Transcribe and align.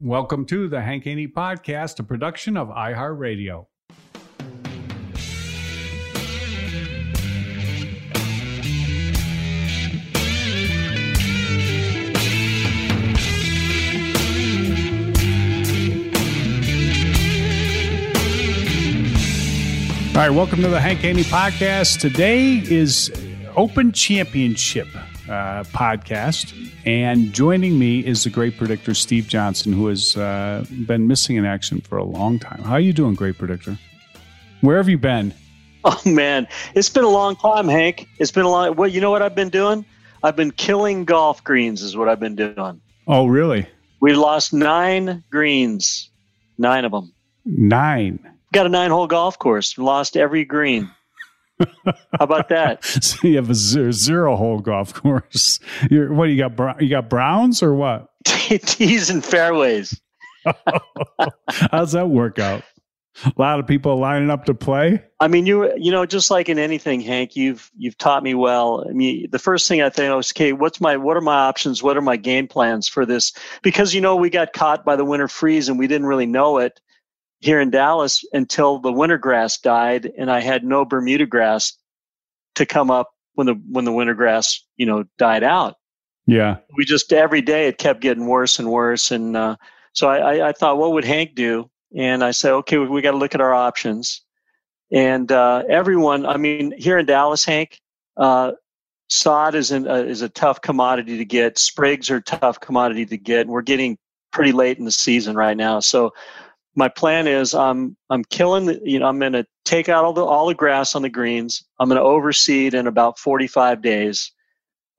Welcome 0.00 0.46
to 0.46 0.68
the 0.68 0.80
Hank 0.80 1.04
Haney 1.04 1.28
Podcast, 1.28 2.00
a 2.00 2.02
production 2.02 2.56
of 2.56 2.68
iHeartRadio. 2.68 3.66
All 20.14 20.18
right, 20.18 20.30
welcome 20.30 20.60
to 20.62 20.68
the 20.68 20.80
Hank 20.80 21.00
Haney 21.00 21.22
Podcast. 21.22 22.00
Today 22.00 22.58
is 22.58 23.10
Open 23.56 23.92
Championship 23.92 24.88
uh, 25.32 25.64
podcast. 25.64 26.54
And 26.84 27.32
joining 27.32 27.78
me 27.78 28.00
is 28.00 28.24
the 28.24 28.30
great 28.30 28.56
predictor, 28.56 28.94
Steve 28.94 29.26
Johnson, 29.28 29.72
who 29.72 29.86
has 29.86 30.16
uh, 30.16 30.64
been 30.86 31.06
missing 31.06 31.36
in 31.36 31.44
action 31.44 31.80
for 31.80 31.96
a 31.96 32.04
long 32.04 32.38
time. 32.38 32.62
How 32.62 32.74
are 32.74 32.80
you 32.80 32.92
doing, 32.92 33.14
great 33.14 33.38
predictor? 33.38 33.78
Where 34.60 34.76
have 34.76 34.88
you 34.88 34.98
been? 34.98 35.34
Oh, 35.84 36.00
man. 36.06 36.46
It's 36.76 36.88
been 36.88 37.02
a 37.02 37.08
long 37.08 37.34
time, 37.34 37.66
Hank. 37.66 38.06
It's 38.20 38.30
been 38.30 38.44
a 38.44 38.48
long 38.48 38.76
Well, 38.76 38.88
you 38.88 39.00
know 39.00 39.10
what 39.10 39.20
I've 39.20 39.34
been 39.34 39.48
doing? 39.48 39.84
I've 40.22 40.36
been 40.36 40.52
killing 40.52 41.04
golf 41.04 41.42
greens, 41.42 41.82
is 41.82 41.96
what 41.96 42.08
I've 42.08 42.20
been 42.20 42.36
doing. 42.36 42.80
Oh, 43.08 43.26
really? 43.26 43.66
We 44.00 44.14
lost 44.14 44.52
nine 44.52 45.24
greens, 45.28 46.08
nine 46.56 46.84
of 46.84 46.92
them. 46.92 47.12
Nine. 47.44 48.20
Got 48.52 48.66
a 48.66 48.68
nine 48.68 48.92
hole 48.92 49.08
golf 49.08 49.40
course, 49.40 49.76
lost 49.76 50.16
every 50.16 50.44
green. 50.44 50.88
How 51.84 51.94
about 52.20 52.48
that? 52.48 52.84
so 53.02 53.26
you 53.26 53.36
have 53.36 53.50
a 53.50 53.54
zero, 53.54 53.90
zero 53.92 54.36
hole 54.36 54.60
golf 54.60 54.94
course. 54.94 55.60
You're, 55.90 56.12
what 56.12 56.24
you 56.24 56.36
got? 56.36 56.82
You 56.82 56.88
got 56.88 57.08
browns 57.08 57.62
or 57.62 57.74
what? 57.74 58.08
Tees 58.24 59.10
and 59.10 59.24
fairways. 59.24 60.00
How's 61.48 61.92
that 61.92 62.08
work 62.08 62.38
out? 62.38 62.62
A 63.26 63.32
lot 63.36 63.60
of 63.60 63.66
people 63.66 63.98
lining 63.98 64.30
up 64.30 64.46
to 64.46 64.54
play. 64.54 65.02
I 65.20 65.28
mean, 65.28 65.44
you 65.44 65.70
you 65.76 65.92
know, 65.92 66.06
just 66.06 66.30
like 66.30 66.48
in 66.48 66.58
anything, 66.58 67.00
Hank, 67.00 67.36
you've 67.36 67.70
you've 67.76 67.98
taught 67.98 68.22
me 68.22 68.34
well. 68.34 68.86
I 68.88 68.92
mean, 68.92 69.28
the 69.30 69.38
first 69.38 69.68
thing 69.68 69.82
I 69.82 69.90
think 69.90 70.14
was, 70.14 70.32
okay, 70.32 70.52
what's 70.52 70.80
my 70.80 70.96
what 70.96 71.16
are 71.16 71.22
my 71.22 71.34
options? 71.34 71.82
What 71.82 71.96
are 71.96 72.02
my 72.02 72.16
game 72.16 72.48
plans 72.48 72.88
for 72.88 73.04
this? 73.04 73.32
Because 73.62 73.92
you 73.94 74.00
know, 74.00 74.16
we 74.16 74.30
got 74.30 74.54
caught 74.54 74.84
by 74.84 74.96
the 74.96 75.04
winter 75.04 75.28
freeze 75.28 75.68
and 75.68 75.78
we 75.78 75.86
didn't 75.86 76.06
really 76.06 76.26
know 76.26 76.58
it 76.58 76.80
here 77.42 77.60
in 77.60 77.70
Dallas 77.70 78.24
until 78.32 78.78
the 78.78 78.92
winter 78.92 79.18
grass 79.18 79.58
died, 79.58 80.10
and 80.16 80.30
I 80.30 80.40
had 80.40 80.64
no 80.64 80.84
Bermuda 80.84 81.26
grass 81.26 81.74
to 82.54 82.66
come 82.66 82.90
up 82.90 83.10
when 83.34 83.46
the 83.46 83.54
when 83.70 83.84
the 83.84 83.92
winter 83.92 84.14
grass 84.14 84.64
you 84.76 84.86
know 84.86 85.04
died 85.18 85.42
out. 85.42 85.76
Yeah, 86.26 86.58
we 86.76 86.84
just 86.84 87.12
every 87.12 87.42
day 87.42 87.68
it 87.68 87.78
kept 87.78 88.00
getting 88.00 88.26
worse 88.26 88.58
and 88.58 88.70
worse, 88.70 89.10
and 89.10 89.36
uh, 89.36 89.56
so 89.92 90.08
I, 90.08 90.48
I, 90.48 90.52
thought, 90.52 90.78
what 90.78 90.92
would 90.92 91.04
Hank 91.04 91.34
do? 91.34 91.70
And 91.96 92.24
I 92.24 92.30
said, 92.30 92.52
okay, 92.52 92.78
we, 92.78 92.88
we 92.88 93.02
got 93.02 93.10
to 93.10 93.18
look 93.18 93.34
at 93.34 93.40
our 93.40 93.52
options. 93.52 94.22
And 94.90 95.30
uh, 95.30 95.64
everyone, 95.68 96.26
I 96.26 96.36
mean, 96.36 96.72
here 96.78 96.98
in 96.98 97.06
Dallas, 97.06 97.44
Hank, 97.44 97.78
uh, 98.16 98.52
sod 99.08 99.54
is 99.54 99.70
an, 99.70 99.88
uh, 99.88 99.96
is 99.96 100.22
a 100.22 100.28
tough 100.28 100.60
commodity 100.60 101.18
to 101.18 101.24
get. 101.24 101.58
Sprigs 101.58 102.10
are 102.10 102.16
a 102.16 102.22
tough 102.22 102.60
commodity 102.60 103.06
to 103.06 103.16
get. 103.16 103.42
And 103.42 103.50
We're 103.50 103.62
getting 103.62 103.98
pretty 104.32 104.52
late 104.52 104.78
in 104.78 104.86
the 104.86 104.92
season 104.92 105.36
right 105.36 105.56
now, 105.56 105.80
so 105.80 106.14
my 106.74 106.88
plan 106.88 107.26
is 107.26 107.54
I'm 107.54 107.96
I'm 108.10 108.24
killing 108.24 108.66
the, 108.66 108.80
you 108.84 108.98
know 108.98 109.06
I'm 109.06 109.18
going 109.18 109.32
to 109.32 109.46
take 109.64 109.88
out 109.88 110.04
all 110.04 110.12
the 110.12 110.24
all 110.24 110.46
the 110.46 110.54
grass 110.54 110.94
on 110.94 111.02
the 111.02 111.08
greens. 111.08 111.64
I'm 111.78 111.88
going 111.88 112.00
to 112.00 112.04
overseed 112.04 112.74
in 112.74 112.86
about 112.86 113.18
45 113.18 113.82
days. 113.82 114.32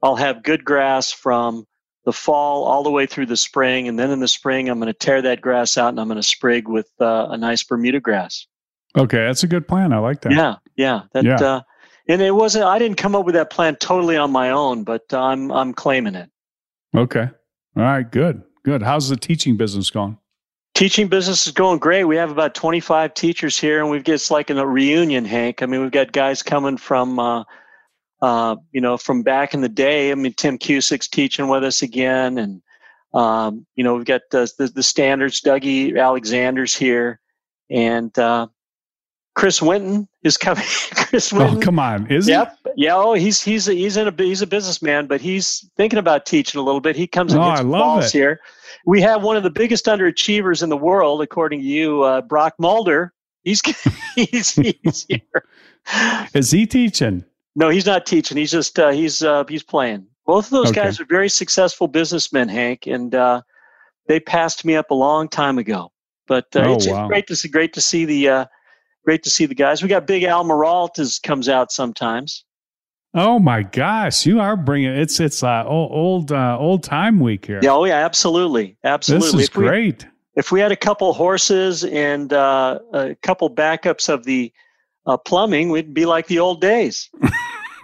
I'll 0.01 0.15
have 0.15 0.43
good 0.43 0.65
grass 0.65 1.11
from 1.11 1.65
the 2.05 2.13
fall 2.13 2.65
all 2.65 2.83
the 2.83 2.91
way 2.91 3.05
through 3.05 3.27
the 3.27 3.37
spring, 3.37 3.87
and 3.87 3.97
then 3.97 4.11
in 4.11 4.19
the 4.19 4.27
spring 4.27 4.69
I'm 4.69 4.79
going 4.79 4.91
to 4.91 4.97
tear 4.97 5.21
that 5.21 5.41
grass 5.41 5.77
out 5.77 5.89
and 5.89 5.99
I'm 5.99 6.07
going 6.07 6.17
to 6.17 6.23
sprig 6.23 6.67
with 6.67 6.89
uh, 6.99 7.27
a 7.29 7.37
nice 7.37 7.63
Bermuda 7.63 7.99
grass. 7.99 8.45
Okay, 8.97 9.25
that's 9.25 9.43
a 9.43 9.47
good 9.47 9.67
plan. 9.67 9.91
I 9.93 9.97
like 9.97 10.21
that. 10.21 10.33
Yeah, 10.33 10.55
yeah, 10.75 11.03
that. 11.13 11.23
Yeah. 11.23 11.35
Uh, 11.35 11.61
and 12.07 12.21
it 12.21 12.35
wasn't. 12.35 12.65
I 12.65 12.79
didn't 12.79 12.97
come 12.97 13.15
up 13.15 13.25
with 13.25 13.35
that 13.35 13.49
plan 13.49 13.77
totally 13.77 14.17
on 14.17 14.31
my 14.31 14.49
own, 14.49 14.83
but 14.83 15.11
I'm 15.13 15.51
I'm 15.51 15.73
claiming 15.73 16.15
it. 16.15 16.29
Okay. 16.95 17.29
All 17.75 17.83
right. 17.83 18.09
Good. 18.09 18.43
Good. 18.63 18.83
How's 18.83 19.09
the 19.09 19.17
teaching 19.17 19.57
business 19.57 19.89
going? 19.89 20.17
Teaching 20.83 21.07
business 21.07 21.47
is 21.47 21.53
going 21.53 21.79
great. 21.79 22.03
We 22.03 22.17
have 22.17 22.29
about 22.29 22.55
25 22.55 23.13
teachers 23.13 23.57
here, 23.57 23.79
and 23.79 23.89
we've 23.89 24.03
just 24.03 24.29
like 24.29 24.49
in 24.49 24.57
a 24.57 24.67
reunion, 24.67 25.23
Hank. 25.23 25.63
I 25.63 25.65
mean, 25.65 25.81
we've 25.81 25.89
got 25.89 26.11
guys 26.11 26.43
coming 26.43 26.75
from, 26.75 27.19
uh, 27.19 27.45
uh, 28.21 28.57
you 28.73 28.81
know, 28.81 28.97
from 28.97 29.23
back 29.23 29.53
in 29.53 29.61
the 29.61 29.69
day. 29.69 30.11
I 30.11 30.15
mean, 30.15 30.33
Tim 30.33 30.57
Cusick's 30.57 31.07
teaching 31.07 31.47
with 31.47 31.63
us 31.63 31.83
again, 31.83 32.37
and 32.37 32.61
um, 33.13 33.65
you 33.77 33.83
know, 33.85 33.95
we've 33.95 34.03
got 34.03 34.23
the, 34.29 34.51
the, 34.57 34.67
the 34.67 34.83
standards. 34.83 35.39
Dougie 35.39 35.97
Alexander's 35.97 36.75
here, 36.75 37.21
and 37.69 38.19
uh, 38.19 38.47
Chris 39.35 39.61
Winton 39.61 40.07
is 40.23 40.37
coming. 40.37 40.63
Chris 40.95 41.33
oh, 41.33 41.39
Winton. 41.39 41.57
Oh, 41.57 41.61
come 41.61 41.79
on, 41.79 42.07
is 42.11 42.27
yep. 42.27 42.57
he? 42.75 42.85
Yeah. 42.85 42.95
Oh, 42.95 43.13
he's 43.13 43.41
he's 43.41 43.67
a, 43.67 43.73
he's 43.73 43.97
in 43.97 44.07
a 44.07 44.13
he's 44.17 44.41
a 44.41 44.47
businessman, 44.47 45.07
but 45.07 45.21
he's 45.21 45.69
thinking 45.75 45.99
about 45.99 46.25
teaching 46.25 46.59
a 46.59 46.63
little 46.63 46.81
bit. 46.81 46.95
He 46.95 47.07
comes 47.07 47.33
and 47.33 47.41
oh, 47.41 47.63
balls 47.63 48.07
it. 48.07 48.11
here 48.17 48.39
we 48.85 49.01
have 49.01 49.23
one 49.23 49.37
of 49.37 49.43
the 49.43 49.49
biggest 49.49 49.85
underachievers 49.85 50.63
in 50.63 50.69
the 50.69 50.77
world, 50.77 51.21
according 51.21 51.61
to 51.61 51.65
you, 51.65 52.03
uh, 52.03 52.21
Brock 52.21 52.55
Mulder. 52.59 53.13
He's 53.43 53.61
he's, 54.15 54.55
he's 54.55 55.05
here. 55.07 55.19
Is 56.33 56.51
he 56.51 56.65
teaching? 56.65 57.25
No, 57.55 57.69
he's 57.69 57.85
not 57.85 58.05
teaching. 58.05 58.37
He's 58.37 58.51
just 58.51 58.79
uh, 58.79 58.89
he's 58.89 59.21
uh, 59.21 59.43
he's 59.47 59.63
playing. 59.63 60.07
Both 60.25 60.45
of 60.45 60.51
those 60.51 60.69
okay. 60.69 60.83
guys 60.83 60.99
are 60.99 61.05
very 61.05 61.29
successful 61.29 61.87
businessmen, 61.87 62.47
Hank, 62.47 62.87
and 62.87 63.13
uh, 63.13 63.41
they 64.07 64.19
passed 64.19 64.63
me 64.63 64.75
up 64.75 64.91
a 64.91 64.95
long 64.95 65.27
time 65.27 65.57
ago. 65.57 65.91
But 66.25 66.45
uh, 66.55 66.59
oh, 66.59 66.75
it's, 66.75 66.87
wow. 66.87 67.01
it's, 67.01 67.09
great 67.09 67.27
to 67.27 67.35
see 67.35 67.49
great 67.49 67.73
to 67.73 67.81
see 67.81 68.05
the 68.05 68.29
uh, 68.29 68.45
great 69.03 69.23
to 69.23 69.29
see 69.29 69.45
the 69.45 69.55
guys. 69.55 69.83
We 69.83 69.89
got 69.89 70.07
Big 70.07 70.23
Al 70.23 70.43
Miralt 70.43 70.99
as 70.99 71.19
comes 71.19 71.49
out 71.49 71.71
sometimes. 71.71 72.45
Oh 73.15 73.37
my 73.37 73.61
gosh, 73.61 74.25
you 74.25 74.39
are 74.39 74.57
bringing 74.57 74.89
it's 74.89 75.19
it's 75.19 75.43
uh, 75.43 75.63
old 75.67 76.31
uh, 76.31 76.57
old 76.59 76.83
time 76.83 77.19
week 77.19 77.45
here. 77.45 77.59
Yeah, 77.61 77.71
oh 77.71 77.85
yeah, 77.85 78.03
absolutely, 78.03 78.75
absolutely. 78.83 79.27
This 79.27 79.33
is 79.35 79.47
if 79.49 79.53
great. 79.53 80.07
If 80.35 80.51
we 80.51 80.59
had 80.59 80.71
a 80.71 80.75
couple 80.75 81.13
horses 81.13 81.83
and 81.83 82.33
uh, 82.33 82.79
a 82.91 83.15
couple 83.21 83.53
backups 83.53 84.09
of 84.09 84.23
the 84.23 84.51
uh, 85.05 85.17
plumbing, 85.17 85.69
we'd 85.69 85.93
be 85.93 86.07
like 86.07 86.25
the 86.25 86.39
old 86.39 86.59
days. 86.59 87.11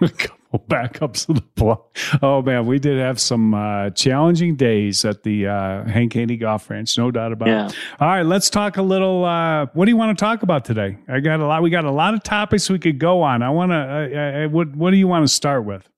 backups 0.68 1.28
of 1.28 1.36
the 1.36 1.44
block. 1.54 1.96
Oh 2.22 2.42
man, 2.42 2.66
we 2.66 2.78
did 2.78 2.98
have 2.98 3.20
some 3.20 3.54
uh, 3.54 3.90
challenging 3.90 4.56
days 4.56 5.04
at 5.04 5.22
the 5.22 5.46
uh, 5.46 5.84
Hank 5.84 6.12
Haney 6.14 6.36
Golf 6.36 6.68
Ranch, 6.68 6.98
no 6.98 7.10
doubt 7.10 7.32
about 7.32 7.48
Yeah. 7.48 7.66
it. 7.68 7.76
All 8.00 8.08
right, 8.08 8.26
let's 8.26 8.50
talk 8.50 8.76
a 8.76 8.82
little. 8.82 9.24
Uh, 9.24 9.66
what 9.74 9.84
do 9.84 9.90
you 9.90 9.96
want 9.96 10.18
to 10.18 10.20
talk 10.24 10.42
about 10.42 10.64
today? 10.64 10.98
I 11.08 11.20
got 11.20 11.40
a 11.40 11.46
lot. 11.46 11.62
We 11.62 11.70
got 11.70 11.84
a 11.84 11.90
lot 11.92 12.14
of 12.14 12.22
topics 12.22 12.68
we 12.68 12.78
could 12.78 12.98
go 12.98 13.22
on. 13.22 13.42
I 13.42 13.50
want 13.50 13.70
to. 13.72 13.76
Uh, 13.76 14.46
uh, 14.46 14.48
what 14.48 14.74
What 14.74 14.90
do 14.90 14.96
you 14.96 15.06
want 15.08 15.24
to 15.24 15.32
start 15.32 15.64
with? 15.64 15.88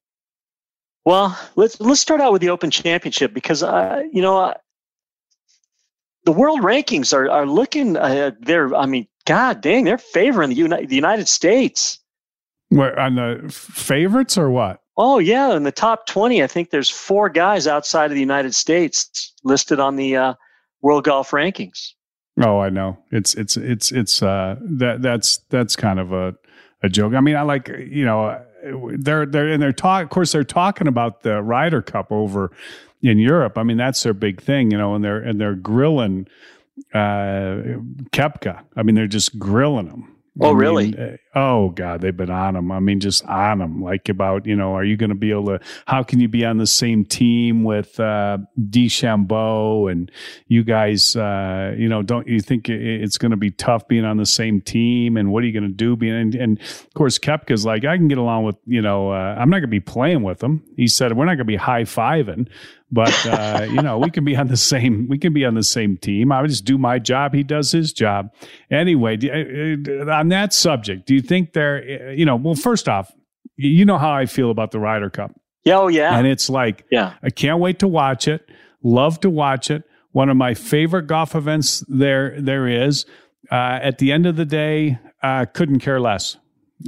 Well, 1.05 1.37
let's 1.57 1.81
let's 1.81 2.01
start 2.01 2.21
out 2.21 2.33
with 2.33 2.43
the 2.43 2.51
Open 2.51 2.71
Championship 2.71 3.33
because 3.35 3.63
uh, 3.63 4.03
you 4.13 4.23
know 4.23 4.39
uh, 4.39 4.55
the 6.25 6.33
world 6.33 6.61
rankings 6.61 7.13
are 7.13 7.29
are 7.31 7.47
looking. 7.47 7.97
Uh, 7.97 8.33
they're 8.41 8.75
I 8.75 8.87
mean, 8.87 9.09
God 9.25 9.61
dang, 9.63 9.85
they're 9.85 9.99
favoring 9.99 10.51
the 10.51 10.57
Uni- 10.57 10.87
the 10.87 10.95
United 10.95 11.27
States. 11.27 11.99
Where 12.73 12.99
on 12.99 13.15
the 13.17 13.49
favorites 13.51 14.39
or 14.39 14.51
what? 14.51 14.81
Oh 14.97 15.19
yeah, 15.19 15.55
in 15.55 15.63
the 15.63 15.73
top 15.73 16.07
twenty, 16.07 16.43
I 16.43 16.47
think 16.47 16.71
there's 16.71 16.91
four 16.91 17.29
guys 17.29 17.67
outside 17.67 18.07
of 18.07 18.15
the 18.15 18.21
United 18.21 18.55
States 18.55 19.33
listed 19.45 19.81
on 19.81 19.97
the 19.97 20.17
uh, 20.17 20.35
World 20.81 21.05
Golf 21.05 21.31
Rankings. 21.31 21.93
Oh, 22.41 22.61
I 22.61 22.71
know. 22.71 22.99
It's 23.11 23.35
it's 23.35 23.57
it's 23.57 23.93
it's 23.93 24.23
uh 24.23 24.57
that 24.61 25.03
that's 25.03 25.39
that's 25.51 25.77
kind 25.77 26.01
of 26.01 26.13
a 26.13 26.35
a 26.83 26.89
joke. 26.89 27.15
I 27.15 27.21
mean, 27.21 27.37
I 27.37 27.43
like 27.43 27.69
you 27.69 28.05
know 28.05 28.43
they're 28.99 29.27
they're 29.27 29.49
and 29.49 29.63
they're 29.63 29.73
talk. 29.73 30.05
Of 30.05 30.11
course, 30.11 30.33
they're 30.33 30.45
talking 30.45 30.87
about 30.87 31.23
the 31.23 31.43
Ryder 31.43 31.83
Cup 31.83 32.11
over 32.11 32.51
in 33.03 33.19
Europe. 33.19 33.59
I 33.59 33.65
mean, 33.65 33.77
that's 33.77 34.03
their 34.03 34.15
big 34.15 34.41
thing, 34.41 34.71
you 34.71 34.79
know, 34.79 34.95
and 34.95 35.05
they're 35.05 35.19
and 35.19 35.41
they're 35.41 35.55
grilling 35.55 36.27
uh 36.95 37.77
Koepka. 38.13 38.63
I 38.77 38.83
mean, 38.83 38.95
they're 38.95 39.07
just 39.07 39.39
grilling 39.39 39.89
him. 39.89 40.17
Oh, 40.41 40.47
I 40.47 40.49
mean, 40.49 40.57
really? 40.57 40.99
uh, 40.99 41.17
oh 41.35 41.71
God, 41.71 42.01
they've 42.01 42.17
been 42.17 42.31
on 42.31 42.57
him. 42.57 42.71
I 42.71 42.81
mean, 42.81 43.01
just 43.01 43.25
on 43.27 43.61
him. 43.61 43.83
Like 43.83 44.09
about 44.09 44.47
you 44.47 44.57
know, 44.57 44.75
are 44.75 44.85
you 44.85 44.97
going 44.97 45.11
to 45.11 45.17
be 45.17 45.31
able 45.31 45.47
to? 45.47 45.61
How 45.87 46.03
can 46.03 46.21
you 46.21 46.29
be 46.29 46.45
on 46.45 46.59
the 46.59 46.67
same 46.67 47.05
team 47.05 47.65
with 47.65 47.99
uh, 47.99 48.39
DeChambeau 48.61 49.91
and 49.91 50.11
you 50.49 50.65
guys? 50.65 51.17
Uh, 51.17 51.75
you 51.77 51.89
know, 51.89 52.03
don't 52.03 52.27
you 52.27 52.41
think 52.41 52.69
it's 52.69 53.19
going 53.19 53.31
to 53.31 53.37
be 53.37 53.51
tough 53.51 53.89
being 53.89 54.05
on 54.05 54.17
the 54.17 54.27
same 54.27 54.61
team? 54.61 55.17
And 55.17 55.33
what 55.33 55.43
are 55.43 55.47
you 55.47 55.53
going 55.53 55.69
to 55.69 55.75
do? 55.75 55.97
Being 55.97 56.15
and, 56.15 56.35
and 56.35 56.61
of 56.61 56.95
course, 56.95 57.19
Koepka's 57.19 57.65
like, 57.65 57.85
I 57.85 57.97
can 57.97 58.09
get 58.09 58.19
along 58.19 58.45
with 58.45 58.57
you 58.67 58.83
know, 58.83 59.11
uh, 59.11 59.37
I'm 59.39 59.51
not 59.51 59.57
going 59.57 59.63
to 59.63 59.69
be 59.69 59.81
playing 59.81 60.23
with 60.23 60.43
him. 60.43 60.63
He 60.77 60.87
said 60.87 61.17
we're 61.17 61.25
not 61.25 61.33
going 61.33 61.39
to 61.39 61.45
be 61.45 61.57
high 61.57 61.85
fiving. 61.85 62.49
But 62.93 63.27
uh, 63.27 63.67
you 63.71 63.81
know, 63.81 63.97
we 63.97 64.11
can 64.11 64.23
be 64.23 64.37
on 64.37 64.49
the 64.49 64.57
same. 64.57 65.09
We 65.09 65.17
can 65.17 65.33
be 65.33 65.47
on 65.47 65.55
the 65.55 65.63
same 65.63 65.97
team. 65.97 66.31
I 66.31 66.43
would 66.43 66.51
just 66.51 66.67
do 66.67 66.77
my 66.77 66.99
job. 66.99 67.33
He 67.33 67.43
does 67.43 67.73
his 67.73 67.91
job. 67.91 68.31
Anyway, 68.71 69.17
uh, 69.17 70.13
uh, 70.13 70.15
on 70.15 70.29
that 70.29 70.53
subject, 70.53 71.07
do 71.07 71.15
you 71.15 71.22
think 71.23 71.53
there? 71.53 72.09
uh, 72.09 72.11
You 72.11 72.25
know, 72.25 72.37
well, 72.37 72.55
first 72.55 72.89
off, 72.89 73.11
you 73.57 73.85
know 73.85 73.99
how 73.99 74.13
I 74.13 74.27
feel 74.27 74.51
about 74.51 74.71
the 74.71 74.79
Ryder 74.81 75.11
Cup, 75.11 75.33
Yeah, 75.65 75.79
oh 75.79 75.89
yeah, 75.89 76.17
and 76.19 76.27
it's 76.27 76.49
like 76.51 76.85
yeah. 76.91 77.15
I 77.23 77.31
can't 77.31 77.61
wait 77.61 77.79
to 77.81 77.89
watch 77.89 78.29
it. 78.29 78.49
Love 78.83 79.21
to 79.21 79.31
watch 79.31 79.71
it. 79.71 79.85
One 80.13 80.29
of 80.29 80.37
my 80.37 80.55
favorite 80.55 81.07
golf 81.07 81.35
events 81.35 81.85
there 81.89 82.41
there 82.41 82.67
is. 82.67 83.07
Uh, 83.51 83.79
at 83.83 83.99
the 83.99 84.13
end 84.13 84.27
of 84.27 84.37
the 84.37 84.45
day, 84.45 84.99
uh, 85.23 85.45
couldn't 85.53 85.81
care 85.81 86.01
less. 86.01 86.37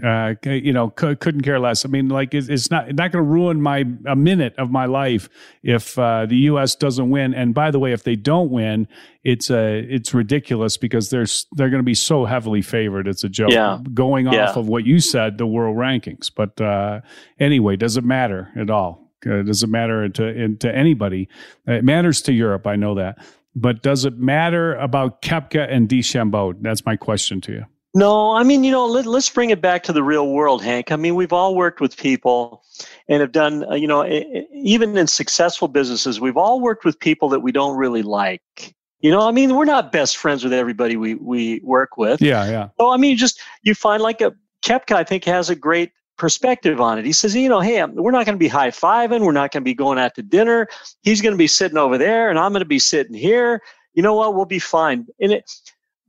Uh, 0.03 0.35
you 0.45 0.73
know, 0.73 0.93
c- 0.99 1.15
couldn't 1.17 1.43
care 1.43 1.61
less. 1.61 1.85
I 1.85 1.89
mean, 1.89 2.09
like 2.09 2.35
it's, 2.35 2.49
it's 2.49 2.71
not 2.71 2.87
not 2.95 3.13
going 3.13 3.25
to 3.25 3.31
ruin 3.31 3.61
my 3.61 3.85
a 4.07 4.17
minute 4.17 4.55
of 4.59 4.71
my 4.71 4.87
life 4.87 5.29
if 5.63 5.99
uh, 5.99 6.27
the 6.27 6.37
U.S. 6.51 6.75
doesn't 6.75 7.11
win. 7.11 7.35
And 7.35 7.55
by 7.55 7.71
the 7.71 7.79
way, 7.79 7.93
if 7.93 8.03
they 8.03 8.17
don't 8.17 8.51
win, 8.51 8.89
it's 9.23 9.51
uh, 9.51 9.83
it's 9.89 10.13
ridiculous 10.15 10.77
because 10.77 11.11
they're 11.11 11.27
they're 11.53 11.71
going 11.71 11.83
to 11.83 11.85
be 11.85 11.95
so 11.95 12.25
heavily 12.25 12.63
favored. 12.63 13.07
It's 13.07 13.25
a 13.25 13.29
joke. 13.29 13.51
Yeah. 13.53 13.79
Going 13.93 14.27
Yeah. 14.27 14.49
off 14.51 14.57
of 14.57 14.69
what 14.69 14.85
you 14.87 15.01
said, 15.01 15.39
the 15.39 15.47
world 15.47 15.77
rankings. 15.77 16.31
But 16.35 16.61
uh, 16.61 17.01
anyway, 17.39 17.77
does 17.77 17.97
it 17.97 18.05
matter 18.05 18.51
at 18.57 18.71
all? 18.71 19.13
Uh, 19.27 19.43
does 19.43 19.63
it 19.63 19.69
matter 19.71 20.09
to 20.09 20.57
to 20.57 20.75
anybody? 20.75 21.29
It 21.67 21.85
matters 21.85 22.21
to 22.23 22.33
Europe. 22.33 22.67
I 22.67 22.77
know 22.77 22.95
that. 22.97 23.19
But 23.57 23.83
does 23.83 24.05
it 24.05 24.19
matter 24.19 24.75
about 24.75 25.23
Koepka 25.23 25.73
and 25.73 25.89
DeChambeau? 25.89 26.57
That's 26.61 26.85
my 26.85 26.97
question 26.97 27.41
to 27.43 27.53
you. 27.53 27.65
No, 27.97 28.33
I 28.33 28.43
mean, 28.43 28.65
you 28.65 28.73
know, 28.73 28.87
let, 28.87 29.07
let's 29.07 29.31
bring 29.31 29.51
it 29.51 29.61
back 29.61 29.85
to 29.85 29.93
the 29.93 30.03
real 30.03 30.29
world, 30.29 30.63
Hank. 30.63 30.91
I 30.91 30.97
mean, 30.97 31.15
we've 31.15 31.33
all 31.33 31.55
worked 31.55 31.81
with 31.81 31.97
people 31.97 32.65
and 33.09 33.21
have 33.21 33.31
done, 33.31 33.65
uh, 33.71 33.75
you 33.75 33.87
know, 33.87 34.05
even 34.53 34.97
in 34.97 35.07
successful 35.07 35.69
businesses, 35.69 36.21
we've 36.21 36.37
all 36.37 36.61
worked 36.61 36.85
with 36.85 36.99
people 36.99 37.29
that 37.29 37.41
we 37.41 37.53
don't 37.53 37.77
really 37.77 38.03
like. 38.03 38.75
You 38.99 39.13
know, 39.13 39.21
I 39.21 39.31
mean, 39.31 39.55
we're 39.55 39.65
not 39.65 39.93
best 39.93 40.17
friends 40.17 40.43
with 40.43 40.53
everybody 40.53 40.97
we, 40.97 41.15
we 41.15 41.61
work 41.63 41.97
with. 41.97 42.21
Yeah, 42.21 42.51
yeah. 42.51 42.69
So, 42.81 42.91
I 42.91 42.97
mean, 42.97 43.13
you 43.13 43.17
just, 43.17 43.41
you 43.63 43.75
find 43.75 44.03
like 44.03 44.21
a 44.21 44.35
Koepka, 44.63 44.97
I 44.97 45.05
think, 45.05 45.25
has 45.25 45.49
a 45.49 45.55
great 45.55 45.93
perspective 46.17 46.81
on 46.81 46.99
it. 46.99 47.05
He 47.05 47.13
says, 47.13 47.37
you 47.37 47.49
know, 47.49 47.61
hey, 47.61 47.85
we're 47.85 48.13
not 48.13 48.27
going 48.27 48.37
to 48.37 48.41
be 48.43 48.49
high 48.49 48.71
fiving. 48.71 49.25
We're 49.25 49.33
not 49.33 49.53
going 49.53 49.63
to 49.63 49.65
be 49.65 49.75
going 49.75 49.99
out 49.99 50.15
to 50.17 50.23
dinner. 50.23 50.69
He's 51.03 51.21
going 51.21 51.35
to 51.35 51.39
be 51.39 51.47
sitting 51.47 51.79
over 51.79 51.99
there 51.99 52.31
and 52.31 52.39
I'm 52.39 52.53
going 52.53 52.61
to 52.61 52.67
be 52.67 52.79
sitting 52.79 53.15
here. 53.15 53.61
You 53.93 54.03
know 54.03 54.15
what? 54.15 54.35
We'll 54.35 54.47
be 54.47 54.59
fine. 54.59 55.07
And 55.21 55.33
it, 55.33 55.51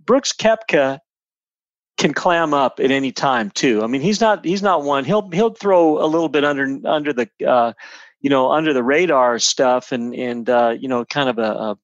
Brooks 0.06 0.32
Koepka 0.32 1.00
can 1.97 2.13
clam 2.13 2.53
up 2.53 2.80
at 2.80 2.92
any 2.92 3.12
time 3.12 3.50
too. 3.51 3.81
I 3.83 3.88
mean, 3.88 4.01
he's 4.01 4.19
not 4.21 4.44
he's 4.45 4.62
not 4.62 4.83
one. 4.83 5.06
He'll 5.06 5.30
he'll 5.30 5.53
throw 5.53 6.03
a 6.03 6.07
little 6.07 6.30
bit 6.30 6.44
under 6.44 6.77
under 6.86 7.13
the 7.13 7.30
uh, 7.47 7.74
you 8.21 8.30
know 8.30 8.51
under 8.51 8.74
the 8.74 8.83
radar 8.83 9.39
stuff 9.39 9.92
and 9.92 10.13
and 10.13 10.50
uh, 10.50 10.75
you 10.77 10.88
know 10.88 11.06
kind 11.06 11.30
of 11.30 11.38
a, 11.38 11.77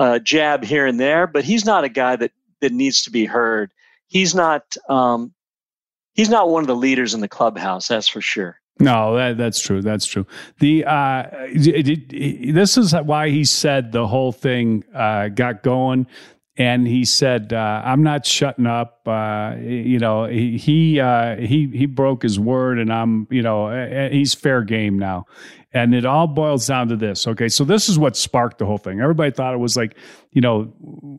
a, 0.00 0.02
a 0.14 0.20
jab 0.20 0.64
here 0.64 0.86
and 0.86 0.98
there. 0.98 1.26
But 1.26 1.44
he's 1.44 1.64
not 1.64 1.84
a 1.84 1.88
guy 1.88 2.16
that 2.16 2.32
that 2.60 2.72
needs 2.72 3.02
to 3.02 3.10
be 3.10 3.26
heard. 3.26 3.72
He's 4.08 4.34
not 4.34 4.76
um, 4.88 5.34
he's 6.14 6.30
not 6.30 6.48
one 6.48 6.62
of 6.62 6.66
the 6.68 6.76
leaders 6.76 7.12
in 7.14 7.20
the 7.20 7.28
clubhouse. 7.28 7.88
That's 7.88 8.08
for 8.08 8.20
sure. 8.20 8.60
No, 8.80 9.14
that, 9.14 9.36
that's 9.36 9.60
true. 9.60 9.82
That's 9.82 10.04
true. 10.04 10.26
The 10.58 10.84
uh, 10.84 11.24
it- 11.32 12.12
it- 12.12 12.54
this 12.54 12.76
is 12.76 12.92
why 12.92 13.28
he 13.28 13.44
said 13.44 13.92
the 13.92 14.06
whole 14.06 14.32
thing 14.32 14.82
uh, 14.92 15.28
got 15.28 15.62
going, 15.62 16.08
and 16.56 16.86
he 16.86 17.04
said, 17.04 17.52
uh, 17.52 17.82
"I'm 17.84 18.02
not 18.02 18.26
shutting 18.26 18.66
up." 18.66 19.00
Uh, 19.06 19.56
you 19.60 19.98
know, 19.98 20.24
he 20.26 20.56
he, 20.56 21.00
uh, 21.00 21.36
he 21.36 21.68
he 21.72 21.86
broke 21.86 22.22
his 22.22 22.38
word, 22.38 22.78
and 22.78 22.92
I'm 22.92 23.26
you 23.30 23.42
know 23.42 24.08
he's 24.10 24.34
fair 24.34 24.62
game 24.62 24.98
now. 24.98 25.26
And 25.72 25.92
it 25.92 26.04
all 26.04 26.28
boils 26.28 26.68
down 26.68 26.86
to 26.88 26.96
this. 26.96 27.26
Okay, 27.26 27.48
so 27.48 27.64
this 27.64 27.88
is 27.88 27.98
what 27.98 28.16
sparked 28.16 28.58
the 28.58 28.66
whole 28.66 28.78
thing. 28.78 29.00
Everybody 29.00 29.32
thought 29.32 29.54
it 29.54 29.58
was 29.58 29.76
like, 29.76 29.96
you 30.30 30.40
know, 30.40 30.72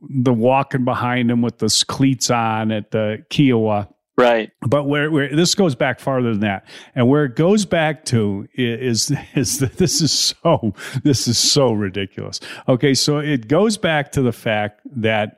the 0.10 0.32
walking 0.32 0.86
behind 0.86 1.30
him 1.30 1.42
with 1.42 1.58
the 1.58 1.84
cleats 1.90 2.30
on 2.30 2.72
at 2.72 2.92
the 2.92 3.26
Kiawah 3.30 3.90
Right. 4.18 4.52
but 4.62 4.86
where, 4.86 5.12
where 5.12 5.36
this 5.36 5.56
goes 5.56 5.76
back 5.76 6.00
farther 6.00 6.32
than 6.32 6.40
that 6.42 6.66
and 6.96 7.10
where 7.10 7.26
it 7.26 7.36
goes 7.36 7.66
back 7.66 8.06
to 8.06 8.48
is 8.54 9.12
is 9.36 9.60
that 9.60 9.78
this 9.78 10.02
is 10.02 10.12
so 10.12 10.74
this 11.04 11.28
is 11.28 11.38
so 11.38 11.74
ridiculous 11.74 12.40
okay 12.68 12.94
so 12.94 13.18
it 13.18 13.48
goes 13.48 13.78
back 13.78 14.14
to 14.14 14.22
the 14.22 14.32
fact 14.32 14.82
that 14.86 15.38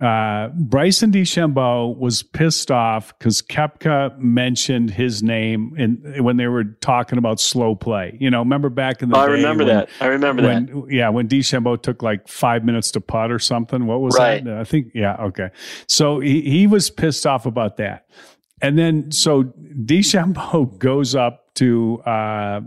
uh, 0.00 0.48
Bryson 0.54 1.12
DeChambeau 1.12 1.96
was 1.98 2.22
pissed 2.22 2.70
off 2.70 3.16
because 3.18 3.42
Koepka 3.42 4.18
mentioned 4.18 4.90
his 4.90 5.22
name 5.22 5.74
in, 5.76 6.22
when 6.24 6.36
they 6.38 6.46
were 6.46 6.64
talking 6.64 7.18
about 7.18 7.38
slow 7.38 7.74
play. 7.74 8.16
You 8.18 8.30
know, 8.30 8.38
remember 8.38 8.70
back 8.70 9.02
in 9.02 9.10
the 9.10 9.16
I 9.18 9.26
day 9.26 9.32
remember 9.32 9.64
when- 9.64 9.74
that. 9.76 9.88
I 10.00 10.06
remember 10.06 10.42
that. 10.42 10.74
when, 10.74 10.90
Yeah, 10.90 11.10
when 11.10 11.28
DeChambeau 11.28 11.82
took 11.82 12.02
like 12.02 12.28
five 12.28 12.64
minutes 12.64 12.90
to 12.92 13.00
putt 13.00 13.30
or 13.30 13.38
something. 13.38 13.86
What 13.86 14.00
was 14.00 14.16
Right. 14.18 14.42
that? 14.42 14.56
I 14.56 14.64
think, 14.64 14.92
yeah, 14.94 15.16
okay. 15.16 15.50
So 15.86 16.20
he, 16.20 16.40
he 16.42 16.66
was 16.66 16.88
pissed 16.90 17.26
off 17.26 17.44
about 17.44 17.76
that. 17.76 18.06
And 18.62 18.78
then, 18.78 19.10
so 19.12 19.44
DeChambeau 19.84 20.78
goes 20.78 21.14
up 21.14 21.54
to 21.56 22.00
uh, 22.06 22.60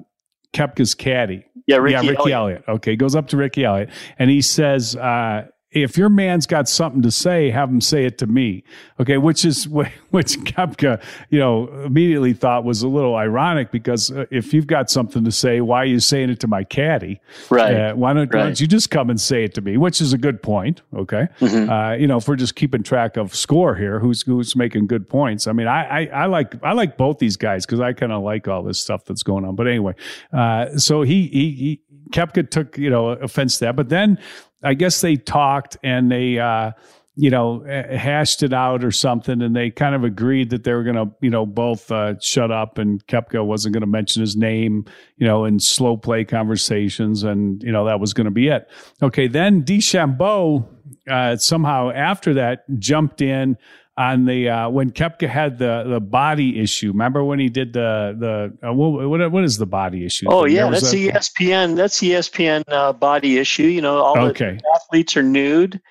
Koepka's 0.53 0.93
caddy. 0.95 1.45
Yeah, 1.65 1.77
Ricky 1.77 1.93
yeah, 1.93 1.99
Ricky 2.11 2.31
Elliott. 2.33 2.33
Elliott. 2.35 2.63
Okay, 2.67 2.95
goes 2.95 3.15
up 3.15 3.27
to 3.29 3.37
Ricky 3.37 3.63
Elliott 3.63 3.89
and 4.19 4.29
he 4.29 4.41
says, 4.41 4.95
uh, 4.97 5.47
if 5.73 5.97
your 5.97 6.09
man's 6.09 6.45
got 6.45 6.69
something 6.69 7.01
to 7.01 7.11
say, 7.11 7.49
have 7.49 7.69
him 7.69 7.81
say 7.81 8.05
it 8.05 8.17
to 8.19 8.27
me. 8.27 8.63
Okay, 8.99 9.17
which 9.17 9.45
is 9.45 9.67
which 9.67 10.37
Koepka, 10.39 11.01
you 11.29 11.39
know, 11.39 11.67
immediately 11.83 12.33
thought 12.33 12.63
was 12.63 12.81
a 12.83 12.87
little 12.87 13.15
ironic 13.15 13.71
because 13.71 14.11
uh, 14.11 14.25
if 14.31 14.53
you've 14.53 14.67
got 14.67 14.89
something 14.89 15.23
to 15.23 15.31
say, 15.31 15.61
why 15.61 15.79
are 15.79 15.85
you 15.85 15.99
saying 15.99 16.29
it 16.29 16.39
to 16.41 16.47
my 16.47 16.63
caddy? 16.63 17.19
Right. 17.49 17.73
Uh, 17.73 17.93
why 17.95 18.13
don't, 18.13 18.33
why 18.33 18.43
don't 18.43 18.59
you 18.59 18.67
just 18.67 18.89
come 18.89 19.09
and 19.09 19.19
say 19.19 19.43
it 19.43 19.53
to 19.55 19.61
me? 19.61 19.77
Which 19.77 20.01
is 20.01 20.13
a 20.13 20.17
good 20.17 20.41
point. 20.41 20.81
Okay. 20.95 21.27
Mm-hmm. 21.39 21.69
Uh, 21.69 21.93
you 21.93 22.07
know, 22.07 22.17
if 22.17 22.27
we're 22.27 22.35
just 22.35 22.55
keeping 22.55 22.83
track 22.83 23.17
of 23.17 23.35
score 23.35 23.75
here, 23.75 23.99
who's 23.99 24.21
who's 24.21 24.55
making 24.55 24.87
good 24.87 25.09
points. 25.09 25.47
I 25.47 25.53
mean, 25.53 25.67
I 25.67 25.83
I, 25.83 26.23
I 26.23 26.25
like 26.25 26.55
I 26.63 26.73
like 26.73 26.97
both 26.97 27.19
these 27.19 27.37
guys 27.37 27.65
because 27.65 27.79
I 27.79 27.93
kind 27.93 28.11
of 28.11 28.23
like 28.23 28.47
all 28.47 28.63
this 28.63 28.79
stuff 28.79 29.05
that's 29.05 29.23
going 29.23 29.45
on. 29.45 29.55
But 29.55 29.67
anyway, 29.67 29.93
uh, 30.31 30.77
so 30.77 31.01
he 31.01 31.27
he, 31.27 31.51
he 31.51 31.81
Koepka 32.13 32.50
took 32.50 32.77
you 32.77 32.89
know 32.89 33.10
offense 33.10 33.58
to 33.58 33.65
that, 33.65 33.75
but 33.75 33.89
then 33.89 34.20
I 34.63 34.74
guess 34.74 35.01
they 35.01 35.17
talked 35.17 35.77
and 35.84 36.12
they. 36.12 36.39
Uh, 36.39 36.72
you 37.15 37.29
know, 37.29 37.63
hashed 37.67 38.41
it 38.41 38.53
out 38.53 38.84
or 38.84 38.89
something, 38.89 39.41
and 39.43 39.55
they 39.55 39.70
kind 39.70 39.93
of 39.93 40.03
agreed 40.03 40.50
that 40.50 40.63
they 40.63 40.74
were 40.74 40.84
going 40.84 40.96
to, 40.96 41.12
you 41.22 41.29
know, 41.29 41.46
both 41.46 41.91
uh, 41.91 42.20
shut 42.20 42.51
up, 42.51 42.79
and 42.79 43.05
Koepka 43.05 43.46
wasn't 43.46 43.74
going 43.74 43.82
to 43.82 43.88
mention 43.88 44.22
his 44.22 44.36
name, 44.36 44.86
you 45.17 45.27
know, 45.27 45.46
in 45.46 45.60
slow 45.60 45.96
play 45.96 46.25
conversations, 46.25 47.22
and 47.22 47.62
you 47.62 47.72
know 47.72 47.86
that 47.86 48.00
was 48.00 48.13
going 48.13 48.25
to 48.25 48.32
be 48.32 48.48
it. 48.48 48.67
Okay, 49.03 49.27
then 49.27 49.62
DeChambeau 49.63 50.65
uh, 51.08 51.36
somehow 51.38 51.91
after 51.91 52.34
that 52.34 52.63
jumped 52.79 53.22
in 53.22 53.58
on 53.95 54.25
the 54.25 54.50
uh, 54.50 54.69
when 54.69 54.91
Koepka 54.91 55.27
had 55.27 55.59
the 55.59 55.83
the 55.88 56.00
body 56.00 56.59
issue. 56.59 56.89
Remember 56.89 57.23
when 57.23 57.39
he 57.39 57.50
did 57.50 57.73
the 57.73 58.15
the 58.17 58.67
uh, 58.67 58.73
what, 58.73 59.09
what 59.09 59.31
what 59.31 59.43
is 59.43 59.57
the 59.57 59.65
body 59.65 60.05
issue? 60.05 60.25
Oh 60.29 60.45
yeah, 60.45 60.69
that's 60.69 60.93
a, 60.93 60.95
ESPN. 60.95 61.75
That's 61.75 62.00
ESPN 62.00 62.63
uh, 62.67 62.93
body 62.93 63.38
issue. 63.38 63.63
You 63.63 63.81
know, 63.81 63.97
all 63.97 64.17
okay. 64.17 64.57
the 64.57 64.71
athletes 64.75 65.15
are 65.17 65.23
nude. 65.23 65.81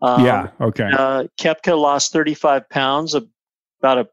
Um, 0.00 0.24
yeah. 0.24 0.48
Okay. 0.60 0.90
Uh, 0.92 1.24
Koepka 1.40 1.80
lost 1.80 2.12
35 2.12 2.68
pounds 2.68 3.14
about 3.14 3.98
a 3.98 4.08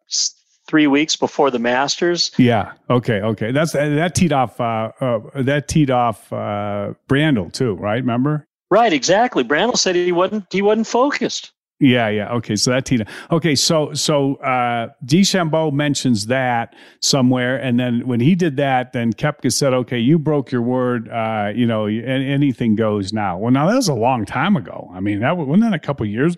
three 0.68 0.86
weeks 0.86 1.16
before 1.16 1.50
the 1.50 1.58
Masters. 1.58 2.32
Yeah. 2.38 2.74
Okay. 2.90 3.22
Okay. 3.22 3.52
That's 3.52 3.72
that 3.74 4.14
teed 4.14 4.32
off. 4.32 4.62
Uh, 4.62 4.92
uh, 5.02 5.20
that 5.34 5.68
teed 5.68 5.90
off 5.90 6.32
uh, 6.32 6.94
Brandel 7.08 7.52
too, 7.52 7.74
right? 7.74 7.96
Remember? 7.96 8.48
Right. 8.70 8.94
Exactly. 8.94 9.44
Brandel 9.44 9.78
said 9.78 9.96
he 9.96 10.12
wasn't. 10.12 10.46
He 10.52 10.62
wasn't 10.62 10.86
focused. 10.86 11.52
Yeah, 11.80 12.10
yeah. 12.10 12.34
Okay, 12.34 12.58
so 12.58 12.72
that 12.72 12.86
Tina. 12.86 13.06
Okay, 13.32 13.56
so 13.56 13.94
so 13.94 14.36
uh 14.36 14.90
DeChambeau 15.06 15.72
mentions 15.72 16.26
that 16.26 16.76
somewhere, 17.00 17.56
and 17.56 17.80
then 17.80 18.06
when 18.06 18.20
he 18.20 18.36
did 18.36 18.58
that, 18.58 18.92
then 18.92 19.14
Koepka 19.14 19.52
said, 19.52 19.74
"Okay, 19.74 19.98
you 19.98 20.20
broke 20.20 20.52
your 20.52 20.62
word. 20.62 21.08
Uh, 21.08 21.52
you 21.56 21.66
know, 21.66 21.86
anything 21.86 22.76
goes 22.76 23.14
now." 23.14 23.38
Well, 23.38 23.52
now 23.52 23.66
that 23.68 23.76
was 23.76 23.88
a 23.88 23.94
long 23.94 24.26
time 24.26 24.58
ago. 24.58 24.92
I 24.94 25.00
mean, 25.00 25.22
that 25.22 25.38
wasn't 25.38 25.62
that 25.62 25.74
a 25.74 25.80
couple 25.80 26.06
years. 26.06 26.36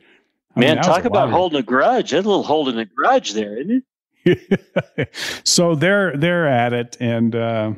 I 0.56 0.60
Man, 0.60 0.76
mean, 0.76 0.84
talk 0.84 1.06
about 1.06 1.32
holding 1.32 1.60
a 1.60 1.64
grudge. 1.64 2.12
There's 2.12 2.26
a 2.26 2.28
little 2.28 2.44
holding 2.44 2.78
a 2.78 2.86
grudge 2.86 3.34
there, 3.34 3.58
isn't 3.58 3.84
it? 4.26 5.10
so 5.44 5.74
they're 5.74 6.16
they're 6.16 6.48
at 6.48 6.74
it, 6.74 6.98
and 7.00 7.36
uh, 7.36 7.72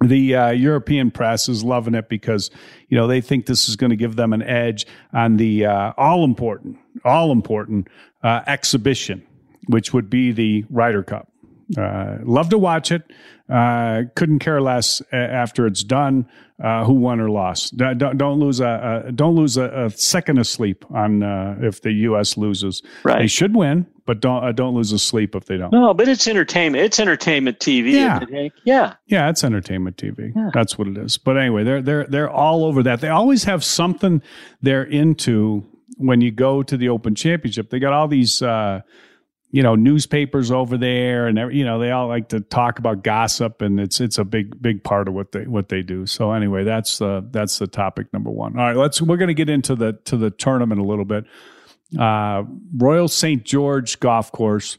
the 0.00 0.34
uh, 0.34 0.50
European 0.50 1.10
press 1.10 1.48
is 1.48 1.62
loving 1.62 1.94
it 1.94 2.08
because 2.08 2.50
you 2.88 2.96
know 2.96 3.06
they 3.06 3.20
think 3.20 3.46
this 3.46 3.68
is 3.68 3.76
going 3.76 3.90
to 3.90 3.96
give 3.96 4.16
them 4.16 4.32
an 4.32 4.42
edge 4.42 4.86
on 5.12 5.36
the 5.36 5.66
uh, 5.66 5.92
all 5.96 6.24
important, 6.24 6.78
all 7.04 7.30
important 7.30 7.88
uh, 8.22 8.40
exhibition, 8.46 9.24
which 9.68 9.92
would 9.92 10.10
be 10.10 10.32
the 10.32 10.64
Ryder 10.70 11.02
Cup. 11.02 11.28
Uh, 11.76 12.18
love 12.22 12.48
to 12.50 12.58
watch 12.58 12.90
it. 12.90 13.02
Uh, 13.48 14.02
couldn't 14.14 14.38
care 14.38 14.60
less 14.60 15.02
after 15.12 15.66
it's 15.66 15.84
done. 15.84 16.26
Uh, 16.62 16.84
who 16.84 16.94
won 16.94 17.18
or 17.18 17.28
lost? 17.28 17.76
Don't, 17.76 18.16
don't 18.16 18.38
lose 18.38 18.60
a, 18.60 19.04
a, 19.06 19.12
don't 19.12 19.34
lose 19.34 19.56
a, 19.56 19.86
a, 19.86 19.90
second 19.90 20.38
of 20.38 20.46
sleep 20.46 20.84
on 20.92 21.22
if 21.60 21.82
the 21.82 21.90
U.S. 21.92 22.36
loses. 22.36 22.82
Right. 23.02 23.18
They 23.18 23.26
should 23.26 23.56
win, 23.56 23.86
but 24.04 24.20
don't 24.20 24.44
uh, 24.44 24.52
don't 24.52 24.74
lose 24.74 24.92
a 24.92 24.98
sleep 24.98 25.34
if 25.34 25.44
they 25.46 25.56
don't. 25.56 25.72
No, 25.72 25.94
but 25.94 26.08
it's 26.08 26.26
entertainment. 26.26 26.84
It's 26.84 26.98
entertainment 26.98 27.58
TV. 27.58 27.92
Yeah, 27.92 28.20
yeah, 28.64 28.94
yeah. 29.06 29.28
It's 29.28 29.44
entertainment 29.44 29.96
TV. 29.96 30.32
Yeah. 30.34 30.50
That's 30.52 30.76
what 30.76 30.88
it 30.88 30.98
is. 30.98 31.18
But 31.18 31.36
anyway, 31.38 31.64
they're 31.64 31.82
they're 31.82 32.04
they're 32.06 32.30
all 32.30 32.64
over 32.64 32.82
that. 32.82 33.00
They 33.00 33.08
always 33.08 33.44
have 33.44 33.62
something 33.62 34.22
they're 34.60 34.84
into 34.84 35.64
when 35.98 36.20
you 36.20 36.30
go 36.30 36.62
to 36.62 36.76
the 36.76 36.88
Open 36.88 37.14
Championship. 37.14 37.70
They 37.70 37.78
got 37.78 37.92
all 37.92 38.08
these. 38.08 38.42
Uh, 38.42 38.82
you 39.52 39.62
know 39.62 39.74
newspapers 39.74 40.50
over 40.50 40.76
there 40.78 41.26
and 41.26 41.54
you 41.54 41.64
know 41.64 41.78
they 41.78 41.90
all 41.90 42.08
like 42.08 42.30
to 42.30 42.40
talk 42.40 42.78
about 42.78 43.04
gossip 43.04 43.60
and 43.60 43.78
it's 43.78 44.00
it's 44.00 44.16
a 44.18 44.24
big 44.24 44.60
big 44.60 44.82
part 44.82 45.06
of 45.06 45.14
what 45.14 45.30
they 45.32 45.46
what 45.46 45.68
they 45.68 45.82
do 45.82 46.06
so 46.06 46.32
anyway 46.32 46.64
that's 46.64 46.98
the 46.98 47.24
that's 47.30 47.58
the 47.58 47.66
topic 47.66 48.10
number 48.14 48.30
one 48.30 48.58
all 48.58 48.64
right 48.64 48.76
let's 48.76 49.00
we're 49.00 49.18
going 49.18 49.28
to 49.28 49.34
get 49.34 49.50
into 49.50 49.76
the 49.76 49.92
to 50.04 50.16
the 50.16 50.30
tournament 50.30 50.80
a 50.80 50.84
little 50.84 51.04
bit 51.04 51.24
uh, 51.98 52.44
Royal 52.76 53.08
St. 53.08 53.44
George 53.44 54.00
Golf 54.00 54.32
Course. 54.32 54.78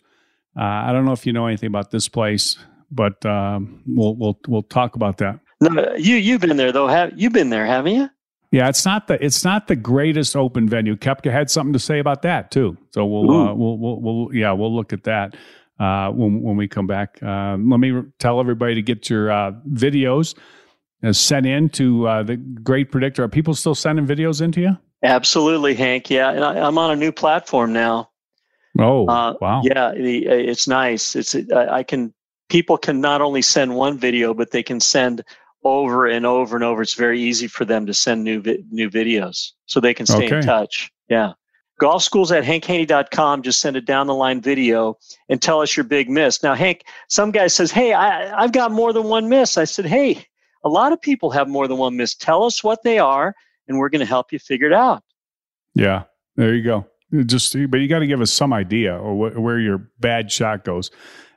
Uh, 0.58 0.64
I 0.64 0.92
don't 0.92 1.06
know 1.06 1.14
if 1.14 1.26
you 1.26 1.34
know 1.34 1.48
anything 1.48 1.68
about 1.68 1.92
this 1.92 2.08
place, 2.08 2.58
but 2.92 3.26
um, 3.26 3.82
we'll 3.88 4.16
we'll 4.16 4.40
we'll 4.48 4.64
talk 4.64 4.96
about 4.96 5.18
that. 5.18 5.40
No, 5.62 5.96
you 5.96 6.16
you've 6.16 6.42
been 6.42 6.58
there 6.58 6.72
though. 6.72 6.88
Have 6.88 7.14
you've 7.16 7.34
been 7.34 7.50
there? 7.50 7.66
Haven't 7.66 7.96
you? 7.96 8.10
Yeah, 8.52 8.70
it's 8.70 8.86
not 8.86 9.08
the 9.08 9.24
it's 9.24 9.44
not 9.44 9.68
the 9.68 9.76
greatest 9.76 10.36
open 10.36 10.70
venue. 10.70 10.96
Koepka 10.96 11.32
had 11.32 11.50
something 11.50 11.74
to 11.74 11.80
say 11.80 11.98
about 11.98 12.22
that 12.22 12.52
too. 12.52 12.78
So 12.92 13.04
we'll 13.06 13.32
uh, 13.32 13.54
we'll, 13.56 13.78
we'll 13.78 14.00
we'll 14.00 14.36
yeah 14.36 14.52
we'll 14.52 14.76
look 14.76 14.94
at 14.94 15.06
that 15.06 15.36
uh, 15.80 16.10
when 16.10 16.42
when 16.44 16.56
we 16.56 16.68
come 16.68 16.86
back. 16.86 17.18
Uh, 17.24 17.58
let 17.60 17.80
me 17.80 18.04
tell 18.20 18.40
everybody 18.40 18.76
to 18.76 18.84
get 18.84 19.10
your 19.10 19.32
uh, 19.32 19.54
videos 19.72 20.38
uh, 21.04 21.14
sent 21.14 21.48
in 21.48 21.70
to 21.70 22.08
uh, 22.08 22.24
the 22.24 22.38
Great 22.38 22.92
Predictor. 22.92 23.24
Are 23.24 23.28
people 23.28 23.56
still 23.56 23.74
sending 23.74 24.06
videos 24.06 24.40
into 24.40 24.62
you? 24.62 24.78
Absolutely, 25.04 25.76
Hank. 25.76 26.10
Yeah, 26.10 26.32
and 26.32 26.44
I, 26.44 26.66
am 26.68 26.78
on 26.78 26.92
a 26.92 26.96
new 26.96 27.12
platform 27.12 27.74
now. 27.74 28.10
Oh, 28.80 29.06
uh, 29.08 29.36
wow! 29.40 29.62
Yeah, 29.64 29.92
the, 29.92 30.30
uh, 30.30 30.34
it's 30.34 30.68
nice. 30.68 31.16
It's 31.16 31.36
I 31.36 31.84
can 31.84 32.14
people 32.50 32.78
can 32.78 33.02
not 33.02 33.22
only 33.22 33.42
send 33.42 33.76
one 33.76 33.98
video, 33.98 34.34
but 34.34 34.52
they 34.52 34.64
can 34.64 34.80
send 34.80 35.24
over 35.64 36.08
and 36.08 36.26
over 36.26 36.56
and 36.56 36.64
over. 36.64 36.82
It's 36.82 36.94
very 36.94 37.22
easy 37.22 37.48
for 37.48 37.66
them 37.66 37.86
to 37.86 37.94
send 37.94 38.24
new 38.24 38.42
vi- 38.42 38.64
new 38.72 38.90
videos, 38.90 39.52
so 39.66 39.80
they 39.80 39.94
can 39.94 40.06
stay 40.06 40.26
okay. 40.26 40.38
in 40.38 40.42
touch. 40.44 40.92
Yeah. 41.10 41.34
Golf 41.80 42.04
schools 42.04 42.32
at 42.32 42.44
hankhaney.com. 42.44 43.42
Just 43.42 43.60
send 43.60 43.76
a 43.76 43.82
down 43.82 44.08
the 44.08 44.14
line 44.14 44.40
video 44.40 44.98
and 45.28 45.42
tell 45.42 45.60
us 45.60 45.76
your 45.76 45.84
big 45.84 46.10
miss. 46.10 46.44
Now, 46.44 46.54
Hank, 46.54 46.84
some 47.10 47.32
guy 47.32 47.48
says, 47.48 47.72
Hey, 47.72 47.94
I, 47.94 48.42
I've 48.42 48.52
got 48.52 48.72
more 48.72 48.94
than 48.94 49.06
one 49.06 49.28
miss. 49.28 49.58
I 49.58 49.66
said, 49.66 49.86
Hey, 49.86 50.26
a 50.64 50.70
lot 50.70 50.94
of 50.94 51.02
people 51.02 51.32
have 51.32 51.50
more 51.50 51.68
than 51.68 51.78
one 51.78 51.98
miss. 51.98 52.16
Tell 52.16 52.44
us 52.44 52.64
what 52.64 52.84
they 52.84 53.00
are 53.00 53.36
and 53.68 53.78
we're 53.78 53.90
going 53.90 54.00
to 54.00 54.06
help 54.06 54.32
you 54.32 54.40
figure 54.40 54.68
it 54.68 54.74
out. 54.74 55.04
Yeah, 55.76 56.04
there 56.36 56.54
you 56.54 56.64
go. 56.64 56.86
Just, 57.26 57.54
but 57.70 57.78
you 57.80 57.88
got 57.88 58.00
to 58.00 58.08
give 58.08 58.22
us 58.22 58.32
some 58.32 58.54
idea 58.54 58.98
or 58.98 59.30
wh- 59.30 59.40
where 59.40 59.60
your 59.60 59.90
bad 60.00 60.32
shot 60.32 60.64
goes. 60.64 60.90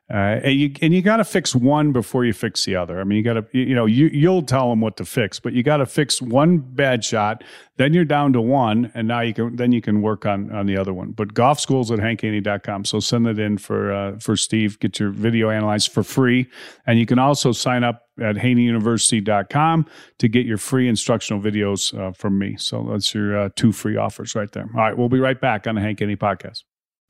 Uh, 0.08 0.38
and 0.44 0.54
you 0.54 0.72
and 0.82 0.94
you 0.94 1.02
got 1.02 1.16
to 1.16 1.24
fix 1.24 1.52
one 1.52 1.90
before 1.90 2.24
you 2.24 2.32
fix 2.32 2.64
the 2.64 2.76
other. 2.76 3.00
I 3.00 3.04
mean, 3.04 3.18
you 3.18 3.24
got 3.24 3.34
to 3.34 3.46
you 3.52 3.74
know 3.74 3.86
you 3.86 4.06
you'll 4.06 4.42
tell 4.42 4.70
them 4.70 4.80
what 4.80 4.96
to 4.98 5.04
fix, 5.04 5.40
but 5.40 5.52
you 5.52 5.64
got 5.64 5.78
to 5.78 5.86
fix 5.86 6.22
one 6.22 6.58
bad 6.58 7.04
shot. 7.04 7.42
Then 7.76 7.92
you're 7.92 8.04
down 8.04 8.32
to 8.34 8.40
one, 8.40 8.92
and 8.94 9.08
now 9.08 9.20
you 9.20 9.34
can 9.34 9.56
then 9.56 9.72
you 9.72 9.82
can 9.82 10.02
work 10.02 10.24
on 10.24 10.52
on 10.52 10.66
the 10.66 10.76
other 10.76 10.94
one. 10.94 11.10
But 11.10 11.34
golf 11.34 11.58
schools 11.58 11.90
at 11.90 11.98
hankhaney.com. 11.98 12.84
So 12.84 13.00
send 13.00 13.26
it 13.26 13.40
in 13.40 13.58
for 13.58 13.92
uh, 13.92 14.18
for 14.20 14.36
Steve. 14.36 14.78
Get 14.78 15.00
your 15.00 15.10
video 15.10 15.50
analyzed 15.50 15.90
for 15.90 16.04
free, 16.04 16.46
and 16.86 17.00
you 17.00 17.06
can 17.06 17.18
also 17.18 17.50
sign 17.50 17.82
up 17.82 18.02
at 18.20 18.36
haneyuniversity.com 18.36 19.86
to 20.18 20.28
get 20.28 20.46
your 20.46 20.58
free 20.58 20.88
instructional 20.88 21.42
videos 21.42 21.98
uh, 21.98 22.12
from 22.12 22.38
me. 22.38 22.56
So 22.58 22.86
that's 22.92 23.12
your 23.12 23.36
uh, 23.36 23.48
two 23.56 23.72
free 23.72 23.96
offers 23.96 24.36
right 24.36 24.52
there. 24.52 24.68
All 24.72 24.80
right, 24.82 24.96
we'll 24.96 25.08
be 25.08 25.18
right 25.18 25.40
back 25.40 25.66
on 25.66 25.74
the 25.74 25.80
Hank 25.80 25.98
Haney 25.98 26.16
podcast. 26.16 26.62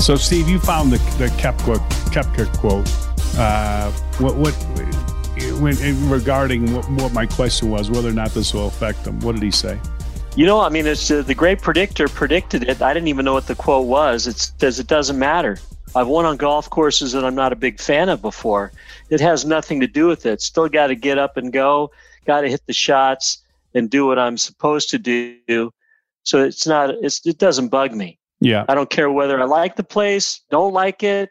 So, 0.00 0.16
Steve, 0.16 0.48
you 0.48 0.58
found 0.58 0.90
the 0.90 0.96
the 1.18 1.26
Koepka, 1.36 1.76
Koepka 2.10 2.58
quote. 2.58 2.88
Uh, 3.38 3.90
what 4.18 4.34
what 4.36 4.54
when, 5.60 6.10
regarding 6.10 6.74
what, 6.74 6.90
what, 6.92 7.12
my 7.12 7.26
question 7.26 7.70
was, 7.70 7.90
whether 7.90 8.08
or 8.08 8.12
not 8.12 8.30
this 8.32 8.54
will 8.54 8.66
affect 8.66 9.04
them? 9.04 9.20
What 9.20 9.34
did 9.34 9.42
he 9.42 9.50
say? 9.50 9.78
You 10.36 10.46
know, 10.46 10.60
I 10.60 10.68
mean, 10.68 10.86
it's 10.86 11.10
uh, 11.10 11.22
the 11.22 11.34
great 11.34 11.60
predictor 11.60 12.08
predicted 12.08 12.68
it. 12.68 12.80
I 12.80 12.94
didn't 12.94 13.08
even 13.08 13.24
know 13.24 13.34
what 13.34 13.46
the 13.46 13.54
quote 13.54 13.86
was. 13.86 14.26
It 14.26 14.38
says 14.38 14.78
it 14.78 14.86
doesn't 14.86 15.18
matter. 15.18 15.58
I've 15.94 16.06
won 16.06 16.24
on 16.24 16.36
golf 16.36 16.70
courses 16.70 17.12
that 17.12 17.24
I'm 17.24 17.34
not 17.34 17.52
a 17.52 17.56
big 17.56 17.80
fan 17.80 18.08
of 18.08 18.22
before. 18.22 18.70
It 19.10 19.20
has 19.20 19.44
nothing 19.44 19.80
to 19.80 19.88
do 19.88 20.06
with 20.06 20.24
it. 20.24 20.40
Still 20.40 20.68
got 20.68 20.86
to 20.86 20.94
get 20.94 21.18
up 21.18 21.36
and 21.36 21.52
go. 21.52 21.90
Got 22.26 22.42
to 22.42 22.48
hit 22.48 22.62
the 22.66 22.72
shots 22.72 23.38
and 23.74 23.90
do 23.90 24.06
what 24.06 24.18
I'm 24.18 24.38
supposed 24.38 24.90
to 24.90 24.98
do. 24.98 25.72
So 26.22 26.44
it's 26.44 26.66
not. 26.66 26.90
It's, 27.02 27.26
it 27.26 27.38
doesn't 27.38 27.68
bug 27.68 27.92
me. 27.92 28.19
Yeah. 28.40 28.64
I 28.68 28.74
don't 28.74 28.90
care 28.90 29.10
whether 29.10 29.40
I 29.40 29.44
like 29.44 29.76
the 29.76 29.84
place, 29.84 30.40
don't 30.50 30.72
like 30.72 31.02
it. 31.02 31.30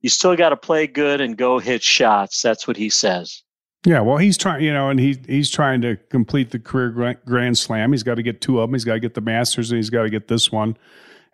You 0.00 0.08
still 0.08 0.36
got 0.36 0.50
to 0.50 0.56
play 0.56 0.86
good 0.86 1.20
and 1.20 1.36
go 1.36 1.58
hit 1.58 1.82
shots. 1.82 2.40
That's 2.40 2.68
what 2.68 2.76
he 2.76 2.88
says. 2.88 3.42
Yeah, 3.84 4.00
well, 4.00 4.16
he's 4.16 4.36
trying, 4.36 4.62
you 4.62 4.72
know, 4.72 4.90
and 4.90 4.98
he 4.98 5.18
he's 5.26 5.50
trying 5.50 5.80
to 5.82 5.96
complete 6.10 6.50
the 6.50 6.58
career 6.58 7.14
grand 7.24 7.58
slam. 7.58 7.92
He's 7.92 8.02
got 8.02 8.16
to 8.16 8.22
get 8.22 8.40
two 8.40 8.60
of 8.60 8.68
them. 8.68 8.74
He's 8.74 8.84
got 8.84 8.94
to 8.94 9.00
get 9.00 9.14
the 9.14 9.20
Masters, 9.20 9.70
and 9.70 9.76
he's 9.76 9.90
got 9.90 10.02
to 10.02 10.10
get 10.10 10.28
this 10.28 10.50
one. 10.50 10.76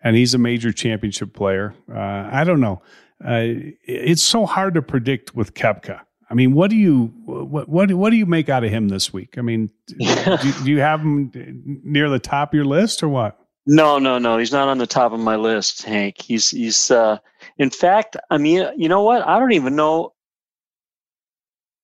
And 0.03 0.15
he's 0.15 0.35
a 0.35 0.37
major 0.37 0.71
championship 0.71 1.33
player. 1.33 1.73
Uh, 1.91 2.29
I 2.31 2.43
don't 2.43 2.59
know. 2.59 2.81
Uh, 3.23 3.73
it's 3.83 4.21
so 4.21 4.45
hard 4.45 4.75
to 4.75 4.81
predict 4.81 5.35
with 5.35 5.55
Koepka. 5.55 6.01
I 6.29 6.33
mean, 6.33 6.53
what 6.53 6.69
do 6.69 6.75
you 6.75 7.13
what 7.25 7.67
what 7.67 7.91
what 7.93 8.09
do 8.11 8.15
you 8.15 8.25
make 8.25 8.49
out 8.49 8.63
of 8.63 8.69
him 8.69 8.89
this 8.89 9.11
week? 9.11 9.37
I 9.37 9.41
mean, 9.41 9.69
do, 9.87 10.53
do 10.63 10.71
you 10.71 10.79
have 10.79 11.01
him 11.01 11.31
near 11.83 12.09
the 12.09 12.19
top 12.19 12.49
of 12.49 12.53
your 12.53 12.65
list 12.65 13.01
or 13.03 13.09
what? 13.09 13.39
No, 13.67 13.97
no, 13.97 14.19
no. 14.19 14.37
He's 14.37 14.51
not 14.51 14.67
on 14.67 14.77
the 14.77 14.87
top 14.87 15.11
of 15.11 15.19
my 15.19 15.35
list, 15.35 15.83
Hank. 15.83 16.21
He's 16.21 16.49
he's 16.49 16.91
uh 16.91 17.17
in 17.57 17.69
fact, 17.69 18.15
I 18.29 18.37
mean, 18.37 18.67
you 18.77 18.89
know 18.89 19.01
what? 19.01 19.25
I 19.25 19.39
don't 19.39 19.53
even 19.53 19.75
know 19.75 20.13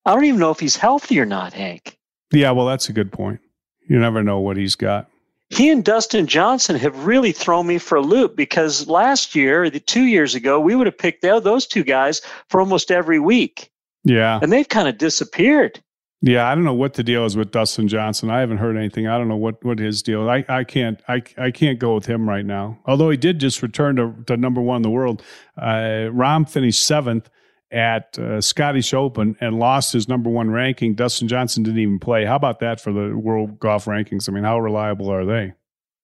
I 0.05 0.13
don't 0.13 0.25
even 0.25 0.39
know 0.39 0.51
if 0.51 0.59
he's 0.59 0.75
healthy 0.75 1.19
or 1.19 1.25
not, 1.25 1.53
Hank. 1.53 1.97
Yeah, 2.31 2.51
well, 2.51 2.65
that's 2.65 2.89
a 2.89 2.93
good 2.93 3.11
point. 3.11 3.39
You 3.87 3.99
never 3.99 4.23
know 4.23 4.39
what 4.39 4.57
he's 4.57 4.75
got. 4.75 5.07
He 5.49 5.69
and 5.69 5.83
Dustin 5.83 6.27
Johnson 6.27 6.77
have 6.77 7.05
really 7.05 7.33
thrown 7.33 7.67
me 7.67 7.77
for 7.77 7.95
a 7.95 8.01
loop 8.01 8.37
because 8.37 8.87
last 8.87 9.35
year, 9.35 9.69
the 9.69 9.81
2 9.81 10.03
years 10.03 10.33
ago, 10.33 10.61
we 10.61 10.75
would 10.75 10.87
have 10.87 10.97
picked 10.97 11.23
those 11.23 11.67
two 11.67 11.83
guys 11.83 12.21
for 12.47 12.61
almost 12.61 12.89
every 12.89 13.19
week. 13.19 13.69
Yeah. 14.05 14.39
And 14.41 14.51
they've 14.51 14.69
kind 14.69 14.87
of 14.87 14.97
disappeared. 14.97 15.83
Yeah, 16.23 16.47
I 16.47 16.53
don't 16.53 16.63
know 16.63 16.73
what 16.73 16.93
the 16.93 17.03
deal 17.03 17.25
is 17.25 17.35
with 17.35 17.49
Dustin 17.49 17.87
Johnson. 17.87 18.29
I 18.29 18.41
haven't 18.41 18.57
heard 18.57 18.77
anything. 18.77 19.07
I 19.07 19.17
don't 19.17 19.27
know 19.27 19.37
what, 19.37 19.63
what 19.65 19.79
his 19.79 20.03
deal. 20.03 20.29
I, 20.29 20.45
I 20.47 20.63
can't 20.63 21.01
I 21.07 21.23
I 21.37 21.49
can't 21.49 21.79
go 21.79 21.95
with 21.95 22.05
him 22.05 22.29
right 22.29 22.45
now. 22.45 22.79
Although 22.85 23.09
he 23.09 23.17
did 23.17 23.39
just 23.39 23.63
return 23.63 23.95
to, 23.95 24.13
to 24.27 24.37
number 24.37 24.61
one 24.61 24.77
in 24.77 24.81
the 24.83 24.91
world. 24.91 25.23
Uh, 25.57 26.09
Rahm 26.13 26.47
finished 26.47 26.85
seventh 26.85 27.27
at 27.71 28.19
uh, 28.19 28.39
Scottish 28.39 28.93
Open 28.93 29.35
and 29.41 29.57
lost 29.57 29.93
his 29.93 30.07
number 30.07 30.29
one 30.29 30.51
ranking. 30.51 30.93
Dustin 30.93 31.27
Johnson 31.27 31.63
didn't 31.63 31.79
even 31.79 31.99
play. 31.99 32.25
How 32.25 32.35
about 32.35 32.59
that 32.59 32.79
for 32.79 32.93
the 32.93 33.17
world 33.17 33.59
golf 33.59 33.85
rankings? 33.85 34.29
I 34.29 34.31
mean, 34.31 34.43
how 34.43 34.59
reliable 34.59 35.09
are 35.09 35.25
they? 35.25 35.53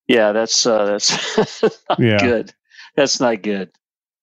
Yeah, 0.07 0.31
that's 0.31 0.65
uh, 0.65 0.85
that's 0.85 1.63
yeah. 1.99 2.17
good. 2.17 2.53
That's 2.95 3.19
not 3.19 3.43
good. 3.43 3.69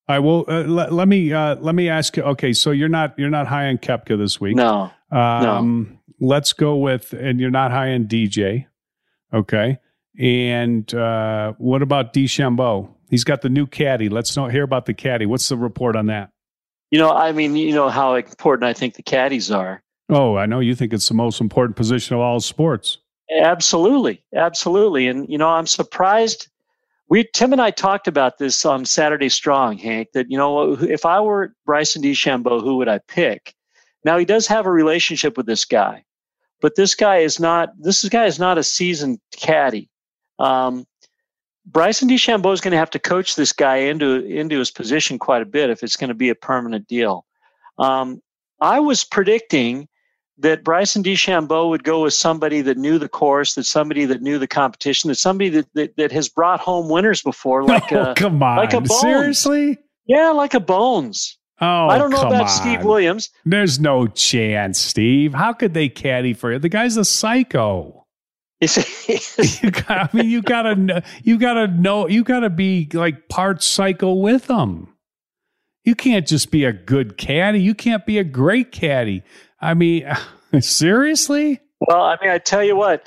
I 0.06 0.18
will. 0.18 0.44
Uh, 0.48 0.64
let, 0.64 0.92
let, 0.92 1.08
me 1.08 1.32
uh, 1.32 1.56
let 1.56 1.74
me 1.74 1.88
ask 1.88 2.16
you. 2.16 2.22
Okay, 2.22 2.52
so 2.52 2.70
you're 2.70 2.88
not 2.88 3.18
you're 3.18 3.30
not 3.30 3.46
high 3.46 3.68
on 3.68 3.78
Koepka 3.78 4.18
this 4.18 4.40
week. 4.40 4.56
No. 4.56 4.90
Um, 5.10 5.98
no. 6.20 6.26
Let's 6.26 6.52
go 6.52 6.76
with, 6.76 7.12
and 7.12 7.40
you're 7.40 7.50
not 7.50 7.70
high 7.70 7.92
on 7.92 8.04
DJ. 8.04 8.66
Okay. 9.32 9.78
And 10.18 10.92
uh, 10.94 11.54
what 11.58 11.82
about 11.82 12.12
DeChambeau? 12.12 12.88
He's 13.10 13.24
got 13.24 13.42
the 13.42 13.48
new 13.48 13.66
caddy. 13.66 14.08
Let's 14.08 14.36
know, 14.36 14.46
hear 14.46 14.62
about 14.62 14.86
the 14.86 14.94
caddy. 14.94 15.26
What's 15.26 15.48
the 15.48 15.56
report 15.56 15.96
on 15.96 16.06
that? 16.06 16.30
You 16.90 16.98
know, 16.98 17.10
I 17.10 17.32
mean, 17.32 17.56
you 17.56 17.74
know 17.74 17.88
how 17.88 18.14
important 18.14 18.68
I 18.68 18.72
think 18.72 18.94
the 18.94 19.02
caddies 19.02 19.50
are. 19.50 19.82
Oh, 20.08 20.36
I 20.36 20.46
know 20.46 20.60
you 20.60 20.74
think 20.74 20.92
it's 20.92 21.08
the 21.08 21.14
most 21.14 21.40
important 21.40 21.76
position 21.76 22.14
of 22.14 22.20
all 22.20 22.40
sports. 22.40 22.98
Absolutely, 23.40 24.22
absolutely. 24.34 25.08
And 25.08 25.28
you 25.28 25.38
know, 25.38 25.48
I'm 25.48 25.66
surprised. 25.66 26.48
We 27.08 27.28
Tim 27.34 27.52
and 27.52 27.60
I 27.60 27.70
talked 27.70 28.08
about 28.08 28.38
this 28.38 28.64
on 28.64 28.84
Saturday 28.84 29.28
Strong, 29.28 29.78
Hank. 29.78 30.08
That 30.14 30.30
you 30.30 30.38
know, 30.38 30.72
if 30.72 31.04
I 31.04 31.20
were 31.20 31.54
Bryson 31.66 32.02
DeChambeau, 32.02 32.62
who 32.62 32.76
would 32.76 32.88
I 32.88 32.98
pick? 33.08 33.54
Now 34.04 34.18
he 34.18 34.24
does 34.24 34.46
have 34.46 34.66
a 34.66 34.70
relationship 34.70 35.36
with 35.36 35.46
this 35.46 35.64
guy, 35.64 36.04
but 36.60 36.76
this 36.76 36.94
guy 36.94 37.18
is 37.18 37.38
not. 37.38 37.70
This 37.78 38.08
guy 38.08 38.24
is 38.26 38.38
not 38.38 38.58
a 38.58 38.64
seasoned 38.64 39.18
caddy. 39.36 39.90
Um, 40.38 40.86
Bryson 41.66 42.08
DeChambeau 42.08 42.52
is 42.52 42.60
going 42.60 42.72
to 42.72 42.78
have 42.78 42.90
to 42.90 42.98
coach 42.98 43.36
this 43.36 43.52
guy 43.52 43.76
into 43.76 44.24
into 44.24 44.58
his 44.58 44.70
position 44.70 45.18
quite 45.18 45.42
a 45.42 45.46
bit 45.46 45.70
if 45.70 45.82
it's 45.82 45.96
going 45.96 46.08
to 46.08 46.14
be 46.14 46.30
a 46.30 46.34
permanent 46.34 46.86
deal. 46.88 47.26
Um, 47.78 48.20
I 48.60 48.80
was 48.80 49.04
predicting 49.04 49.88
that 50.38 50.64
Bryson 50.64 51.02
DeChambeau 51.02 51.68
would 51.68 51.84
go 51.84 52.02
with 52.02 52.14
somebody 52.14 52.60
that 52.62 52.76
knew 52.76 52.98
the 52.98 53.08
course, 53.08 53.54
that 53.54 53.64
somebody 53.64 54.04
that 54.06 54.22
knew 54.22 54.38
the 54.38 54.46
competition, 54.46 55.08
that 55.08 55.16
somebody 55.16 55.48
that 55.50 55.66
that, 55.74 55.96
that 55.96 56.12
has 56.12 56.28
brought 56.28 56.60
home 56.60 56.88
winners 56.88 57.22
before, 57.22 57.62
oh, 57.62 57.66
like 57.66 57.92
oh, 57.92 58.12
a, 58.12 58.14
come 58.14 58.42
on, 58.42 58.56
like 58.56 58.72
a 58.72 58.80
Bones. 58.80 59.00
seriously, 59.00 59.78
yeah, 60.06 60.30
like 60.30 60.54
a 60.54 60.60
Bones. 60.60 61.38
Oh, 61.60 61.88
I 61.88 61.98
don't 61.98 62.10
know 62.10 62.20
about 62.20 62.42
on. 62.42 62.48
Steve 62.48 62.84
Williams. 62.84 63.30
There's 63.44 63.78
no 63.78 64.08
chance, 64.08 64.78
Steve. 64.78 65.34
How 65.34 65.52
could 65.52 65.72
they 65.72 65.88
caddy 65.88 66.34
for 66.34 66.52
you? 66.52 66.58
The 66.58 66.68
guy's 66.68 66.96
a 66.96 67.04
psycho. 67.04 68.04
you 68.60 69.70
got, 69.70 69.90
I 69.90 70.08
mean, 70.12 70.30
you 70.30 70.42
gotta 70.42 70.74
know. 70.74 71.00
You 71.22 71.38
gotta 71.38 71.68
know. 71.68 72.08
You 72.08 72.24
gotta 72.24 72.50
be 72.50 72.88
like 72.92 73.28
part 73.28 73.62
psycho 73.62 74.14
with 74.14 74.46
them. 74.46 74.88
You 75.84 75.94
can't 75.94 76.26
just 76.26 76.50
be 76.50 76.64
a 76.64 76.72
good 76.72 77.18
caddy. 77.18 77.60
You 77.60 77.74
can't 77.74 78.06
be 78.06 78.18
a 78.18 78.24
great 78.24 78.72
caddy. 78.72 79.22
I 79.64 79.74
mean, 79.74 80.06
seriously. 80.60 81.60
Well, 81.80 82.02
I 82.02 82.16
mean, 82.20 82.30
I 82.30 82.38
tell 82.38 82.62
you 82.62 82.76
what 82.76 83.06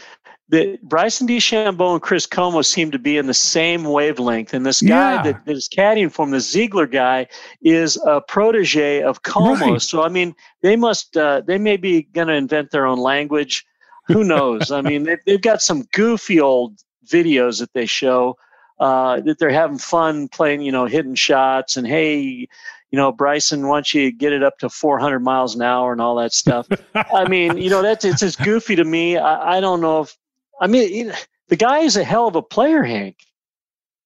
the 0.49 0.79
Bryson 0.81 1.27
DeChambeau 1.27 1.93
and 1.93 2.01
Chris 2.01 2.25
Como 2.25 2.61
seem 2.61 2.91
to 2.91 2.99
be 2.99 3.17
in 3.17 3.27
the 3.27 3.33
same 3.33 3.83
wavelength, 3.83 4.53
and 4.53 4.65
this 4.65 4.81
guy 4.81 5.15
yeah. 5.15 5.21
that, 5.23 5.41
is 5.45 5.67
caddying 5.67 6.11
for 6.11 6.25
him, 6.25 6.31
the 6.31 6.39
Ziegler 6.39 6.87
guy, 6.87 7.27
is 7.61 7.97
a 8.05 8.21
protege 8.21 9.03
of 9.03 9.23
Como. 9.23 9.73
Right. 9.73 9.81
So 9.81 10.03
I 10.03 10.09
mean, 10.09 10.33
they 10.61 10.75
must 10.75 11.17
uh, 11.17 11.41
they 11.45 11.57
may 11.57 11.77
be 11.77 12.03
going 12.03 12.29
to 12.29 12.33
invent 12.33 12.71
their 12.71 12.85
own 12.85 12.99
language. 12.99 13.65
Who 14.07 14.23
knows? 14.23 14.71
I 14.71 14.81
mean, 14.81 15.03
they've, 15.03 15.19
they've 15.25 15.41
got 15.41 15.61
some 15.61 15.85
goofy 15.91 16.39
old 16.39 16.79
videos 17.05 17.59
that 17.59 17.73
they 17.73 17.85
show 17.85 18.37
uh, 18.79 19.19
that 19.21 19.39
they're 19.39 19.49
having 19.49 19.77
fun 19.77 20.29
playing, 20.29 20.61
you 20.61 20.71
know, 20.71 20.85
hitting 20.85 21.15
shots, 21.15 21.75
and 21.75 21.85
hey, 21.85 22.47
you 22.91 22.97
know, 22.97 23.11
Bryson 23.11 23.67
wants 23.67 23.93
you 23.93 24.09
to 24.09 24.15
get 24.15 24.33
it 24.33 24.43
up 24.43 24.57
to 24.59 24.69
400 24.69 25.19
miles 25.19 25.55
an 25.55 25.61
hour 25.61 25.91
and 25.91 26.01
all 26.01 26.15
that 26.15 26.33
stuff. 26.33 26.67
I 26.95 27.27
mean, 27.29 27.57
you 27.57 27.69
know, 27.69 27.81
that's 27.81 28.05
it's 28.05 28.21
just 28.21 28.41
goofy 28.41 28.75
to 28.75 28.83
me. 28.85 29.17
I, 29.17 29.57
I 29.57 29.59
don't 29.59 29.81
know 29.81 30.01
if 30.01 30.17
I 30.59 30.67
mean, 30.67 31.13
the 31.49 31.55
guy 31.55 31.79
is 31.79 31.97
a 31.97 32.03
hell 32.03 32.27
of 32.27 32.35
a 32.35 32.41
player, 32.41 32.83
Hank. 32.83 33.17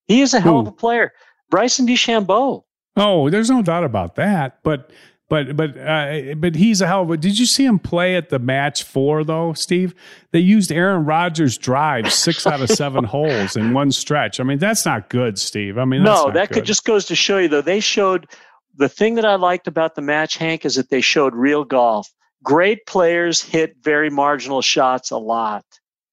He 0.07 0.21
is 0.21 0.33
a 0.33 0.39
hell 0.39 0.55
Who? 0.55 0.59
of 0.61 0.67
a 0.67 0.71
player. 0.71 1.13
Bryson 1.49 1.87
DeChambeau. 1.87 2.63
Oh, 2.97 3.29
there's 3.29 3.49
no 3.49 3.61
doubt 3.61 3.83
about 3.83 4.15
that. 4.15 4.59
But 4.63 4.91
But 5.29 5.55
but 5.55 5.77
uh, 5.77 6.35
but 6.35 6.55
he's 6.55 6.81
a 6.81 6.87
hell 6.87 7.03
of 7.03 7.11
a. 7.11 7.15
Did 7.15 7.39
you 7.39 7.45
see 7.45 7.63
him 7.63 7.79
play 7.79 8.17
at 8.17 8.29
the 8.29 8.39
match 8.39 8.83
four 8.83 9.23
though, 9.23 9.53
Steve? 9.53 9.95
They 10.31 10.39
used 10.39 10.73
Aaron 10.73 11.05
Rodgers' 11.05 11.57
drive 11.57 12.11
six 12.25 12.45
out 12.45 12.59
of 12.59 12.69
seven 12.69 13.05
holes 13.05 13.55
in 13.55 13.71
one 13.73 13.91
stretch. 13.91 14.41
I 14.41 14.43
mean, 14.43 14.57
that's 14.57 14.85
not 14.85 15.09
good, 15.09 15.39
Steve. 15.39 15.77
I 15.77 15.85
mean, 15.85 16.03
no, 16.03 16.31
that 16.31 16.49
good. 16.49 16.55
could 16.55 16.65
just 16.65 16.83
goes 16.83 17.05
to 17.05 17.15
show 17.15 17.37
you 17.37 17.47
though. 17.47 17.61
They 17.61 17.79
showed 17.79 18.27
the 18.75 18.89
thing 18.89 19.15
that 19.15 19.25
I 19.25 19.35
liked 19.35 19.67
about 19.67 19.95
the 19.95 20.01
match, 20.01 20.37
Hank, 20.37 20.65
is 20.65 20.75
that 20.75 20.89
they 20.89 21.01
showed 21.01 21.35
real 21.35 21.63
golf. 21.63 22.09
Great 22.43 22.85
players 22.85 23.41
hit 23.41 23.75
very 23.81 24.09
marginal 24.09 24.61
shots 24.61 25.11
a 25.11 25.17
lot. 25.17 25.65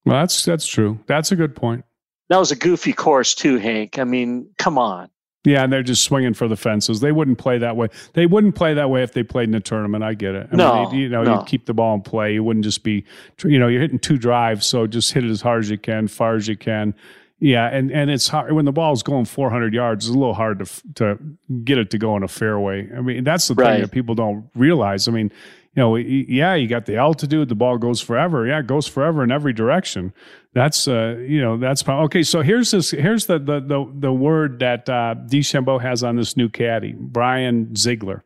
Well, 0.05 0.21
that's 0.21 0.45
that's 0.45 0.67
true. 0.67 0.99
That's 1.07 1.33
a 1.33 1.37
good 1.37 1.55
point. 1.57 1.85
That 2.29 2.39
was 2.39 2.51
a 2.51 2.57
goofy 2.57 2.93
course 2.93 3.35
too, 3.35 3.59
Hank. 3.59 3.99
I 3.99 4.05
mean, 4.05 4.51
come 4.59 4.79
on. 4.79 5.09
Yeah, 5.45 5.63
and 5.63 5.73
they're 5.73 5.83
just 5.83 6.03
swinging 6.03 6.35
for 6.35 6.49
the 6.49 6.57
fences. 6.57 7.01
They 7.01 7.13
wouldn't 7.13 7.39
play 7.39 7.59
that 7.59 7.77
way. 7.77 7.89
They 8.13 8.27
wouldn't 8.27 8.55
play 8.55 8.75
that 8.75 8.91
way 8.91 9.03
if 9.03 9.13
they 9.13 9.23
played 9.23 9.49
in 9.49 9.55
a 9.55 9.61
tournament. 9.61 10.05
I 10.05 10.15
get 10.15 10.35
it. 10.35 10.49
I 10.53 10.57
no, 10.57 10.91
mean, 10.91 11.01
you 11.01 11.09
know, 11.09 11.23
no. 11.23 11.39
you 11.39 11.45
keep 11.47 11.65
the 11.65 11.73
ball 11.73 11.95
in 11.95 12.03
play. 12.03 12.35
You 12.35 12.45
wouldn't 12.45 12.65
just 12.65 12.83
be, 12.83 13.05
you 13.45 13.59
know, 13.59 13.69
you're 13.69 13.81
hitting 13.81 14.01
two 14.01 14.19
drives, 14.19 14.67
so 14.67 14.87
just 14.87 15.13
hit 15.13 15.25
it 15.25 15.31
as 15.31 15.41
hard 15.41 15.61
as 15.61 15.71
you 15.71 15.79
can, 15.79 16.09
far 16.09 16.35
as 16.35 16.49
you 16.49 16.57
can. 16.57 16.95
Yeah, 17.41 17.69
and 17.69 17.93
and 17.93 18.11
it's 18.11 18.27
hard 18.27 18.53
when 18.53 18.65
the 18.65 18.73
ball's 18.73 19.05
going 19.05 19.25
400 19.25 19.73
yards. 19.73 20.07
It's 20.07 20.15
a 20.15 20.19
little 20.19 20.35
hard 20.35 20.59
to 20.59 20.95
to 20.95 21.19
get 21.63 21.79
it 21.79 21.91
to 21.91 21.99
go 21.99 22.17
in 22.17 22.25
a 22.25 22.29
fairway. 22.29 22.89
I 22.93 23.01
mean, 23.01 23.23
that's 23.23 23.47
the 23.47 23.55
right. 23.55 23.75
thing 23.75 23.83
that 23.83 23.93
people 23.93 24.17
don't 24.17 24.51
realize. 24.57 25.07
I 25.07 25.13
mean, 25.13 25.31
you 25.77 25.83
know, 25.83 25.95
yeah, 25.95 26.55
you 26.55 26.67
got 26.67 26.87
the 26.87 26.97
altitude, 26.97 27.49
the 27.49 27.55
ball 27.55 27.79
goes 27.79 28.01
forever. 28.01 28.45
Yeah, 28.45 28.59
it 28.59 28.67
goes 28.67 28.89
forever 28.89 29.23
in 29.23 29.31
every 29.31 29.53
direction. 29.53 30.13
That's 30.53 30.89
uh, 30.89 31.19
you 31.21 31.41
know, 31.41 31.57
that's 31.57 31.89
okay. 31.89 32.25
So 32.25 32.43
here's 32.43 32.73
this. 32.73 32.91
Here's 32.91 33.27
the 33.27 33.39
the 33.39 33.61
the, 33.61 33.93
the 33.95 34.13
word 34.13 34.59
that 34.59 34.89
uh, 34.89 35.15
DeChambeau 35.27 35.81
has 35.81 36.03
on 36.03 36.17
this 36.17 36.37
new 36.37 36.49
caddy, 36.49 36.95
Brian 36.99 37.77
Ziegler. 37.77 38.25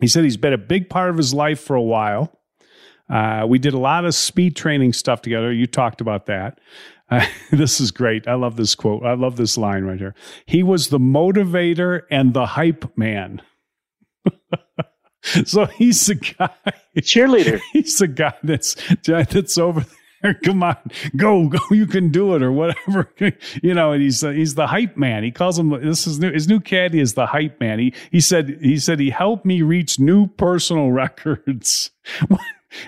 He 0.00 0.08
said 0.08 0.24
he's 0.24 0.36
been 0.36 0.52
a 0.52 0.58
big 0.58 0.90
part 0.90 1.10
of 1.10 1.16
his 1.16 1.32
life 1.32 1.60
for 1.60 1.76
a 1.76 1.82
while. 1.82 2.36
Uh, 3.08 3.46
we 3.46 3.60
did 3.60 3.74
a 3.74 3.78
lot 3.78 4.04
of 4.04 4.14
speed 4.16 4.56
training 4.56 4.92
stuff 4.94 5.22
together. 5.22 5.52
You 5.52 5.66
talked 5.68 6.00
about 6.00 6.26
that. 6.26 6.58
This 7.50 7.80
is 7.80 7.90
great. 7.90 8.26
I 8.26 8.34
love 8.34 8.56
this 8.56 8.74
quote. 8.74 9.04
I 9.04 9.14
love 9.14 9.36
this 9.36 9.58
line 9.58 9.84
right 9.84 9.98
here. 9.98 10.14
He 10.46 10.62
was 10.62 10.88
the 10.88 10.98
motivator 10.98 12.02
and 12.10 12.32
the 12.32 12.46
hype 12.46 12.96
man. 12.96 13.42
so 15.44 15.66
he's 15.66 16.06
the 16.06 16.14
guy 16.14 16.50
cheerleader. 16.98 17.60
He's 17.72 17.98
the 17.98 18.08
guy 18.08 18.34
that's 18.42 18.76
that's 19.04 19.58
over 19.58 19.84
there. 20.22 20.34
Come 20.34 20.62
on, 20.62 20.76
go, 21.16 21.48
go! 21.48 21.58
You 21.70 21.86
can 21.86 22.10
do 22.10 22.34
it, 22.34 22.42
or 22.42 22.52
whatever. 22.52 23.12
You 23.62 23.74
know, 23.74 23.92
and 23.92 24.02
he's 24.02 24.22
uh, 24.22 24.30
he's 24.30 24.54
the 24.54 24.68
hype 24.68 24.96
man. 24.96 25.24
He 25.24 25.30
calls 25.30 25.58
him. 25.58 25.70
This 25.70 26.06
is 26.06 26.18
new. 26.18 26.32
His 26.32 26.48
new 26.48 26.60
caddy 26.60 27.00
is 27.00 27.14
the 27.14 27.26
hype 27.26 27.60
man. 27.60 27.78
He 27.78 27.94
he 28.10 28.20
said 28.20 28.58
he 28.60 28.78
said 28.78 29.00
he 29.00 29.10
helped 29.10 29.44
me 29.44 29.62
reach 29.62 29.98
new 29.98 30.28
personal 30.28 30.92
records. 30.92 31.90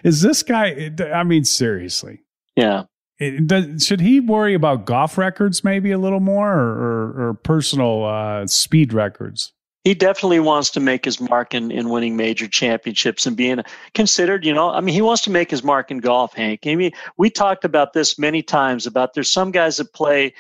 is 0.05 0.23
this 0.23 0.43
guy? 0.43 0.93
I 1.13 1.25
mean, 1.25 1.45
seriously. 1.45 2.21
Yeah. 2.57 2.85
It, 3.19 3.47
does, 3.47 3.85
should 3.85 4.01
he 4.01 4.21
worry 4.21 4.55
about 4.55 4.87
golf 4.87 5.17
records 5.17 5.63
maybe 5.63 5.93
a 5.93 5.99
little 5.99 6.21
more, 6.21 6.53
or, 6.53 6.73
or, 6.73 7.29
or 7.29 7.35
personal 7.35 8.05
uh, 8.05 8.47
speed 8.47 8.93
records? 8.93 9.53
he 9.85 9.93
definitely 9.93 10.41
wants 10.41 10.71
to 10.71 10.81
make 10.81 11.05
his 11.05 11.21
mark 11.21 11.55
in, 11.55 11.71
in 11.71 11.91
winning 11.91 12.17
major 12.17 12.49
championships 12.49 13.27
and 13.27 13.37
being 13.37 13.61
considered, 13.93 14.45
you 14.45 14.53
know, 14.53 14.71
I 14.71 14.81
mean, 14.81 14.95
he 14.95 15.03
wants 15.03 15.21
to 15.23 15.31
make 15.31 15.51
his 15.51 15.63
mark 15.63 15.91
in 15.91 15.99
golf, 15.99 16.33
Hank. 16.33 16.61
I 16.67 16.75
mean, 16.75 16.93
we 17.19 17.29
talked 17.29 17.67
about 17.67 17.93
this 17.93 18.19
many 18.19 18.43
times 18.43 18.87
about 18.87 19.13
there's 19.13 19.31
some 19.31 19.51
guys 19.51 19.77
that 19.77 19.93
play 19.93 20.33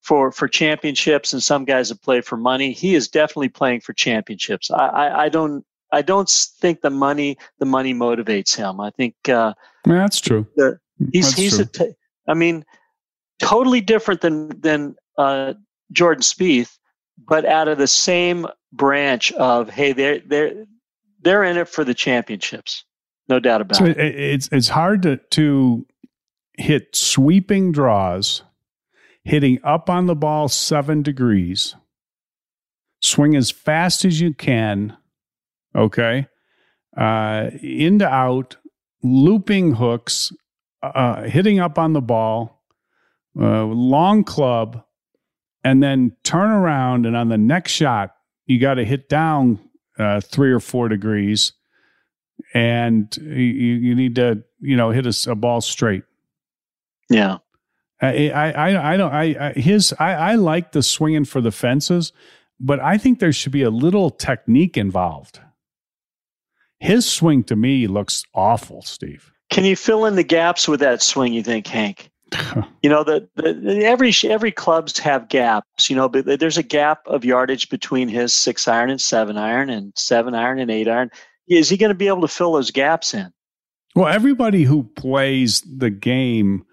for, 0.00 0.32
for 0.32 0.48
championships 0.48 1.32
and 1.32 1.40
some 1.40 1.64
guys 1.64 1.90
that 1.90 2.02
play 2.02 2.20
for 2.20 2.36
money. 2.36 2.72
He 2.72 2.96
is 2.96 3.06
definitely 3.06 3.50
playing 3.50 3.82
for 3.82 3.92
championships. 3.92 4.68
I, 4.68 4.86
I, 4.86 5.22
I 5.24 5.28
don't, 5.28 5.64
I 5.92 6.02
don't 6.02 6.28
think 6.28 6.80
the 6.80 6.90
money, 6.90 7.38
the 7.60 7.66
money 7.66 7.94
motivates 7.94 8.56
him. 8.56 8.80
I 8.80 8.90
think, 8.90 9.14
uh, 9.28 9.54
yeah, 9.86 9.94
that's 9.94 10.20
true. 10.20 10.44
The, 10.56 10.80
he's, 11.12 11.26
that's 11.26 11.36
he's, 11.36 11.54
true. 11.54 11.62
A 11.62 11.66
t- 11.66 11.94
I 12.26 12.34
mean, 12.34 12.64
totally 13.40 13.80
different 13.80 14.20
than, 14.20 14.60
than, 14.60 14.96
uh, 15.18 15.54
Jordan 15.92 16.22
Spieth, 16.22 16.78
but 17.18 17.44
out 17.44 17.68
of 17.68 17.78
the 17.78 17.86
same 17.86 18.46
branch 18.72 19.32
of 19.32 19.68
hey 19.68 19.92
they're 19.92 20.20
they're 20.20 20.64
they're 21.20 21.44
in 21.44 21.56
it 21.56 21.68
for 21.68 21.84
the 21.84 21.94
championships 21.94 22.84
no 23.28 23.38
doubt 23.38 23.60
about 23.60 23.76
so 23.76 23.84
it. 23.84 23.98
it's 23.98 24.48
it's 24.50 24.68
hard 24.68 25.02
to 25.02 25.18
to 25.30 25.86
hit 26.56 26.94
sweeping 26.94 27.70
draws 27.70 28.42
hitting 29.24 29.58
up 29.62 29.90
on 29.90 30.06
the 30.06 30.14
ball 30.14 30.48
7 30.48 31.02
degrees 31.02 31.76
swing 33.00 33.36
as 33.36 33.50
fast 33.50 34.04
as 34.04 34.20
you 34.20 34.32
can 34.32 34.96
okay 35.76 36.26
uh 36.96 37.50
into 37.60 38.08
out 38.08 38.56
looping 39.02 39.74
hooks 39.74 40.32
uh 40.82 41.22
hitting 41.22 41.60
up 41.60 41.78
on 41.78 41.92
the 41.92 42.00
ball 42.00 42.62
uh 43.40 43.64
long 43.64 44.24
club 44.24 44.82
and 45.64 45.82
then 45.82 46.16
turn 46.24 46.50
around 46.50 47.06
and 47.06 47.16
on 47.16 47.28
the 47.28 47.38
next 47.38 47.72
shot 47.72 48.14
you 48.46 48.58
got 48.58 48.74
to 48.74 48.84
hit 48.84 49.08
down 49.08 49.58
uh, 49.98 50.20
three 50.20 50.52
or 50.52 50.60
four 50.60 50.88
degrees, 50.88 51.52
and 52.54 53.14
you, 53.16 53.24
you 53.32 53.94
need 53.94 54.16
to 54.16 54.42
you 54.60 54.76
know 54.76 54.90
hit 54.90 55.06
a, 55.06 55.30
a 55.30 55.34
ball 55.34 55.60
straight. 55.60 56.04
Yeah, 57.08 57.38
I 58.00 58.30
I 58.30 58.92
I 58.94 58.96
don't 58.96 59.12
I, 59.12 59.36
I 59.48 59.52
his 59.52 59.94
I 59.98 60.12
I 60.12 60.34
like 60.34 60.72
the 60.72 60.82
swinging 60.82 61.24
for 61.24 61.40
the 61.40 61.52
fences, 61.52 62.12
but 62.58 62.80
I 62.80 62.98
think 62.98 63.18
there 63.18 63.32
should 63.32 63.52
be 63.52 63.62
a 63.62 63.70
little 63.70 64.10
technique 64.10 64.76
involved. 64.76 65.40
His 66.78 67.08
swing 67.08 67.44
to 67.44 67.54
me 67.54 67.86
looks 67.86 68.24
awful, 68.34 68.82
Steve. 68.82 69.30
Can 69.52 69.64
you 69.64 69.76
fill 69.76 70.06
in 70.06 70.16
the 70.16 70.24
gaps 70.24 70.66
with 70.66 70.80
that 70.80 71.02
swing? 71.02 71.34
You 71.34 71.42
think, 71.42 71.66
Hank? 71.66 72.10
you 72.82 72.88
know 72.88 73.04
the, 73.04 73.28
the, 73.36 73.84
every 73.84 74.10
every 74.24 74.50
clubs 74.50 74.98
have 74.98 75.28
gaps 75.28 75.90
you 75.90 75.96
know 75.96 76.08
but 76.08 76.40
there's 76.40 76.56
a 76.56 76.62
gap 76.62 77.00
of 77.06 77.26
yardage 77.26 77.68
between 77.68 78.08
his 78.08 78.32
six 78.32 78.66
iron 78.66 78.88
and 78.88 79.02
seven 79.02 79.36
iron 79.36 79.68
and 79.68 79.92
seven 79.96 80.34
iron 80.34 80.58
and 80.58 80.70
eight 80.70 80.88
iron 80.88 81.10
is 81.46 81.68
he 81.68 81.76
going 81.76 81.90
to 81.90 81.94
be 81.94 82.08
able 82.08 82.22
to 82.22 82.28
fill 82.28 82.52
those 82.52 82.70
gaps 82.70 83.12
in 83.12 83.30
well 83.94 84.08
everybody 84.08 84.62
who 84.62 84.82
plays 84.82 85.60
the 85.60 85.90
game 85.90 86.64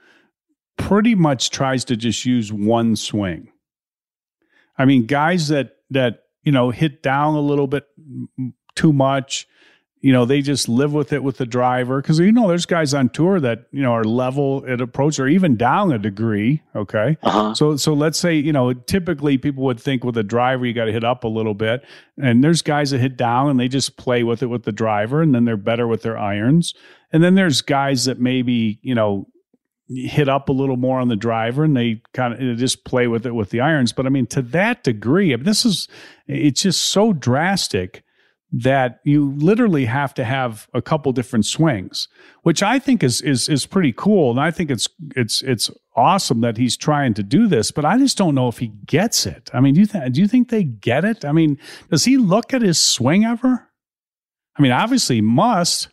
pretty 0.77 1.13
much 1.13 1.49
tries 1.49 1.83
to 1.83 1.97
just 1.97 2.23
use 2.23 2.53
one 2.53 2.95
swing 2.95 3.51
i 4.77 4.85
mean 4.85 5.05
guys 5.05 5.49
that 5.49 5.71
that 5.89 6.23
you 6.43 6.53
know 6.53 6.69
hit 6.69 7.03
down 7.03 7.35
a 7.35 7.41
little 7.41 7.67
bit 7.67 7.85
too 8.75 8.93
much 8.93 9.45
you 10.01 10.13
know 10.13 10.25
they 10.25 10.41
just 10.41 10.69
live 10.69 10.93
with 10.93 11.11
it 11.11 11.23
with 11.23 11.37
the 11.37 11.45
driver. 11.45 12.01
Because 12.01 12.19
you 12.19 12.31
know 12.31 12.47
there's 12.47 12.65
guys 12.65 12.93
on 12.93 13.09
tour 13.09 13.39
that 13.39 13.65
you 13.71 13.81
know 13.81 13.93
are 13.93 14.03
level 14.03 14.63
at 14.67 14.81
approach 14.81 15.19
or 15.19 15.27
even 15.27 15.55
down 15.57 15.91
a 15.91 15.99
degree 15.99 16.61
okay? 16.75 17.17
Uh-huh. 17.23 17.53
so 17.53 17.75
so 17.75 17.93
let's 17.93 18.17
say 18.17 18.35
you 18.35 18.53
know 18.53 18.73
typically 18.73 19.37
people 19.37 19.63
would 19.63 19.79
think 19.79 20.03
with 20.03 20.17
a 20.17 20.23
driver 20.23 20.65
you 20.65 20.73
got 20.73 20.85
to 20.85 20.91
hit 20.91 21.03
up 21.03 21.23
a 21.23 21.27
little 21.27 21.53
bit. 21.53 21.83
And 22.17 22.43
there's 22.43 22.61
guys 22.61 22.91
that 22.91 22.99
hit 22.99 23.17
down 23.17 23.49
and 23.49 23.59
they 23.59 23.67
just 23.67 23.97
play 23.97 24.23
with 24.23 24.41
it 24.41 24.47
with 24.47 24.63
the 24.63 24.71
driver 24.71 25.21
and 25.21 25.35
then 25.35 25.45
they're 25.45 25.57
better 25.57 25.87
with 25.87 26.01
their 26.01 26.17
irons. 26.17 26.73
And 27.11 27.23
then 27.23 27.35
there's 27.35 27.61
guys 27.61 28.05
that 28.05 28.19
maybe 28.19 28.79
you 28.81 28.95
know 28.95 29.27
hit 29.89 30.29
up 30.29 30.49
a 30.49 30.53
little 30.53 30.77
more 30.77 30.99
on 30.99 31.07
the 31.07 31.15
driver 31.15 31.63
and 31.63 31.75
they 31.75 32.01
kind 32.13 32.33
of 32.33 32.57
just 32.57 32.85
play 32.85 33.07
with 33.07 33.25
it 33.25 33.33
with 33.33 33.49
the 33.49 33.59
irons. 33.59 33.91
But 33.91 34.05
i 34.05 34.09
mean 34.09 34.27
to 34.27 34.41
that 34.43 34.83
degree 34.83 35.33
I 35.33 35.35
mean, 35.35 35.45
this 35.45 35.65
is 35.65 35.89
it's 36.27 36.61
just 36.61 36.85
so 36.85 37.11
drastic 37.11 38.03
that 38.51 38.99
you 39.03 39.31
literally 39.37 39.85
have 39.85 40.13
to 40.15 40.23
have 40.23 40.67
a 40.73 40.81
couple 40.81 41.11
different 41.11 41.45
swings, 41.45 42.07
which 42.43 42.63
I 42.63 42.79
think 42.79 43.03
is 43.03 43.21
is 43.21 43.47
is 43.47 43.65
pretty 43.65 43.93
cool, 43.95 44.31
and 44.31 44.39
I 44.39 44.51
think 44.51 44.71
it's 44.71 44.87
it's 45.15 45.41
it's 45.43 45.69
awesome 45.95 46.41
that 46.41 46.57
he's 46.57 46.75
trying 46.75 47.13
to 47.15 47.23
do 47.23 47.47
this. 47.47 47.71
But 47.71 47.85
I 47.85 47.97
just 47.97 48.17
don't 48.17 48.35
know 48.35 48.47
if 48.47 48.57
he 48.57 48.71
gets 48.85 49.25
it. 49.25 49.49
I 49.53 49.59
mean, 49.59 49.75
do 49.75 49.81
you 49.81 49.85
th- 49.85 50.13
do 50.13 50.21
you 50.21 50.27
think 50.27 50.49
they 50.49 50.63
get 50.63 51.05
it? 51.05 51.25
I 51.25 51.31
mean, 51.31 51.59
does 51.91 52.05
he 52.05 52.17
look 52.17 52.53
at 52.53 52.61
his 52.61 52.79
swing 52.79 53.23
ever? 53.23 53.69
I 54.57 54.61
mean, 54.61 54.71
obviously 54.71 55.17
he 55.17 55.21
must. 55.21 55.87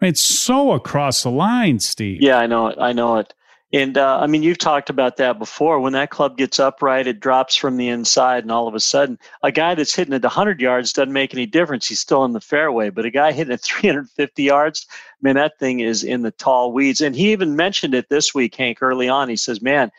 I 0.00 0.06
mean, 0.06 0.10
it's 0.10 0.22
so 0.22 0.72
across 0.72 1.22
the 1.22 1.30
line, 1.30 1.78
Steve. 1.78 2.20
Yeah, 2.20 2.38
I 2.38 2.46
know 2.46 2.68
it. 2.68 2.78
I 2.80 2.92
know 2.92 3.18
it. 3.18 3.32
And 3.72 3.96
uh, 3.96 4.18
I 4.18 4.26
mean, 4.26 4.42
you've 4.42 4.58
talked 4.58 4.90
about 4.90 5.16
that 5.18 5.38
before. 5.38 5.78
When 5.78 5.92
that 5.92 6.10
club 6.10 6.36
gets 6.36 6.58
upright, 6.58 7.06
it 7.06 7.20
drops 7.20 7.54
from 7.54 7.76
the 7.76 7.88
inside, 7.88 8.42
and 8.42 8.50
all 8.50 8.66
of 8.66 8.74
a 8.74 8.80
sudden, 8.80 9.16
a 9.44 9.52
guy 9.52 9.76
that's 9.76 9.94
hitting 9.94 10.12
it 10.12 10.24
100 10.24 10.60
yards 10.60 10.92
doesn't 10.92 11.12
make 11.12 11.32
any 11.32 11.46
difference. 11.46 11.86
He's 11.86 12.00
still 12.00 12.24
in 12.24 12.32
the 12.32 12.40
fairway. 12.40 12.90
But 12.90 13.04
a 13.04 13.10
guy 13.10 13.30
hitting 13.30 13.52
it 13.52 13.60
350 13.64 14.42
yards, 14.42 14.86
man, 15.22 15.36
that 15.36 15.58
thing 15.60 15.80
is 15.80 16.02
in 16.02 16.22
the 16.22 16.32
tall 16.32 16.72
weeds. 16.72 17.00
And 17.00 17.14
he 17.14 17.30
even 17.30 17.54
mentioned 17.54 17.94
it 17.94 18.08
this 18.08 18.34
week, 18.34 18.56
Hank, 18.56 18.78
early 18.80 19.08
on. 19.08 19.28
He 19.28 19.36
says, 19.36 19.62
"Man, 19.62 19.92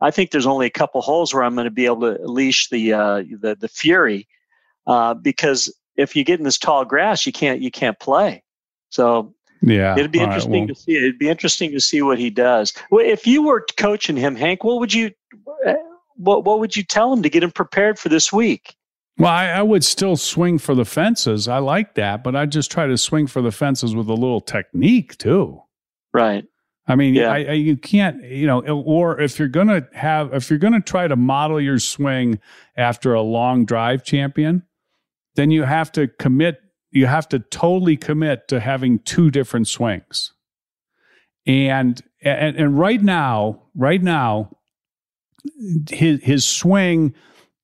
I 0.00 0.10
think 0.10 0.30
there's 0.30 0.46
only 0.46 0.66
a 0.66 0.70
couple 0.70 1.02
holes 1.02 1.34
where 1.34 1.42
I'm 1.42 1.54
going 1.54 1.66
to 1.66 1.70
be 1.70 1.86
able 1.86 2.14
to 2.14 2.26
leash 2.26 2.70
the 2.70 2.94
uh, 2.94 3.24
the 3.40 3.56
the 3.60 3.68
fury, 3.68 4.26
uh, 4.86 5.12
because 5.12 5.70
if 5.96 6.16
you 6.16 6.24
get 6.24 6.40
in 6.40 6.44
this 6.44 6.58
tall 6.58 6.86
grass, 6.86 7.26
you 7.26 7.32
can't 7.32 7.60
you 7.60 7.70
can't 7.70 7.98
play." 8.00 8.42
So 8.88 9.34
yeah, 9.62 9.96
it'd 9.96 10.12
be 10.12 10.20
interesting 10.20 10.52
right, 10.52 10.60
well, 10.60 10.68
to 10.68 10.74
see. 10.74 10.96
It'd 10.96 11.18
be 11.18 11.28
interesting 11.28 11.72
to 11.72 11.80
see 11.80 12.02
what 12.02 12.18
he 12.18 12.30
does. 12.30 12.72
Well, 12.90 13.04
if 13.04 13.26
you 13.26 13.42
were 13.42 13.64
coaching 13.76 14.16
him, 14.16 14.36
Hank, 14.36 14.64
what 14.64 14.80
would 14.80 14.92
you 14.92 15.10
uh, 15.66 15.74
what 16.16 16.44
what 16.44 16.60
would 16.60 16.76
you 16.76 16.82
tell 16.82 17.12
him 17.12 17.22
to 17.22 17.30
get 17.30 17.42
him 17.42 17.50
prepared 17.50 17.98
for 17.98 18.08
this 18.08 18.32
week? 18.32 18.74
Well, 19.18 19.32
I, 19.32 19.46
I, 19.48 19.62
would 19.62 19.84
still 19.84 20.16
swing 20.16 20.58
for 20.58 20.76
the 20.76 20.84
fences. 20.84 21.48
I 21.48 21.58
like 21.58 21.94
that, 21.96 22.22
but 22.22 22.36
I 22.36 22.46
just 22.46 22.70
try 22.70 22.86
to 22.86 22.96
swing 22.96 23.26
for 23.26 23.42
the 23.42 23.50
fences 23.50 23.96
with 23.96 24.08
a 24.08 24.14
little 24.14 24.40
technique 24.40 25.18
too. 25.18 25.60
Right. 26.14 26.44
I 26.86 26.94
mean, 26.94 27.14
yeah. 27.14 27.30
I, 27.30 27.38
I, 27.38 27.52
you 27.52 27.76
can't, 27.76 28.22
you 28.22 28.46
know, 28.46 28.60
or 28.60 29.20
if 29.20 29.38
you're 29.38 29.48
going 29.48 29.66
to 29.66 29.86
have, 29.92 30.32
if 30.32 30.48
you're 30.48 30.58
going 30.58 30.72
to 30.72 30.80
try 30.80 31.06
to 31.06 31.16
model 31.16 31.60
your 31.60 31.78
swing 31.78 32.40
after 32.76 33.12
a 33.12 33.20
long 33.20 33.66
drive 33.66 34.04
champion, 34.04 34.62
then 35.34 35.50
you 35.50 35.64
have 35.64 35.92
to 35.92 36.08
commit, 36.08 36.60
you 36.90 37.06
have 37.06 37.28
to 37.28 37.38
totally 37.38 37.96
commit 37.96 38.48
to 38.48 38.60
having 38.60 38.98
two 39.00 39.30
different 39.30 39.68
swings. 39.68 40.32
And, 41.46 42.00
and, 42.22 42.56
and 42.56 42.78
right 42.78 43.02
now, 43.02 43.62
right 43.74 44.02
now, 44.02 44.56
his, 45.90 46.22
his 46.22 46.44
swing, 46.44 47.14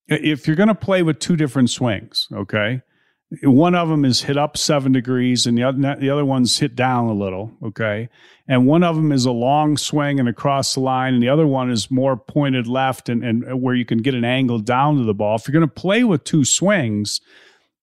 if 0.07 0.47
you're 0.47 0.57
going 0.57 0.69
to 0.69 0.75
play 0.75 1.03
with 1.03 1.19
two 1.19 1.37
different 1.37 1.71
swings, 1.71 2.29
okay, 2.33 2.83
one 3.43 3.75
of 3.75 3.89
them 3.89 4.05
is 4.05 4.23
hit 4.23 4.37
up 4.37 4.57
seven 4.57 4.93
degrees 4.93 5.47
and 5.47 5.57
the 5.59 5.65
other, 5.65 5.97
the 5.99 6.11
other 6.11 6.25
one's 6.25 6.59
hit 6.59 6.77
down 6.77 7.07
a 7.07 7.15
little. 7.15 7.51
Okay. 7.63 8.09
And 8.47 8.67
one 8.67 8.85
of 8.85 8.97
them 8.97 9.11
is 9.11 9.25
a 9.25 9.33
long 9.33 9.77
swing 9.77 10.21
and 10.21 10.29
across 10.29 10.75
the 10.75 10.81
line, 10.81 11.15
and 11.15 11.23
the 11.23 11.31
other 11.31 11.47
one 11.47 11.71
is 11.71 11.91
more 11.91 12.17
pointed 12.17 12.67
left 12.67 13.09
and, 13.09 13.25
and 13.25 13.63
where 13.63 13.75
you 13.75 13.85
can 13.85 13.99
get 13.99 14.15
an 14.15 14.25
angle 14.25 14.59
down 14.59 14.99
to 14.99 15.05
the 15.05 15.15
ball. 15.15 15.37
If 15.37 15.49
you're 15.49 15.59
going 15.59 15.69
to 15.69 15.75
play 15.75 16.05
with 16.05 16.25
two 16.25 16.45
swings, 16.45 17.21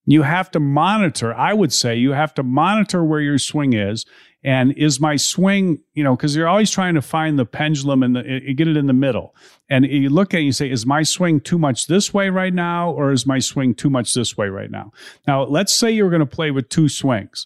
you 0.05 0.23
have 0.23 0.49
to 0.51 0.59
monitor. 0.59 1.33
I 1.33 1.53
would 1.53 1.71
say 1.71 1.95
you 1.95 2.11
have 2.11 2.33
to 2.35 2.43
monitor 2.43 3.03
where 3.03 3.21
your 3.21 3.37
swing 3.37 3.73
is. 3.73 4.05
And 4.43 4.73
is 4.75 4.99
my 4.99 5.17
swing, 5.17 5.81
you 5.93 6.03
know, 6.03 6.15
because 6.15 6.35
you're 6.35 6.47
always 6.47 6.71
trying 6.71 6.95
to 6.95 7.01
find 7.03 7.37
the 7.37 7.45
pendulum 7.45 8.01
and 8.01 8.17
eh, 8.17 8.21
eh, 8.47 8.53
get 8.53 8.67
it 8.67 8.75
in 8.75 8.87
the 8.87 8.93
middle. 8.93 9.35
And 9.69 9.85
you 9.85 10.09
look 10.09 10.33
at 10.33 10.37
it 10.37 10.39
and 10.39 10.45
you 10.47 10.51
say, 10.51 10.71
is 10.71 10.83
my 10.83 11.03
swing 11.03 11.41
too 11.41 11.59
much 11.59 11.85
this 11.85 12.11
way 12.11 12.29
right 12.29 12.53
now, 12.53 12.89
or 12.89 13.11
is 13.11 13.27
my 13.27 13.37
swing 13.37 13.75
too 13.75 13.91
much 13.91 14.15
this 14.15 14.35
way 14.35 14.47
right 14.47 14.71
now? 14.71 14.93
Now, 15.27 15.43
let's 15.43 15.71
say 15.71 15.91
you're 15.91 16.09
going 16.09 16.21
to 16.21 16.25
play 16.25 16.49
with 16.49 16.69
two 16.69 16.89
swings. 16.89 17.45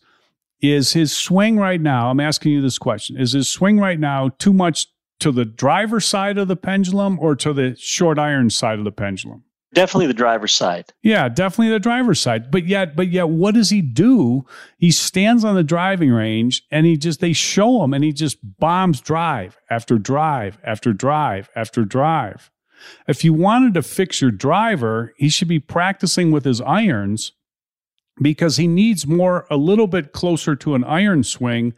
Is 0.61 0.93
his 0.93 1.13
swing 1.13 1.57
right 1.57 1.81
now, 1.81 2.09
I'm 2.09 2.21
asking 2.21 2.53
you 2.53 2.61
this 2.61 2.77
question, 2.77 3.17
is 3.17 3.33
his 3.33 3.49
swing 3.49 3.77
right 3.77 3.99
now 3.99 4.29
too 4.39 4.53
much 4.53 4.87
to 5.19 5.33
the 5.33 5.45
driver 5.45 5.99
side 5.99 6.37
of 6.37 6.47
the 6.47 6.55
pendulum 6.55 7.19
or 7.19 7.35
to 7.35 7.51
the 7.51 7.75
short 7.77 8.17
iron 8.17 8.49
side 8.49 8.79
of 8.79 8.85
the 8.85 8.91
pendulum? 8.91 9.43
Definitely 9.75 10.07
the 10.07 10.13
driver's 10.13 10.53
side. 10.53 10.85
Yeah, 11.03 11.27
definitely 11.27 11.73
the 11.73 11.81
driver's 11.81 12.21
side. 12.21 12.49
But 12.49 12.65
yet, 12.65 12.95
but 12.95 13.09
yet, 13.09 13.27
what 13.27 13.53
does 13.55 13.69
he 13.69 13.81
do? 13.81 14.45
He 14.77 14.89
stands 14.89 15.43
on 15.43 15.55
the 15.55 15.65
driving 15.65 16.11
range 16.11 16.63
and 16.71 16.85
he 16.85 16.95
just 16.95 17.19
they 17.19 17.33
show 17.33 17.83
him 17.83 17.93
and 17.93 18.01
he 18.01 18.13
just 18.13 18.37
bombs 18.57 19.01
drive 19.01 19.57
after 19.69 19.97
drive 19.97 20.57
after 20.63 20.93
drive 20.93 21.49
after 21.57 21.83
drive. 21.83 22.49
If 23.05 23.25
you 23.25 23.33
wanted 23.33 23.73
to 23.73 23.81
fix 23.81 24.21
your 24.21 24.31
driver, 24.31 25.13
he 25.17 25.27
should 25.27 25.49
be 25.49 25.59
practicing 25.59 26.31
with 26.31 26.45
his 26.45 26.61
irons 26.61 27.33
because 28.21 28.55
he 28.55 28.67
needs 28.67 29.05
more 29.05 29.45
a 29.51 29.57
little 29.57 29.87
bit 29.87 30.13
closer 30.13 30.55
to 30.55 30.75
an 30.75 30.85
iron 30.85 31.23
swing 31.23 31.73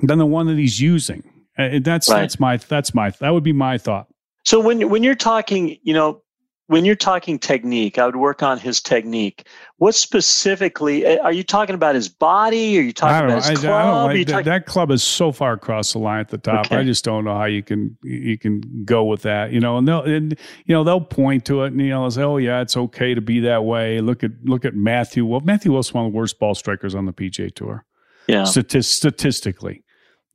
than 0.00 0.18
the 0.18 0.26
one 0.26 0.46
that 0.46 0.58
he's 0.58 0.78
using. 0.78 1.22
Uh, 1.56 1.78
that's 1.82 2.10
right. 2.10 2.20
that's 2.20 2.38
my 2.38 2.58
that's 2.58 2.94
my 2.94 3.10
that 3.10 3.30
would 3.30 3.44
be 3.44 3.54
my 3.54 3.78
thought. 3.78 4.08
So 4.44 4.60
when 4.60 4.90
when 4.90 5.02
you're 5.02 5.14
talking, 5.14 5.78
you 5.82 5.94
know, 5.94 6.22
when 6.68 6.84
you're 6.84 6.94
talking 6.94 7.38
technique, 7.38 7.98
I 7.98 8.06
would 8.06 8.16
work 8.16 8.42
on 8.42 8.58
his 8.58 8.80
technique. 8.80 9.46
What 9.78 9.94
specifically 9.94 11.04
eh, 11.04 11.18
are 11.18 11.32
you 11.32 11.42
talking 11.42 11.74
about? 11.74 11.94
His 11.94 12.08
body? 12.08 12.78
Are 12.78 12.82
you 12.82 12.92
talking 12.92 13.30
about 13.30 13.44
his 13.48 13.58
club? 13.58 14.10
I, 14.10 14.12
I 14.12 14.22
talking- 14.22 14.44
that 14.44 14.66
club 14.66 14.90
is 14.90 15.02
so 15.02 15.32
far 15.32 15.52
across 15.52 15.92
the 15.92 15.98
line 15.98 16.20
at 16.20 16.28
the 16.28 16.38
top. 16.38 16.66
Okay. 16.66 16.76
I 16.76 16.84
just 16.84 17.04
don't 17.04 17.24
know 17.24 17.36
how 17.36 17.44
you 17.44 17.62
can 17.62 17.96
you 18.02 18.38
can 18.38 18.62
go 18.84 19.04
with 19.04 19.22
that. 19.22 19.52
You 19.52 19.60
know, 19.60 19.76
and 19.76 19.88
they'll 19.88 20.02
and, 20.02 20.38
you 20.64 20.74
know 20.74 20.84
they'll 20.84 21.00
point 21.00 21.44
to 21.46 21.62
it 21.64 21.72
and 21.72 21.80
you 21.80 21.90
know 21.90 22.08
say, 22.08 22.22
oh 22.22 22.36
yeah, 22.36 22.60
it's 22.60 22.76
okay 22.76 23.14
to 23.14 23.20
be 23.20 23.40
that 23.40 23.64
way. 23.64 24.00
Look 24.00 24.22
at 24.22 24.30
look 24.44 24.64
at 24.64 24.74
Matthew. 24.74 25.26
Well, 25.26 25.40
Matthew 25.40 25.72
Wilson, 25.72 25.94
one 25.94 26.06
of 26.06 26.12
the 26.12 26.16
worst 26.16 26.38
ball 26.38 26.54
strikers 26.54 26.94
on 26.94 27.06
the 27.06 27.12
PGA 27.12 27.54
Tour. 27.54 27.84
Yeah, 28.28 28.44
Statist- 28.44 28.94
statistically. 28.94 29.81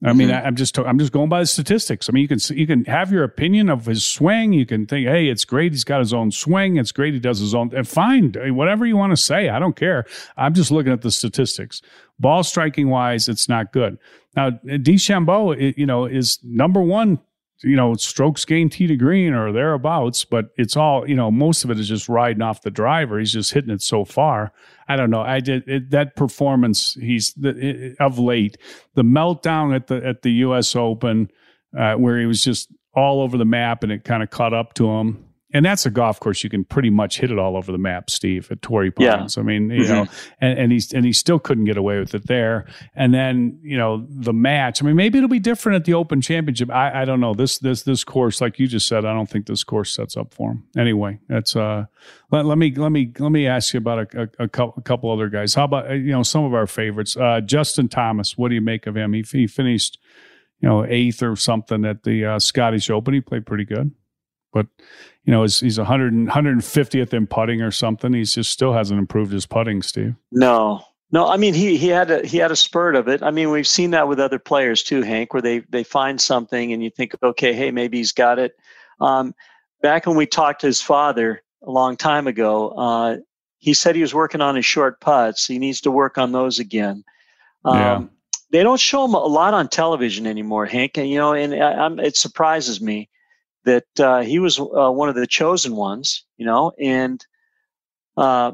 I 0.05 0.13
mean, 0.13 0.27
mm-hmm. 0.27 0.45
I, 0.45 0.47
am 0.47 0.55
just 0.55 0.77
I'm 0.77 0.99
just 0.99 1.11
going 1.11 1.27
by 1.27 1.39
the 1.39 1.47
statistics. 1.47 2.07
I 2.07 2.11
mean, 2.11 2.21
you 2.21 2.27
can 2.27 2.37
you 2.55 2.67
can 2.67 2.85
have 2.85 3.11
your 3.11 3.23
opinion 3.23 3.67
of 3.67 3.85
his 3.85 4.05
swing. 4.05 4.53
You 4.53 4.65
can 4.65 4.85
think, 4.85 5.07
hey, 5.07 5.27
it's 5.27 5.43
great. 5.43 5.71
He's 5.71 5.83
got 5.83 5.99
his 5.99 6.13
own 6.13 6.29
swing. 6.29 6.77
It's 6.77 6.91
great. 6.91 7.15
He 7.15 7.19
does 7.19 7.39
his 7.39 7.55
own. 7.55 7.73
And 7.75 7.87
fine, 7.87 8.33
whatever 8.55 8.85
you 8.85 8.95
want 8.95 9.11
to 9.11 9.17
say, 9.17 9.49
I 9.49 9.57
don't 9.57 9.75
care. 9.75 10.05
I'm 10.37 10.53
just 10.53 10.69
looking 10.69 10.93
at 10.93 11.01
the 11.01 11.09
statistics. 11.09 11.81
Ball 12.19 12.43
striking 12.43 12.89
wise, 12.89 13.27
it's 13.27 13.49
not 13.49 13.71
good. 13.71 13.97
Now, 14.35 14.51
DeChambeau, 14.51 15.75
you 15.75 15.85
know, 15.87 16.05
is 16.05 16.37
number 16.43 16.79
one 16.79 17.19
you 17.63 17.75
know, 17.75 17.95
strokes 17.95 18.45
gained 18.45 18.71
tee 18.71 18.87
to 18.87 18.95
green 18.95 19.33
or 19.33 19.51
thereabouts, 19.51 20.25
but 20.25 20.49
it's 20.57 20.75
all, 20.75 21.07
you 21.07 21.15
know, 21.15 21.31
most 21.31 21.63
of 21.63 21.71
it 21.71 21.79
is 21.79 21.87
just 21.87 22.07
riding 22.07 22.41
off 22.41 22.61
the 22.61 22.71
driver. 22.71 23.19
He's 23.19 23.33
just 23.33 23.53
hitting 23.53 23.71
it 23.71 23.81
so 23.81 24.05
far. 24.05 24.51
I 24.87 24.95
don't 24.95 25.09
know. 25.09 25.21
I 25.21 25.39
did 25.39 25.67
it, 25.67 25.89
that 25.91 26.15
performance. 26.15 26.95
He's 26.95 27.33
the, 27.33 27.49
it, 27.49 27.95
of 27.99 28.19
late, 28.19 28.57
the 28.93 29.03
meltdown 29.03 29.75
at 29.75 29.87
the, 29.87 30.05
at 30.05 30.21
the 30.21 30.31
U.S. 30.33 30.75
Open, 30.75 31.31
uh, 31.77 31.95
where 31.95 32.19
he 32.19 32.25
was 32.25 32.43
just 32.43 32.71
all 32.93 33.21
over 33.21 33.37
the 33.37 33.45
map 33.45 33.83
and 33.83 33.91
it 33.91 34.03
kind 34.03 34.23
of 34.23 34.29
caught 34.29 34.53
up 34.53 34.73
to 34.75 34.89
him 34.89 35.26
and 35.53 35.65
that's 35.65 35.85
a 35.85 35.89
golf 35.89 36.19
course 36.19 36.43
you 36.43 36.49
can 36.49 36.65
pretty 36.65 36.89
much 36.89 37.19
hit 37.19 37.31
it 37.31 37.39
all 37.39 37.55
over 37.55 37.71
the 37.71 37.77
map, 37.77 38.09
Steve, 38.09 38.51
at 38.51 38.61
Torrey 38.61 38.91
Pines. 38.91 39.37
Yeah. 39.37 39.41
I 39.41 39.45
mean, 39.45 39.69
you 39.69 39.83
mm-hmm. 39.83 39.93
know, 39.93 40.05
and, 40.41 40.59
and 40.59 40.71
he's 40.71 40.91
and 40.91 41.05
he 41.05 41.13
still 41.13 41.39
couldn't 41.39 41.65
get 41.65 41.77
away 41.77 41.99
with 41.99 42.13
it 42.13 42.27
there. 42.27 42.65
And 42.95 43.13
then, 43.13 43.59
you 43.63 43.77
know, 43.77 44.05
the 44.09 44.33
match. 44.33 44.81
I 44.81 44.85
mean, 44.85 44.97
maybe 44.97 45.17
it'll 45.17 45.29
be 45.29 45.39
different 45.39 45.77
at 45.77 45.85
the 45.85 45.93
Open 45.93 46.19
Championship. 46.19 46.69
I, 46.69 47.01
I 47.01 47.05
don't 47.05 47.21
know. 47.21 47.33
This 47.33 47.59
this 47.59 47.83
this 47.83 48.03
course, 48.03 48.41
like 48.41 48.59
you 48.59 48.67
just 48.67 48.87
said, 48.87 49.05
I 49.05 49.13
don't 49.13 49.29
think 49.29 49.45
this 49.45 49.63
course 49.63 49.95
sets 49.95 50.17
up 50.17 50.33
for 50.33 50.51
him. 50.51 50.67
Anyway, 50.77 51.19
that's 51.29 51.55
uh 51.55 51.85
let, 52.29 52.45
let 52.45 52.57
me 52.57 52.73
let 52.75 52.91
me 52.91 53.13
let 53.17 53.31
me 53.31 53.47
ask 53.47 53.73
you 53.73 53.77
about 53.77 54.13
a, 54.13 54.21
a, 54.21 54.43
a, 54.43 54.47
couple, 54.49 54.73
a 54.77 54.81
couple 54.81 55.11
other 55.11 55.29
guys. 55.29 55.53
How 55.53 55.63
about 55.63 55.89
you 55.91 56.11
know 56.11 56.23
some 56.23 56.43
of 56.43 56.53
our 56.53 56.67
favorites? 56.67 57.15
Uh, 57.15 57.39
Justin 57.39 57.87
Thomas. 57.87 58.37
What 58.37 58.49
do 58.49 58.55
you 58.55 58.61
make 58.61 58.85
of 58.85 58.97
him? 58.97 59.13
He 59.13 59.21
he 59.21 59.47
finished, 59.47 59.97
you 60.59 60.67
know, 60.67 60.85
eighth 60.85 61.23
or 61.23 61.37
something 61.37 61.85
at 61.85 62.03
the 62.03 62.25
uh, 62.25 62.39
Scottish 62.39 62.89
Open. 62.89 63.13
He 63.13 63.21
played 63.21 63.45
pretty 63.45 63.63
good. 63.63 63.91
But 64.51 64.67
you 65.23 65.31
know, 65.31 65.41
he's, 65.41 65.59
he's 65.59 65.77
100, 65.77 66.13
150th 66.13 67.13
in 67.13 67.27
putting 67.27 67.61
or 67.61 67.71
something. 67.71 68.13
He's 68.13 68.33
just 68.33 68.49
still 68.51 68.73
hasn't 68.73 68.97
improved 68.97 69.33
his 69.33 69.45
putting, 69.45 69.81
Steve. 69.81 70.15
No, 70.31 70.83
no. 71.11 71.27
I 71.27 71.37
mean, 71.37 71.53
he 71.53 71.77
he 71.77 71.89
had 71.89 72.09
a 72.09 72.25
he 72.25 72.37
had 72.37 72.51
a 72.51 72.55
spurt 72.55 72.95
of 72.95 73.07
it. 73.07 73.21
I 73.21 73.31
mean, 73.31 73.51
we've 73.51 73.67
seen 73.67 73.91
that 73.91 74.07
with 74.07 74.19
other 74.19 74.39
players 74.39 74.83
too, 74.83 75.01
Hank, 75.01 75.33
where 75.33 75.41
they 75.41 75.59
they 75.69 75.83
find 75.83 76.19
something 76.19 76.71
and 76.71 76.81
you 76.81 76.89
think, 76.89 77.13
okay, 77.21 77.53
hey, 77.53 77.71
maybe 77.71 77.97
he's 77.97 78.13
got 78.13 78.39
it. 78.39 78.55
Um, 79.01 79.35
back 79.81 80.05
when 80.05 80.15
we 80.15 80.25
talked 80.25 80.61
to 80.61 80.67
his 80.67 80.81
father 80.81 81.43
a 81.61 81.71
long 81.71 81.97
time 81.97 82.27
ago, 82.27 82.69
uh, 82.69 83.17
he 83.57 83.73
said 83.73 83.95
he 83.95 84.01
was 84.01 84.13
working 84.13 84.41
on 84.41 84.55
his 84.55 84.65
short 84.65 85.01
putts. 85.01 85.45
He 85.45 85.59
needs 85.59 85.81
to 85.81 85.91
work 85.91 86.17
on 86.17 86.31
those 86.31 86.57
again. 86.59 87.03
Um, 87.65 87.77
yeah. 87.77 88.03
They 88.51 88.63
don't 88.63 88.79
show 88.79 89.03
him 89.03 89.13
a 89.13 89.19
lot 89.19 89.53
on 89.53 89.67
television 89.67 90.25
anymore, 90.25 90.65
Hank. 90.65 90.97
And 90.97 91.09
you 91.09 91.17
know, 91.17 91.33
and 91.33 91.53
I, 91.53 91.89
it 92.01 92.15
surprises 92.15 92.79
me 92.79 93.09
that 93.67 93.99
uh, 93.99 94.21
he 94.21 94.39
was 94.39 94.59
uh, 94.59 94.89
one 94.91 95.09
of 95.09 95.15
the 95.15 95.27
chosen 95.27 95.75
ones, 95.75 96.23
you 96.37 96.45
know, 96.45 96.71
and 96.79 97.23
uh, 98.15 98.53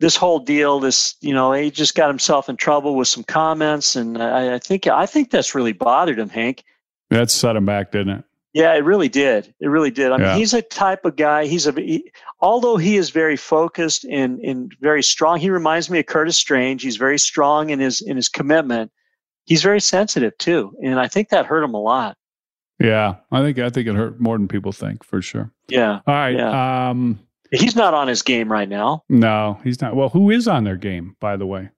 this 0.00 0.16
whole 0.16 0.40
deal, 0.40 0.80
this, 0.80 1.14
you 1.20 1.32
know, 1.32 1.52
he 1.52 1.70
just 1.70 1.94
got 1.94 2.08
himself 2.08 2.48
in 2.48 2.56
trouble 2.56 2.96
with 2.96 3.06
some 3.08 3.22
comments, 3.22 3.94
and 3.94 4.20
I, 4.20 4.56
I 4.56 4.58
think 4.58 4.88
I 4.88 5.06
think 5.06 5.30
that's 5.30 5.54
really 5.54 5.72
bothered 5.72 6.18
him, 6.18 6.28
Hank. 6.28 6.64
That 7.10 7.30
set 7.30 7.54
him 7.54 7.64
back, 7.64 7.92
didn't 7.92 8.18
it? 8.18 8.24
Yeah, 8.52 8.74
it 8.74 8.84
really 8.84 9.08
did. 9.08 9.54
It 9.60 9.68
really 9.68 9.90
did. 9.90 10.12
I 10.12 10.16
mean, 10.16 10.26
yeah. 10.26 10.36
he's 10.36 10.54
a 10.54 10.62
type 10.62 11.04
of 11.04 11.14
guy. 11.14 11.46
He's 11.46 11.68
a 11.68 11.72
he, 11.72 12.10
although 12.40 12.78
he 12.78 12.96
is 12.96 13.10
very 13.10 13.36
focused 13.36 14.04
and 14.04 14.40
and 14.40 14.72
very 14.80 15.04
strong. 15.04 15.38
He 15.38 15.50
reminds 15.50 15.88
me 15.88 16.00
of 16.00 16.06
Curtis 16.06 16.36
Strange. 16.36 16.82
He's 16.82 16.96
very 16.96 17.18
strong 17.18 17.70
in 17.70 17.78
his 17.78 18.00
in 18.00 18.16
his 18.16 18.28
commitment. 18.28 18.90
He's 19.44 19.62
very 19.62 19.80
sensitive 19.80 20.36
too, 20.38 20.72
and 20.82 20.98
I 20.98 21.06
think 21.06 21.28
that 21.28 21.46
hurt 21.46 21.62
him 21.62 21.74
a 21.74 21.80
lot. 21.80 22.16
Yeah, 22.78 23.16
I 23.32 23.40
think 23.42 23.58
I 23.58 23.70
think 23.70 23.88
it 23.88 23.94
hurt 23.94 24.20
more 24.20 24.36
than 24.36 24.48
people 24.48 24.72
think 24.72 25.04
for 25.04 25.22
sure. 25.22 25.50
Yeah. 25.68 26.00
All 26.06 26.14
right. 26.14 26.36
Yeah. 26.36 26.90
Um, 26.90 27.18
he's 27.50 27.74
not 27.74 27.94
on 27.94 28.08
his 28.08 28.22
game 28.22 28.50
right 28.50 28.68
now. 28.68 29.04
No, 29.08 29.58
he's 29.64 29.80
not. 29.80 29.96
Well, 29.96 30.10
who 30.10 30.30
is 30.30 30.46
on 30.46 30.64
their 30.64 30.76
game, 30.76 31.16
by 31.20 31.36
the 31.36 31.46
way? 31.46 31.70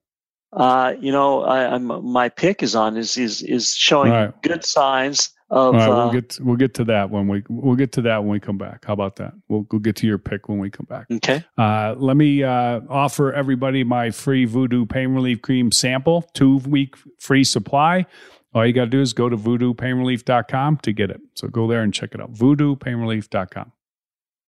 Uh, 0.51 0.95
you 0.99 1.11
know, 1.11 1.43
I, 1.43 1.75
am 1.75 2.11
my 2.11 2.27
pick 2.29 2.63
is 2.63 2.75
on 2.75 2.97
is 2.97 3.17
is 3.17 3.41
is 3.43 3.75
showing 3.75 4.11
right. 4.11 4.41
good 4.41 4.65
signs 4.65 5.29
of. 5.51 5.75
All 5.75 5.79
right, 5.79 5.87
we'll 5.87 5.99
uh, 5.99 6.11
get 6.11 6.29
to, 6.31 6.43
we'll 6.43 6.55
get 6.55 6.73
to 6.75 6.83
that 6.85 7.11
when 7.11 7.27
we 7.27 7.43
we'll 7.47 7.75
get 7.75 7.91
to 7.93 8.01
that 8.01 8.23
when 8.23 8.31
we 8.31 8.39
come 8.39 8.57
back. 8.57 8.83
How 8.85 8.93
about 8.93 9.17
that? 9.17 9.33
We'll 9.47 9.67
we'll 9.71 9.79
get 9.79 9.95
to 9.97 10.07
your 10.07 10.17
pick 10.17 10.49
when 10.49 10.57
we 10.57 10.71
come 10.71 10.87
back. 10.89 11.05
Okay. 11.11 11.45
Uh, 11.57 11.93
let 11.97 12.17
me 12.17 12.43
uh, 12.43 12.81
offer 12.89 13.31
everybody 13.31 13.83
my 13.83 14.09
free 14.09 14.45
Voodoo 14.45 14.85
Pain 14.87 15.13
Relief 15.13 15.41
Cream 15.41 15.71
sample, 15.71 16.23
two 16.33 16.57
week 16.59 16.95
free 17.19 17.43
supply. 17.43 18.07
All 18.53 18.65
you 18.65 18.73
got 18.73 18.85
to 18.85 18.89
do 18.89 19.01
is 19.01 19.13
go 19.13 19.29
to 19.29 19.37
voodoopainrelief.com 19.37 20.77
to 20.77 20.93
get 20.93 21.11
it. 21.11 21.21
So 21.35 21.47
go 21.47 21.67
there 21.67 21.81
and 21.81 21.93
check 21.93 22.15
it 22.15 22.21
out. 22.21 22.33
voodoopainrelief.com. 22.33 23.71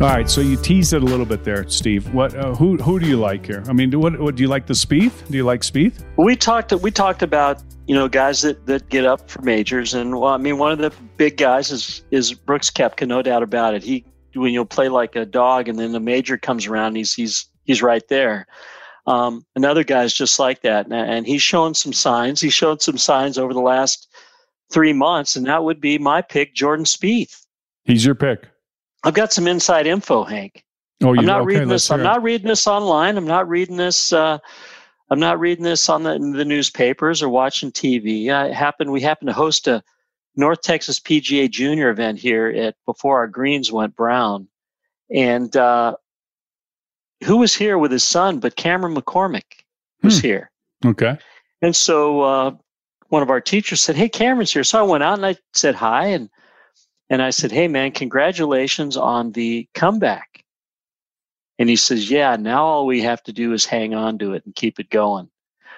All 0.00 0.06
right, 0.06 0.30
so 0.30 0.40
you 0.40 0.56
teased 0.56 0.92
it 0.92 1.02
a 1.02 1.04
little 1.04 1.26
bit 1.26 1.42
there, 1.42 1.68
Steve. 1.68 2.14
What? 2.14 2.32
Uh, 2.32 2.54
who? 2.54 2.76
Who 2.76 3.00
do 3.00 3.08
you 3.08 3.16
like 3.16 3.44
here? 3.44 3.64
I 3.68 3.72
mean, 3.72 3.90
what? 3.98 4.16
what 4.20 4.36
do 4.36 4.44
you 4.44 4.48
like 4.48 4.64
the 4.64 4.74
Spieth? 4.74 5.28
Do 5.28 5.36
you 5.36 5.42
like 5.42 5.62
Spieth? 5.62 6.04
We 6.16 6.36
talked. 6.36 6.72
We 6.72 6.92
talked 6.92 7.20
about 7.24 7.64
you 7.88 7.96
know 7.96 8.06
guys 8.06 8.42
that, 8.42 8.64
that 8.66 8.88
get 8.90 9.04
up 9.04 9.28
for 9.28 9.42
majors, 9.42 9.94
and 9.94 10.20
well, 10.20 10.32
I 10.32 10.36
mean, 10.36 10.56
one 10.56 10.70
of 10.70 10.78
the 10.78 10.92
big 11.16 11.36
guys 11.36 11.72
is 11.72 12.04
is 12.12 12.32
Brooks 12.32 12.70
Koepka, 12.70 13.08
no 13.08 13.22
doubt 13.22 13.42
about 13.42 13.74
it. 13.74 13.82
He 13.82 14.04
when 14.34 14.52
you'll 14.52 14.66
play 14.66 14.88
like 14.88 15.16
a 15.16 15.26
dog, 15.26 15.66
and 15.66 15.80
then 15.80 15.90
the 15.90 15.98
major 15.98 16.38
comes 16.38 16.68
around, 16.68 16.94
he's 16.94 17.12
he's 17.12 17.46
he's 17.64 17.82
right 17.82 18.06
there. 18.06 18.46
Um, 19.08 19.44
another 19.56 19.82
guy's 19.82 20.12
just 20.14 20.38
like 20.38 20.62
that, 20.62 20.86
and, 20.86 20.94
and 20.94 21.26
he's 21.26 21.42
shown 21.42 21.74
some 21.74 21.92
signs. 21.92 22.40
He 22.40 22.50
showed 22.50 22.82
some 22.82 22.98
signs 22.98 23.36
over 23.36 23.52
the 23.52 23.58
last 23.58 24.06
three 24.72 24.92
months, 24.92 25.34
and 25.34 25.44
that 25.46 25.64
would 25.64 25.80
be 25.80 25.98
my 25.98 26.22
pick, 26.22 26.54
Jordan 26.54 26.84
Spieth. 26.84 27.44
He's 27.84 28.04
your 28.04 28.14
pick. 28.14 28.46
I've 29.04 29.14
got 29.14 29.32
some 29.32 29.46
inside 29.46 29.86
info, 29.86 30.24
Hank. 30.24 30.64
Oh, 31.02 31.12
you, 31.12 31.20
I'm 31.20 31.26
not 31.26 31.42
okay, 31.42 31.46
reading 31.46 31.68
this. 31.68 31.90
I'm 31.90 32.02
not 32.02 32.22
reading 32.22 32.48
this 32.48 32.66
online. 32.66 33.16
I'm 33.16 33.26
not 33.26 33.48
reading 33.48 33.76
this. 33.76 34.12
Uh, 34.12 34.38
I'm 35.10 35.20
not 35.20 35.38
reading 35.40 35.64
this 35.64 35.88
on 35.88 36.02
the, 36.02 36.18
the 36.18 36.44
newspapers 36.44 37.22
or 37.22 37.28
watching 37.28 37.70
TV. 37.70 38.30
I 38.30 38.52
happen. 38.52 38.90
We 38.90 39.00
happen 39.00 39.26
to 39.28 39.32
host 39.32 39.68
a 39.68 39.82
North 40.36 40.60
Texas 40.62 40.98
PGA 41.00 41.48
Junior 41.50 41.90
event 41.90 42.18
here 42.18 42.48
at 42.48 42.74
before 42.84 43.16
our 43.18 43.28
greens 43.28 43.70
went 43.72 43.94
brown, 43.96 44.48
and 45.14 45.56
uh, 45.56 45.94
who 47.24 47.36
was 47.38 47.54
here 47.54 47.78
with 47.78 47.92
his 47.92 48.04
son? 48.04 48.38
But 48.40 48.56
Cameron 48.56 48.94
McCormick 48.94 49.64
was 50.02 50.20
Hmm. 50.20 50.26
here, 50.26 50.50
Okay. 50.84 51.16
and 51.62 51.74
so 51.74 52.20
uh, 52.22 52.50
one 53.08 53.22
of 53.22 53.30
our 53.30 53.40
teachers 53.40 53.80
said, 53.80 53.96
"Hey, 53.96 54.08
Cameron's 54.08 54.52
here." 54.52 54.64
So 54.64 54.78
I 54.80 54.82
went 54.82 55.04
out 55.04 55.14
and 55.18 55.26
I 55.26 55.36
said 55.54 55.74
hi, 55.76 56.06
and 56.06 56.28
and 57.10 57.22
I 57.22 57.30
said, 57.30 57.52
"Hey, 57.52 57.68
man, 57.68 57.92
congratulations 57.92 58.96
on 58.96 59.32
the 59.32 59.68
comeback." 59.74 60.44
And 61.58 61.68
he 61.68 61.76
says, 61.76 62.10
"Yeah, 62.10 62.36
now 62.36 62.64
all 62.64 62.86
we 62.86 63.02
have 63.02 63.22
to 63.24 63.32
do 63.32 63.52
is 63.52 63.64
hang 63.64 63.94
on 63.94 64.18
to 64.18 64.34
it 64.34 64.44
and 64.44 64.54
keep 64.54 64.78
it 64.78 64.90
going." 64.90 65.28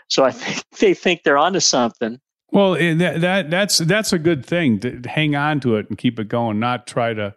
So 0.09 0.25
I 0.25 0.31
think 0.33 0.65
they 0.79 0.95
think 0.95 1.23
they're 1.23 1.39
onto 1.39 1.61
something. 1.61 2.21
Well, 2.53 2.75
eh, 2.75 2.95
that, 2.95 3.21
that 3.21 3.51
that's 3.51 3.79
that's 3.79 4.13
a 4.13 4.19
good 4.19 4.45
thing 4.45 4.81
to 4.81 5.01
hang 5.09 5.37
on 5.37 5.61
to 5.61 5.77
it 5.77 5.89
and 5.89 5.97
keep 5.97 6.19
it 6.19 6.29
going, 6.29 6.59
not 6.59 6.87
try 6.87 7.15
to, 7.15 7.35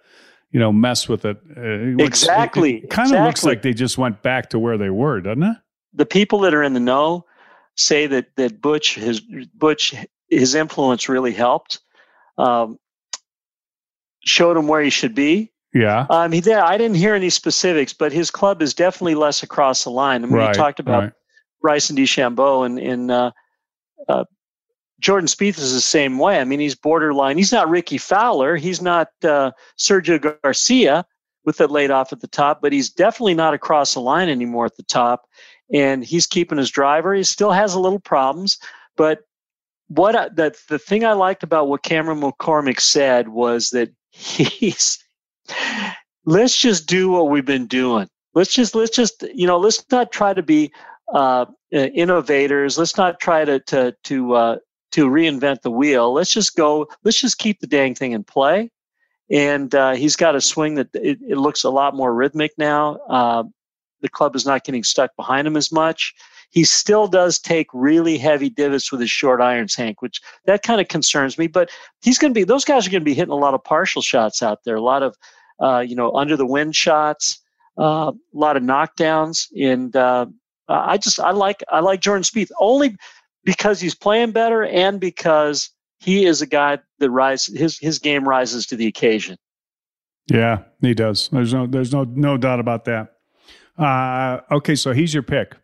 you 0.51 0.59
know, 0.59 0.71
mess 0.71 1.07
with 1.07 1.25
it. 1.25 1.37
Uh, 1.55 1.95
what's- 1.95 2.23
Exactly, 2.23 2.77
It, 2.77 2.89
kind 2.89 3.13
of 3.13 3.23
looks 3.23 3.43
like 3.43 3.61
they 3.61 3.73
just 3.73 3.97
went 3.97 4.23
back 4.23 4.49
to 4.49 4.59
where 4.59 4.77
they 4.77 4.89
were, 4.89 5.21
doesn't 5.21 5.43
it? 5.43 5.57
The 5.93 6.05
people 6.07 6.39
that 6.39 6.53
are 6.55 6.63
in 6.63 6.73
the 6.73 6.79
know 6.79 7.25
say 7.75 8.07
that 8.07 8.35
that 8.37 8.59
Butch 8.59 8.95
his 8.95 9.21
Butch 9.21 9.93
his 10.29 10.55
influence 10.55 11.07
really 11.07 11.33
helped. 11.33 11.79
Um, 12.39 12.79
showed 14.25 14.57
him 14.57 14.67
where 14.67 14.81
he 14.81 14.89
should 14.89 15.15
be. 15.15 15.51
Yeah. 15.73 16.05
Um, 16.09 16.31
he 16.31 16.41
did. 16.41 16.53
I 16.53 16.77
didn't 16.77 16.97
hear 16.97 17.15
any 17.15 17.29
specifics, 17.29 17.93
but 17.93 18.11
his 18.11 18.29
club 18.29 18.61
is 18.61 18.73
definitely 18.73 19.15
less 19.15 19.41
across 19.41 19.83
the 19.83 19.89
line. 19.89 20.23
I 20.23 20.27
mean, 20.27 20.35
right. 20.35 20.49
we 20.49 20.53
talked 20.53 20.79
about 20.79 21.03
right. 21.03 21.13
Bryson 21.61 21.95
DeChambeau 21.95 22.65
and 22.65 22.77
and 22.77 23.09
uh, 23.09 23.31
uh, 24.07 24.25
Jordan 24.99 25.27
Spieth 25.27 25.57
is 25.57 25.73
the 25.73 25.81
same 25.81 26.19
way. 26.19 26.39
I 26.39 26.43
mean, 26.43 26.59
he's 26.59 26.75
borderline. 26.75 27.37
He's 27.37 27.51
not 27.51 27.69
Rickie 27.69 27.97
Fowler. 27.97 28.55
He's 28.55 28.81
not 28.81 29.09
uh, 29.23 29.51
Sergio 29.77 30.37
Garcia 30.41 31.05
with 31.43 31.59
it 31.59 31.71
laid 31.71 31.91
off 31.91 32.13
at 32.13 32.21
the 32.21 32.27
top, 32.27 32.61
but 32.61 32.71
he's 32.71 32.89
definitely 32.89 33.33
not 33.33 33.53
across 33.53 33.95
the 33.95 33.99
line 33.99 34.29
anymore 34.29 34.65
at 34.65 34.77
the 34.77 34.83
top. 34.83 35.27
And 35.73 36.05
he's 36.05 36.27
keeping 36.27 36.57
his 36.57 36.69
driver. 36.69 37.13
He 37.13 37.23
still 37.23 37.51
has 37.51 37.73
a 37.73 37.79
little 37.79 37.99
problems, 37.99 38.59
but 38.95 39.21
what 39.87 40.15
I, 40.15 40.29
the 40.29 40.55
the 40.69 40.79
thing 40.79 41.03
I 41.03 41.13
liked 41.13 41.43
about 41.43 41.67
what 41.67 41.83
Cameron 41.83 42.21
McCormick 42.21 42.79
said 42.79 43.29
was 43.29 43.71
that 43.71 43.89
he's 44.13 45.03
let's 46.25 46.57
just 46.57 46.87
do 46.87 47.09
what 47.09 47.29
we've 47.29 47.45
been 47.45 47.67
doing. 47.67 48.07
Let's 48.33 48.53
just 48.53 48.75
let's 48.75 48.95
just 48.95 49.23
you 49.33 49.47
know 49.47 49.57
let's 49.57 49.83
not 49.91 50.11
try 50.11 50.33
to 50.33 50.43
be 50.43 50.71
uh, 51.13 51.45
innovators. 51.71 52.77
Let's 52.77 52.97
not 52.97 53.19
try 53.19 53.45
to 53.45 53.59
to 53.59 53.95
to 54.05 54.33
uh, 54.33 54.57
to 54.91 55.07
reinvent 55.07 55.61
the 55.61 55.71
wheel. 55.71 56.13
Let's 56.13 56.31
just 56.31 56.55
go. 56.55 56.87
Let's 57.03 57.19
just 57.19 57.37
keep 57.37 57.59
the 57.59 57.67
dang 57.67 57.95
thing 57.95 58.13
in 58.13 58.23
play. 58.23 58.71
And 59.29 59.73
uh, 59.73 59.93
he's 59.93 60.15
got 60.15 60.35
a 60.35 60.41
swing 60.41 60.75
that 60.75 60.89
it, 60.93 61.17
it 61.27 61.37
looks 61.37 61.63
a 61.63 61.69
lot 61.69 61.95
more 61.95 62.13
rhythmic 62.13 62.51
now. 62.57 62.97
Uh, 63.09 63.43
the 64.01 64.09
club 64.09 64.35
is 64.35 64.45
not 64.45 64.63
getting 64.63 64.83
stuck 64.83 65.15
behind 65.15 65.47
him 65.47 65.57
as 65.57 65.71
much. 65.71 66.13
He 66.53 66.63
still 66.63 67.07
does 67.07 67.39
take 67.39 67.65
really 67.73 68.19
heavy 68.19 68.47
divots 68.47 68.91
with 68.91 69.01
his 69.01 69.09
short 69.09 69.41
irons, 69.41 69.73
Hank, 69.73 70.03
which 70.03 70.21
that 70.45 70.61
kind 70.61 70.79
of 70.79 70.87
concerns 70.87 71.35
me. 71.39 71.47
But 71.47 71.71
he's 72.03 72.19
going 72.19 72.31
to 72.31 72.39
be; 72.39 72.43
those 72.43 72.63
guys 72.63 72.85
are 72.85 72.91
going 72.91 73.01
to 73.01 73.05
be 73.05 73.15
hitting 73.15 73.33
a 73.33 73.35
lot 73.35 73.55
of 73.55 73.63
partial 73.63 74.03
shots 74.03 74.43
out 74.43 74.59
there, 74.63 74.75
a 74.75 74.81
lot 74.81 75.01
of 75.01 75.17
uh, 75.59 75.79
you 75.79 75.95
know 75.95 76.11
under 76.11 76.37
the 76.37 76.45
wind 76.45 76.75
shots. 76.75 77.41
uh, 77.79 78.11
a 78.13 78.37
lot 78.37 78.55
of 78.55 78.61
knockdowns, 78.61 79.47
and 79.59 79.95
uh, 79.95 80.27
I 80.67 80.97
just 80.99 81.19
I 81.19 81.31
like 81.31 81.63
I 81.69 81.79
like 81.79 82.01
Jordan 82.01 82.23
Spieth 82.23 82.51
only 82.59 82.95
because 83.43 83.81
he's 83.81 83.95
playing 83.95 84.31
better 84.31 84.63
and 84.63 84.99
because 84.99 85.71
he 85.99 86.25
is 86.25 86.41
a 86.41 86.45
guy 86.45 86.77
that 86.99 87.09
rises 87.09 87.57
his 87.57 87.79
his 87.79 87.97
game 87.97 88.27
rises 88.29 88.67
to 88.67 88.75
the 88.75 88.85
occasion. 88.85 89.37
Yeah, 90.31 90.59
he 90.81 90.93
does. 90.93 91.29
There's 91.29 91.53
no 91.53 91.65
there's 91.65 91.91
no 91.91 92.03
no 92.03 92.37
doubt 92.37 92.59
about 92.59 92.85
that. 92.85 93.13
Uh, 93.75 94.41
okay, 94.51 94.75
so 94.75 94.93
he's 94.93 95.15
your 95.15 95.23
pick. 95.23 95.55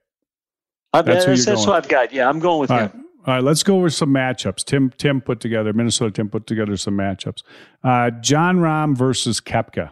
Uh, 0.93 1.01
that's, 1.01 1.25
that's, 1.25 1.45
that's 1.45 1.67
what 1.67 1.75
I've 1.75 1.89
got. 1.89 2.11
Yeah, 2.11 2.27
I'm 2.27 2.39
going 2.39 2.59
with 2.59 2.71
All 2.71 2.79
him. 2.79 2.91
Right. 2.93 3.05
All 3.27 3.33
right, 3.35 3.43
let's 3.43 3.63
go 3.63 3.77
over 3.77 3.89
some 3.89 4.09
matchups. 4.09 4.63
Tim 4.63 4.91
Tim 4.97 5.21
put 5.21 5.39
together 5.39 5.73
Minnesota. 5.73 6.11
Tim 6.11 6.29
put 6.29 6.47
together 6.47 6.77
some 6.77 6.95
matchups. 6.95 7.43
Uh, 7.83 8.11
Jon 8.11 8.57
Rahm 8.57 8.97
versus 8.97 9.41
Koepka. 9.41 9.91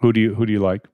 Who 0.00 0.12
do 0.12 0.20
you 0.20 0.34
who 0.34 0.46
do 0.46 0.52
you 0.52 0.60
like? 0.60 0.88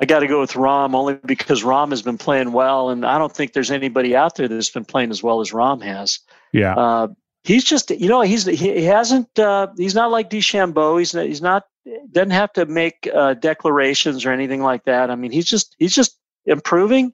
I 0.00 0.04
got 0.06 0.20
to 0.20 0.26
go 0.26 0.40
with 0.40 0.52
Rahm 0.52 0.94
only 0.94 1.14
because 1.24 1.62
Rahm 1.62 1.90
has 1.90 2.02
been 2.02 2.18
playing 2.18 2.52
well, 2.52 2.90
and 2.90 3.06
I 3.06 3.18
don't 3.18 3.32
think 3.32 3.52
there's 3.52 3.70
anybody 3.70 4.16
out 4.16 4.34
there 4.34 4.48
that's 4.48 4.70
been 4.70 4.84
playing 4.84 5.10
as 5.12 5.22
well 5.22 5.40
as 5.40 5.52
Rahm 5.52 5.80
has. 5.82 6.18
Yeah, 6.52 6.74
uh, 6.74 7.08
he's 7.44 7.62
just 7.62 7.90
you 7.90 8.08
know 8.08 8.22
he's 8.22 8.44
he 8.46 8.84
hasn't 8.84 9.38
uh, 9.38 9.68
he's 9.76 9.94
not 9.94 10.10
like 10.10 10.30
DeChambeau. 10.30 10.98
He's 10.98 11.14
not, 11.14 11.26
he's 11.26 11.42
not 11.42 11.64
doesn't 12.10 12.30
have 12.30 12.52
to 12.54 12.66
make 12.66 13.08
uh, 13.14 13.34
declarations 13.34 14.24
or 14.24 14.32
anything 14.32 14.62
like 14.62 14.84
that. 14.84 15.10
I 15.10 15.14
mean, 15.14 15.30
he's 15.30 15.46
just 15.46 15.76
he's 15.78 15.94
just 15.94 16.18
improving, 16.46 17.12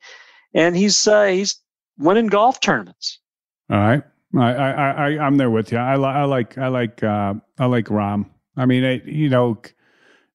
and 0.55 0.77
he's 0.77 1.07
uh, 1.07 1.27
he's 1.27 1.61
winning 1.99 2.27
golf 2.27 2.61
tournaments. 2.61 3.21
All 3.71 3.79
right, 3.79 4.03
I 4.37 4.53
I, 4.53 4.91
I 4.91 5.07
I'm 5.19 5.37
there 5.37 5.51
with 5.51 5.73
you. 5.73 5.79
I, 5.79 5.97
li- 5.97 6.05
I 6.05 6.25
like 6.25 6.59
I 6.59 6.69
like 6.69 7.03
uh, 7.03 7.35
I 7.59 7.67
like 7.67 7.87
Rahm. 7.87 8.27
I 8.57 8.67
mean, 8.67 8.85
I, 8.85 9.03
you 9.05 9.29
know, 9.29 9.61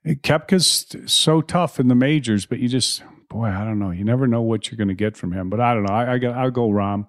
Koepka's 0.05 0.95
so 1.11 1.41
tough 1.41 1.80
in 1.80 1.88
the 1.88 1.95
majors, 1.95 2.45
but 2.45 2.59
you 2.59 2.70
just 2.70 3.03
boy, 3.30 3.47
I 3.47 3.66
don't 3.66 3.80
know. 3.80 3.91
You 3.91 4.03
never 4.03 4.28
know 4.28 4.41
what 4.41 4.70
you're 4.70 4.78
going 4.78 4.88
to 4.89 4.93
get 4.93 5.18
from 5.18 5.34
him. 5.34 5.49
But 5.49 5.59
I 5.59 5.74
don't 5.74 5.84
know. 5.84 5.93
I, 5.93 6.16
I 6.16 6.43
I'll 6.43 6.51
go 6.51 6.70
Rahm. 6.70 7.07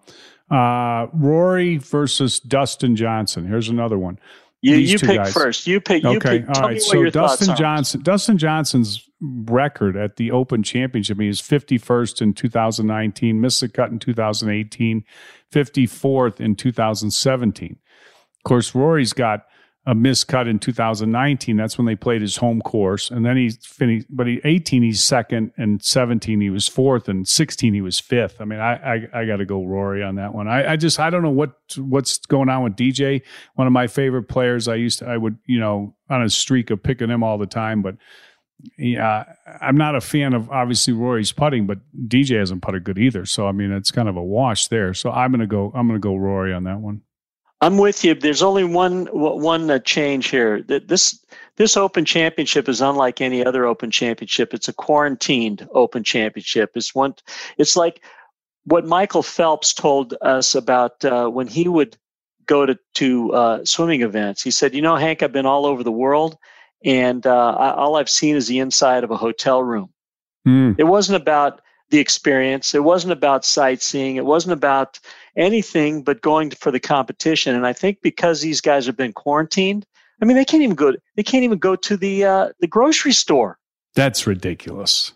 Uh, 0.51 1.09
Rory 1.15 1.79
versus 1.79 2.41
Dustin 2.41 2.97
Johnson. 2.97 3.47
Here's 3.47 3.69
another 3.69 3.99
one. 3.99 4.19
You 4.61 4.77
you 4.77 4.99
pick 4.99 5.17
guys. 5.17 5.33
first. 5.33 5.67
You 5.67 5.81
pick. 5.81 6.03
You 6.03 6.17
okay. 6.17 6.41
Pick, 6.41 6.49
All 6.57 6.63
right. 6.63 6.81
So 6.81 7.05
Dustin 7.11 7.55
Johnson. 7.55 8.03
Dustin 8.03 8.39
Johnson's 8.39 9.09
record 9.49 9.97
at 9.97 10.17
the 10.17 10.31
Open 10.31 10.63
Championship. 10.63 11.21
He 11.21 11.29
was 11.29 11.41
51st 11.41 12.23
in 12.23 12.35
2019, 12.35 13.41
missed 13.41 13.61
the 13.61 13.69
cut 13.69 13.91
in 13.91 13.99
2018, 13.99 15.05
54th 15.53 16.41
in 16.41 16.57
2017. 16.57 17.71
Of 17.71 18.43
course, 18.45 18.75
Rory's 18.75 19.13
got 19.13 19.47
a 19.87 19.95
miscut 19.95 20.49
in 20.49 20.59
2019. 20.59 21.57
That's 21.57 21.77
when 21.77 21.87
they 21.87 21.95
played 21.95 22.23
his 22.23 22.37
home 22.37 22.63
course, 22.63 23.11
and 23.11 23.25
then 23.25 23.37
he 23.37 23.51
finished. 23.51 24.07
But 24.09 24.27
he 24.27 24.41
18, 24.45 24.83
he's 24.83 25.03
second, 25.03 25.53
and 25.57 25.83
17, 25.83 26.41
he 26.41 26.51
was 26.51 26.67
fourth, 26.69 27.09
and 27.09 27.29
16, 27.29 27.75
he 27.75 27.81
was 27.83 28.01
fifth. 28.01 28.41
I 28.41 28.45
mean, 28.45 28.61
I 28.61 28.75
I, 28.75 29.21
I 29.21 29.27
got 29.27 29.37
to 29.37 29.45
go 29.45 29.65
Rory 29.65 30.03
on 30.03 30.15
that 30.15 30.35
one. 30.35 30.49
I, 30.49 30.73
I 30.73 30.77
just 30.77 30.99
I 30.99 31.11
don't 31.11 31.23
know 31.23 31.31
what 31.31 31.53
what's 31.77 32.19
going 32.19 32.49
on 32.49 32.65
with 32.65 32.77
DJ. 32.77 33.23
One 33.55 33.67
of 33.67 33.73
my 33.73 33.87
favorite 33.87 34.25
players. 34.25 34.69
I 34.69 34.77
used 34.77 35.01
to 35.01 35.07
I 35.07 35.17
would 35.17 35.37
you 35.47 35.61
know 35.61 35.95
on 36.09 36.23
a 36.23 36.31
streak 36.31 36.71
of 36.71 36.83
picking 36.83 37.11
him 37.11 37.23
all 37.23 37.39
the 37.39 37.47
time, 37.47 37.83
but. 37.83 37.97
Yeah, 38.79 39.25
I'm 39.61 39.77
not 39.77 39.95
a 39.95 40.01
fan 40.01 40.33
of 40.33 40.51
obviously 40.51 40.93
Rory's 40.93 41.33
putting, 41.33 41.67
but 41.67 41.79
DJ 42.09 42.39
hasn't 42.39 42.63
putted 42.63 42.85
good 42.85 42.99
either. 42.99 43.27
So 43.27 43.47
I 43.47 43.53
mean, 43.53 43.73
it's 43.73 43.91
kind 43.91 44.09
of 44.09 44.17
a 44.17 44.23
wash 44.23 44.69
there. 44.69 44.95
So 44.95 45.11
I'm 45.11 45.31
gonna 45.31 45.47
go. 45.47 45.73
I'm 45.75 45.87
gonna 45.87 45.99
go 45.99 46.17
Rory 46.17 46.53
on 46.53 46.65
that 46.65 46.81
one. 46.81 47.03
I'm 47.61 47.79
with 47.79 48.05
you. 48.05 48.15
There's 48.15 48.43
only 48.43 48.65
one 48.65 49.07
one 49.07 49.71
uh, 49.71 49.79
change 49.79 50.29
here. 50.29 50.63
This 50.63 51.25
this 51.57 51.77
Open 51.77 52.05
Championship 52.05 52.69
is 52.69 52.81
unlike 52.81 53.21
any 53.21 53.45
other 53.45 53.65
Open 53.65 53.91
Championship. 53.91 54.53
It's 54.53 54.69
a 54.69 54.73
quarantined 54.73 55.67
Open 55.73 56.05
Championship. 56.05 56.73
It's 56.75 56.95
one. 56.95 57.15
It's 57.59 57.77
like 57.77 58.03
what 58.65 58.87
Michael 58.87 59.23
Phelps 59.23 59.73
told 59.73 60.15
us 60.21 60.55
about 60.55 61.05
uh, 61.05 61.29
when 61.29 61.47
he 61.47 61.69
would 61.69 61.97
go 62.47 62.67
to 62.67 62.79
to 62.95 63.33
uh, 63.33 63.65
swimming 63.65 64.03
events. 64.03 64.43
He 64.43 64.51
said, 64.51 64.75
"You 64.75 64.83
know, 64.83 64.97
Hank, 64.97 65.23
I've 65.23 65.33
been 65.33 65.47
all 65.47 65.65
over 65.65 65.83
the 65.83 65.93
world, 65.93 66.37
and 66.85 67.27
uh, 67.27 67.57
I, 67.59 67.75
all 67.75 67.97
I've 67.97 68.11
seen 68.11 68.37
is 68.37 68.47
the 68.47 68.59
inside 68.59 69.05
of 69.05 69.11
a 69.11 69.17
hotel 69.17 69.63
room. 69.63 69.91
Mm. 70.47 70.77
It 70.79 70.85
wasn't 70.85 71.21
about 71.21 71.63
the 71.91 71.99
experience. 71.99 72.75
It 72.75 72.85
wasn't 72.85 73.13
about 73.13 73.45
sightseeing. 73.45 74.17
It 74.17 74.25
wasn't 74.25 74.53
about 74.53 74.99
anything 75.37 76.03
but 76.03 76.21
going 76.21 76.51
for 76.51 76.71
the 76.71 76.81
competition. 76.81 77.55
And 77.55 77.67
I 77.67 77.73
think 77.73 77.99
because 78.03 78.41
these 78.41 78.61
guys 78.61 78.87
have 78.87 78.97
been 78.97 79.13
quarantined, 79.13 79.87
I 80.21 80.27
mean, 80.27 80.37
they 80.37 80.45
can't 80.45 80.63
even 80.63 80.77
go. 80.77 80.95
They 81.17 81.23
can't 81.23 81.45
even 81.45 81.59
go 81.59 81.77
to 81.77 81.97
the 81.97 82.25
uh, 82.25 82.49
the 82.61 82.67
grocery 82.67 83.13
store. 83.13 83.59
That's 83.95 84.27
ridiculous. 84.27 85.13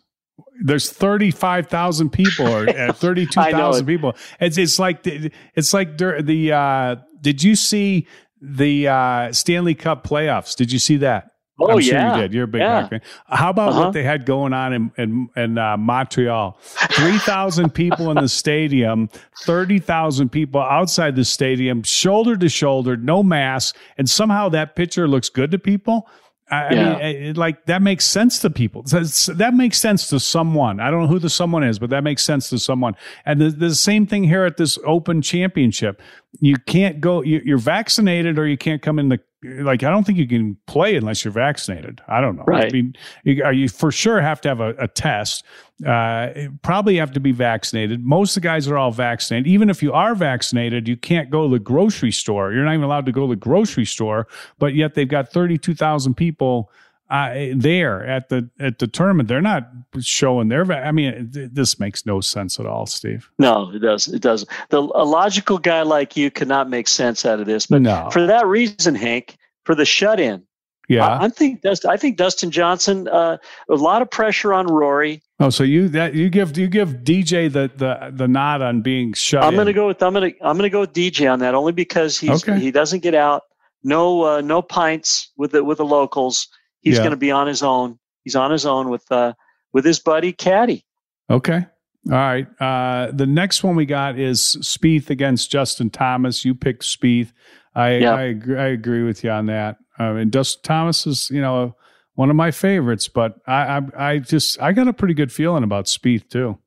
There's 0.61 0.91
35,000 0.91 2.11
people 2.11 2.47
or 2.47 2.69
uh, 2.79 2.93
32,000 2.93 3.87
people. 3.87 4.17
It's 4.41 4.59
it's 4.59 4.79
like 4.79 5.03
the, 5.05 5.31
it's 5.55 5.73
like 5.73 5.99
the 5.99 6.53
uh, 6.53 6.97
did 7.21 7.43
you 7.43 7.55
see 7.55 8.07
the 8.41 8.89
uh, 8.89 9.33
Stanley 9.33 9.75
Cup 9.75 10.07
playoffs? 10.07 10.57
Did 10.57 10.73
you 10.73 10.79
see 10.79 10.97
that? 10.99 11.31
Oh 11.61 11.73
I'm 11.73 11.81
yeah, 11.81 12.13
sure 12.13 12.17
you 12.17 12.23
did. 12.23 12.35
You're 12.35 12.45
a 12.45 12.49
big 12.49 12.61
yeah. 12.61 12.89
fan. 12.89 13.01
How 13.27 13.51
about 13.51 13.71
uh-huh. 13.71 13.81
what 13.81 13.93
they 13.93 14.05
had 14.05 14.25
going 14.25 14.53
on 14.53 14.73
in 14.73 14.93
in, 14.97 15.29
in 15.37 15.59
uh, 15.59 15.77
Montreal? 15.77 16.57
Three 16.93 17.19
thousand 17.19 17.75
people 17.75 18.11
in 18.11 18.17
the 18.17 18.29
stadium, 18.29 19.09
thirty 19.43 19.79
thousand 19.79 20.31
people 20.31 20.61
outside 20.61 21.17
the 21.17 21.25
stadium, 21.25 21.83
shoulder 21.83 22.37
to 22.37 22.49
shoulder, 22.49 22.97
no 22.97 23.23
mask, 23.23 23.77
and 23.97 24.09
somehow 24.09 24.49
that 24.51 24.77
picture 24.77 25.09
looks 25.09 25.29
good 25.29 25.51
to 25.51 25.59
people. 25.59 26.09
I, 26.51 26.75
yeah. 26.75 26.93
mean, 26.93 27.01
it, 27.03 27.37
like 27.37 27.67
that 27.67 27.83
makes 27.83 28.07
sense 28.07 28.39
to 28.41 28.51
people. 28.51 28.83
That 28.85 29.53
makes 29.55 29.79
sense 29.79 30.09
to 30.09 30.21
someone. 30.21 30.81
I 30.81 30.91
don't 30.91 31.03
know 31.03 31.09
who 31.09 31.19
the 31.19 31.29
someone 31.29 31.63
is, 31.63 31.79
but 31.79 31.91
that 31.91 32.03
makes 32.03 32.23
sense 32.23 32.49
to 32.51 32.59
someone. 32.59 32.97
And 33.27 33.41
the, 33.41 33.51
the 33.51 33.75
same 33.75 34.07
thing 34.07 34.25
here 34.25 34.45
at 34.45 34.57
this 34.57 34.79
Open 34.85 35.21
Championship. 35.21 36.01
You 36.41 36.57
can't 36.57 37.01
go. 37.01 37.23
You, 37.23 37.55
are 37.55 37.59
vaccinated, 37.59 38.39
or 38.39 38.47
you 38.47 38.57
can't 38.57 38.81
come 38.81 38.99
in 38.99 39.09
the 39.09 39.21
like 39.45 39.85
I 39.85 39.91
don't 39.91 40.05
think 40.05 40.19
you 40.19 40.27
can 40.27 40.57
play 40.67 40.97
unless 40.97 41.25
you're 41.25 41.33
vaccinated. 41.33 42.01
I 42.09 42.21
don't 42.21 42.37
know. 42.37 42.45
Right. 42.47 42.67
I 42.67 42.71
mean, 42.71 42.97
you, 43.23 43.49
you 43.51 43.69
for 43.69 43.93
sure 43.93 44.21
have 44.21 44.41
to 44.43 44.49
have 44.49 44.61
a, 44.61 44.71
a 44.79 44.89
test. 44.89 45.45
Uh, 45.87 46.31
probably 46.63 46.97
have 46.97 47.13
to 47.13 47.21
be 47.21 47.31
vaccinated. 47.31 48.05
Most 48.05 48.37
of 48.37 48.43
the 48.43 48.49
guys 48.49 48.67
are 48.67 48.77
all 48.77 48.91
vaccinated. 48.91 49.47
Even 49.47 49.71
if 49.71 49.81
you 49.81 49.93
are 49.93 50.17
vaccinated, 50.17 50.89
you 50.89 50.97
can't 50.97 51.31
go 51.31 51.45
to 51.45 51.53
the 51.53 51.61
grocery 51.61 52.11
store. 52.11 52.53
You're 52.53 52.65
not 52.65 52.73
even 52.73 52.85
allowed 52.85 53.07
to 53.07 53.13
go 53.13 53.23
to 53.23 53.29
the 53.29 53.37
grocery 53.37 53.85
store. 53.85 54.27
But 54.59 54.75
yet 54.75 54.95
they've 54.95 55.09
got 55.09 55.33
32,000 55.33 56.15
people 56.15 56.73
uh, 57.11 57.33
there 57.55 58.05
at 58.07 58.29
the 58.29 58.49
at 58.61 58.79
the 58.79 58.87
tournament. 58.87 59.29
They're 59.29 59.41
not 59.41 59.69
showing 60.01 60.49
their. 60.49 60.71
I 60.71 60.93
mean, 60.93 61.31
th- 61.33 61.51
this 61.53 61.81
makes 61.81 62.05
no 62.05 62.21
sense 62.21 62.61
at 62.61 62.67
all, 62.67 62.87
Steve. 62.87 63.31
No, 63.39 63.71
it 63.73 63.81
does. 63.81 64.09
It 64.09 64.21
doesn't. 64.21 64.49
The 64.69 64.81
a 64.81 65.05
logical 65.05 65.59
guy 65.59 65.83
like 65.83 66.17
you 66.17 66.31
cannot 66.31 66.69
make 66.69 66.89
sense 66.89 67.25
out 67.25 67.41
of 67.41 67.47
this. 67.47 67.67
But 67.67 67.83
no. 67.83 68.11
for 68.13 68.27
that 68.27 68.47
reason, 68.47 68.95
Hank, 68.95 69.37
for 69.65 69.75
the 69.75 69.85
shut 69.85 70.21
in. 70.21 70.43
Yeah, 70.89 71.07
I, 71.07 71.25
I 71.25 71.29
think 71.29 71.63
Dustin. 71.63 71.91
I 71.91 71.97
think 71.97 72.17
Dustin 72.17 72.51
Johnson. 72.51 73.09
Uh, 73.09 73.39
a 73.71 73.75
lot 73.75 74.03
of 74.03 74.11
pressure 74.11 74.53
on 74.53 74.67
Rory. 74.67 75.23
Oh, 75.41 75.51
so 75.51 75.63
you 75.63 75.89
that 75.91 76.15
you 76.15 76.29
give 76.29 76.57
you 76.59 76.67
give 76.67 76.91
DJ 77.05 77.51
the 77.51 77.71
the 77.77 78.11
the 78.13 78.29
nod 78.29 78.61
on 78.61 78.83
being 78.83 79.13
shut. 79.13 79.45
I'm 79.45 79.55
going 79.55 79.67
to 79.67 79.73
go 79.73 79.87
with 79.87 80.03
I'm 80.03 80.13
going 80.13 80.33
to 80.33 80.37
I'm 80.45 80.57
going 80.57 80.69
to 80.69 80.71
go 80.71 80.81
with 80.81 80.93
DJ 80.93 81.31
on 81.31 81.39
that 81.41 81.55
only 81.55 81.73
because 81.73 82.19
he's 82.19 82.47
okay. 82.47 82.59
he 82.59 82.71
doesn't 82.71 83.01
get 83.01 83.15
out. 83.15 83.43
No 83.83 84.25
uh, 84.25 84.41
no 84.41 84.61
pints 84.61 85.31
with 85.37 85.53
the 85.53 85.63
with 85.63 85.79
the 85.79 85.85
locals 85.85 86.49
He's 86.81 86.95
yeah. 86.95 87.01
going 87.01 87.11
to 87.11 87.17
be 87.17 87.31
on 87.31 87.47
his 87.47 87.63
own. 87.63 87.99
He's 88.25 88.37
on 88.37 88.51
his 88.51 88.67
own 88.67 88.89
with 88.91 89.11
uh, 89.11 89.35
with 89.73 89.85
his 89.85 89.99
buddy 89.99 90.33
Caddy. 90.33 90.85
Okay. 91.31 91.67
All 92.11 92.15
right. 92.15 92.47
Uh, 92.61 93.11
the 93.13 93.27
next 93.27 93.63
one 93.63 93.77
we 93.77 93.85
got 93.85 94.19
is 94.19 94.57
Spieth 94.61 95.11
against 95.11 95.51
Justin 95.51 95.91
Thomas. 95.91 96.45
You 96.45 96.55
picked 96.55 96.83
Spieth. 96.83 97.33
I 97.75 97.97
yeah. 97.99 98.15
I, 98.15 98.23
agree, 98.23 98.59
I 98.59 98.67
agree 98.69 99.03
with 99.03 99.23
you 99.23 99.31
on 99.31 99.47
that. 99.47 99.77
I 99.99 100.13
mean, 100.13 100.31
Justin 100.31 100.63
Thomas 100.63 101.07
is 101.07 101.31
you 101.31 101.41
know 101.41 101.77
one 102.15 102.31
of 102.31 102.37
my 102.37 102.51
favorites, 102.51 103.09
but 103.09 103.37
I, 103.47 103.79
I 103.79 104.07
I, 104.11 104.19
just 104.19 104.61
I 104.61 104.73
got 104.73 104.89
a 104.89 104.93
pretty 104.93 105.15
good 105.15 105.33
feeling 105.33 105.65
about 105.65 105.85
Spieth 105.85 106.29
too. 106.29 106.59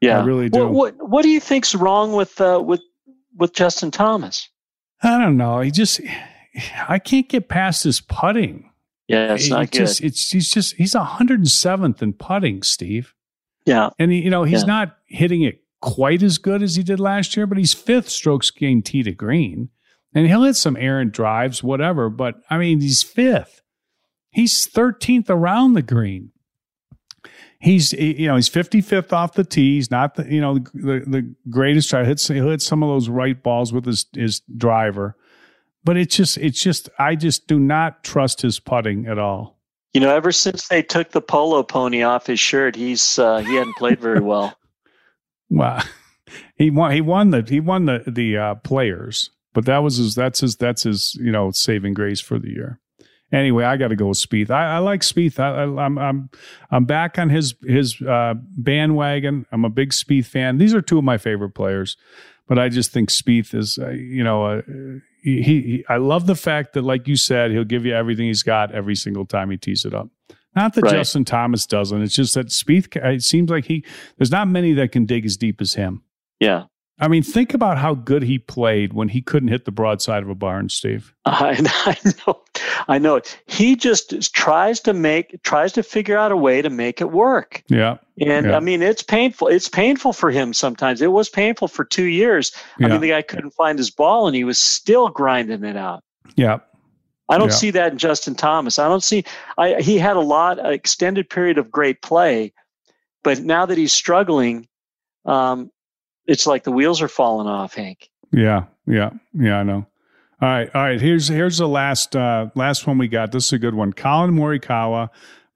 Yeah, 0.00 0.20
I 0.20 0.24
really 0.24 0.48
do. 0.48 0.68
What 0.68 0.72
what, 0.72 1.08
what 1.08 1.22
do 1.22 1.28
you 1.28 1.40
think's 1.40 1.74
wrong 1.74 2.12
with 2.12 2.40
uh, 2.40 2.62
with 2.64 2.80
with 3.36 3.52
Justin 3.52 3.90
Thomas? 3.90 4.48
I 5.02 5.18
don't 5.18 5.36
know. 5.36 5.60
He 5.60 5.70
just 5.70 6.00
I 6.88 6.98
can't 6.98 7.28
get 7.28 7.48
past 7.48 7.84
his 7.84 8.00
putting. 8.00 8.67
Yeah, 9.08 9.34
it's 9.34 9.48
not 9.48 9.70
good. 9.70 9.78
Just, 9.78 10.02
it's 10.02 10.30
he's 10.30 10.50
just 10.50 10.76
he's 10.76 10.92
107th 10.94 12.02
in 12.02 12.12
putting, 12.12 12.62
Steve. 12.62 13.14
Yeah, 13.64 13.90
and 13.98 14.12
he, 14.12 14.20
you 14.20 14.30
know 14.30 14.44
he's 14.44 14.62
yeah. 14.62 14.66
not 14.66 14.96
hitting 15.06 15.42
it 15.42 15.62
quite 15.80 16.22
as 16.22 16.36
good 16.36 16.62
as 16.62 16.76
he 16.76 16.82
did 16.82 17.00
last 17.00 17.36
year, 17.36 17.46
but 17.46 17.56
he's 17.56 17.72
fifth 17.72 18.10
strokes 18.10 18.50
gained 18.50 18.84
tee 18.84 19.02
to 19.02 19.12
green, 19.12 19.70
and 20.14 20.26
he'll 20.26 20.42
hit 20.42 20.56
some 20.56 20.76
errant 20.76 21.12
drives, 21.12 21.62
whatever. 21.62 22.10
But 22.10 22.36
I 22.50 22.58
mean, 22.58 22.82
he's 22.82 23.02
fifth. 23.02 23.62
He's 24.30 24.68
13th 24.68 25.30
around 25.30 25.72
the 25.72 25.82
green. 25.82 26.32
He's 27.60 27.94
you 27.94 28.28
know 28.28 28.36
he's 28.36 28.50
55th 28.50 29.12
off 29.12 29.32
the 29.32 29.42
tee. 29.42 29.76
He's 29.76 29.90
not 29.90 30.16
the 30.16 30.32
you 30.32 30.40
know 30.40 30.58
the, 30.74 31.02
the 31.06 31.34
greatest 31.48 31.88
try. 31.88 32.04
Hits 32.04 32.28
he'll 32.28 32.50
hit 32.50 32.60
some 32.60 32.82
of 32.82 32.90
those 32.90 33.08
right 33.08 33.42
balls 33.42 33.72
with 33.72 33.86
his 33.86 34.04
his 34.12 34.42
driver 34.54 35.16
but 35.84 35.96
it's 35.96 36.16
just 36.16 36.38
it's 36.38 36.62
just 36.62 36.88
I 36.98 37.14
just 37.14 37.46
do 37.46 37.58
not 37.58 38.04
trust 38.04 38.42
his 38.42 38.60
putting 38.60 39.06
at 39.06 39.18
all. 39.18 39.58
You 39.94 40.00
know, 40.00 40.14
ever 40.14 40.32
since 40.32 40.68
they 40.68 40.82
took 40.82 41.10
the 41.10 41.20
polo 41.20 41.62
pony 41.62 42.02
off 42.02 42.26
his 42.26 42.40
shirt, 42.40 42.76
he's 42.76 43.18
uh, 43.18 43.38
he 43.38 43.54
hadn't 43.54 43.76
played 43.76 44.00
very 44.00 44.20
well. 44.20 44.54
Well, 45.50 45.82
he 46.56 46.70
won. 46.70 46.92
He 46.92 47.00
won 47.00 47.30
the 47.30 47.42
he 47.48 47.58
won 47.58 47.86
the 47.86 48.02
the 48.06 48.36
uh, 48.36 48.54
players, 48.56 49.30
but 49.54 49.64
that 49.64 49.78
was 49.78 49.96
his. 49.96 50.14
That's 50.14 50.40
his. 50.40 50.56
That's 50.56 50.82
his. 50.82 51.14
You 51.14 51.32
know, 51.32 51.50
saving 51.52 51.94
grace 51.94 52.20
for 52.20 52.38
the 52.38 52.50
year. 52.50 52.80
Anyway, 53.30 53.64
I 53.64 53.76
got 53.76 53.88
to 53.88 53.96
go 53.96 54.08
with 54.08 54.18
Spieth. 54.18 54.50
I, 54.50 54.76
I 54.76 54.78
like 54.78 55.02
Spieth. 55.02 55.38
I, 55.38 55.62
am 55.62 55.78
I'm, 55.78 55.98
I'm 55.98 56.30
I'm 56.70 56.84
back 56.84 57.18
on 57.18 57.28
his 57.28 57.54
his 57.66 58.00
uh, 58.02 58.34
bandwagon. 58.56 59.46
I'm 59.52 59.64
a 59.64 59.70
big 59.70 59.90
Spieth 59.90 60.26
fan. 60.26 60.58
These 60.58 60.74
are 60.74 60.80
two 60.80 60.98
of 60.98 61.04
my 61.04 61.18
favorite 61.18 61.54
players, 61.54 61.96
but 62.46 62.58
I 62.58 62.68
just 62.68 62.90
think 62.90 63.10
Spieth 63.10 63.54
is 63.54 63.78
uh, 63.78 63.90
you 63.90 64.24
know 64.24 64.44
uh, 64.44 64.62
he, 65.22 65.42
he, 65.42 65.84
I 65.88 65.96
love 65.96 66.26
the 66.26 66.34
fact 66.34 66.74
that 66.74 66.82
like 66.82 67.08
you 67.08 67.16
said 67.16 67.50
he'll 67.50 67.64
give 67.64 67.84
you 67.84 67.94
everything 67.94 68.26
he's 68.26 68.42
got 68.42 68.72
every 68.72 68.94
single 68.94 69.26
time 69.26 69.50
he 69.50 69.56
tees 69.56 69.84
it 69.84 69.94
up. 69.94 70.08
Not 70.54 70.74
that 70.74 70.82
right. 70.82 70.92
Justin 70.92 71.24
Thomas 71.24 71.66
doesn't. 71.66 72.02
It's 72.02 72.14
just 72.14 72.34
that 72.34 72.48
Spieth. 72.48 72.96
It 72.96 73.22
seems 73.22 73.50
like 73.50 73.66
he. 73.66 73.84
There's 74.16 74.30
not 74.30 74.48
many 74.48 74.72
that 74.74 74.92
can 74.92 75.06
dig 75.06 75.24
as 75.24 75.36
deep 75.36 75.60
as 75.60 75.74
him. 75.74 76.02
Yeah. 76.40 76.64
I 77.00 77.06
mean, 77.06 77.22
think 77.22 77.54
about 77.54 77.78
how 77.78 77.94
good 77.94 78.24
he 78.24 78.38
played 78.38 78.92
when 78.92 79.08
he 79.08 79.22
couldn't 79.22 79.50
hit 79.50 79.64
the 79.64 79.70
broadside 79.70 80.22
of 80.22 80.28
a 80.28 80.34
barn, 80.34 80.68
Steve. 80.68 81.14
I, 81.24 81.56
I 81.86 81.96
know, 82.26 82.42
I 82.88 82.98
know. 82.98 83.20
He 83.46 83.76
just 83.76 84.34
tries 84.34 84.80
to 84.80 84.92
make, 84.92 85.40
tries 85.44 85.72
to 85.74 85.84
figure 85.84 86.18
out 86.18 86.32
a 86.32 86.36
way 86.36 86.60
to 86.60 86.70
make 86.70 87.00
it 87.00 87.12
work. 87.12 87.62
Yeah, 87.68 87.98
and 88.20 88.46
yeah. 88.46 88.56
I 88.56 88.60
mean, 88.60 88.82
it's 88.82 89.02
painful. 89.02 89.46
It's 89.46 89.68
painful 89.68 90.12
for 90.12 90.30
him 90.30 90.52
sometimes. 90.52 91.00
It 91.00 91.12
was 91.12 91.28
painful 91.28 91.68
for 91.68 91.84
two 91.84 92.06
years. 92.06 92.52
I 92.56 92.82
yeah. 92.82 92.88
mean, 92.88 93.00
the 93.00 93.10
guy 93.10 93.22
couldn't 93.22 93.52
find 93.52 93.78
his 93.78 93.90
ball, 93.90 94.26
and 94.26 94.34
he 94.34 94.44
was 94.44 94.58
still 94.58 95.08
grinding 95.08 95.64
it 95.64 95.76
out. 95.76 96.02
Yeah, 96.34 96.58
I 97.28 97.38
don't 97.38 97.50
yeah. 97.50 97.54
see 97.54 97.70
that 97.70 97.92
in 97.92 97.98
Justin 97.98 98.34
Thomas. 98.34 98.78
I 98.78 98.88
don't 98.88 99.04
see. 99.04 99.24
I 99.56 99.80
he 99.80 99.98
had 99.98 100.16
a 100.16 100.20
lot, 100.20 100.58
an 100.58 100.72
extended 100.72 101.30
period 101.30 101.58
of 101.58 101.70
great 101.70 102.02
play, 102.02 102.52
but 103.22 103.40
now 103.40 103.66
that 103.66 103.78
he's 103.78 103.92
struggling, 103.92 104.66
um, 105.26 105.70
it's 106.28 106.46
like 106.46 106.62
the 106.62 106.70
wheels 106.70 107.02
are 107.02 107.08
falling 107.08 107.48
off, 107.48 107.74
Hank. 107.74 108.10
Yeah, 108.30 108.66
yeah, 108.86 109.10
yeah. 109.32 109.58
I 109.58 109.62
know. 109.64 109.86
All 110.40 110.48
right, 110.48 110.70
all 110.74 110.82
right. 110.82 111.00
Here's 111.00 111.26
here's 111.26 111.58
the 111.58 111.66
last 111.66 112.14
uh, 112.14 112.50
last 112.54 112.86
one 112.86 112.98
we 112.98 113.08
got. 113.08 113.32
This 113.32 113.46
is 113.46 113.52
a 113.54 113.58
good 113.58 113.74
one. 113.74 113.92
Collin 113.92 114.32
Morikawa 114.32 115.08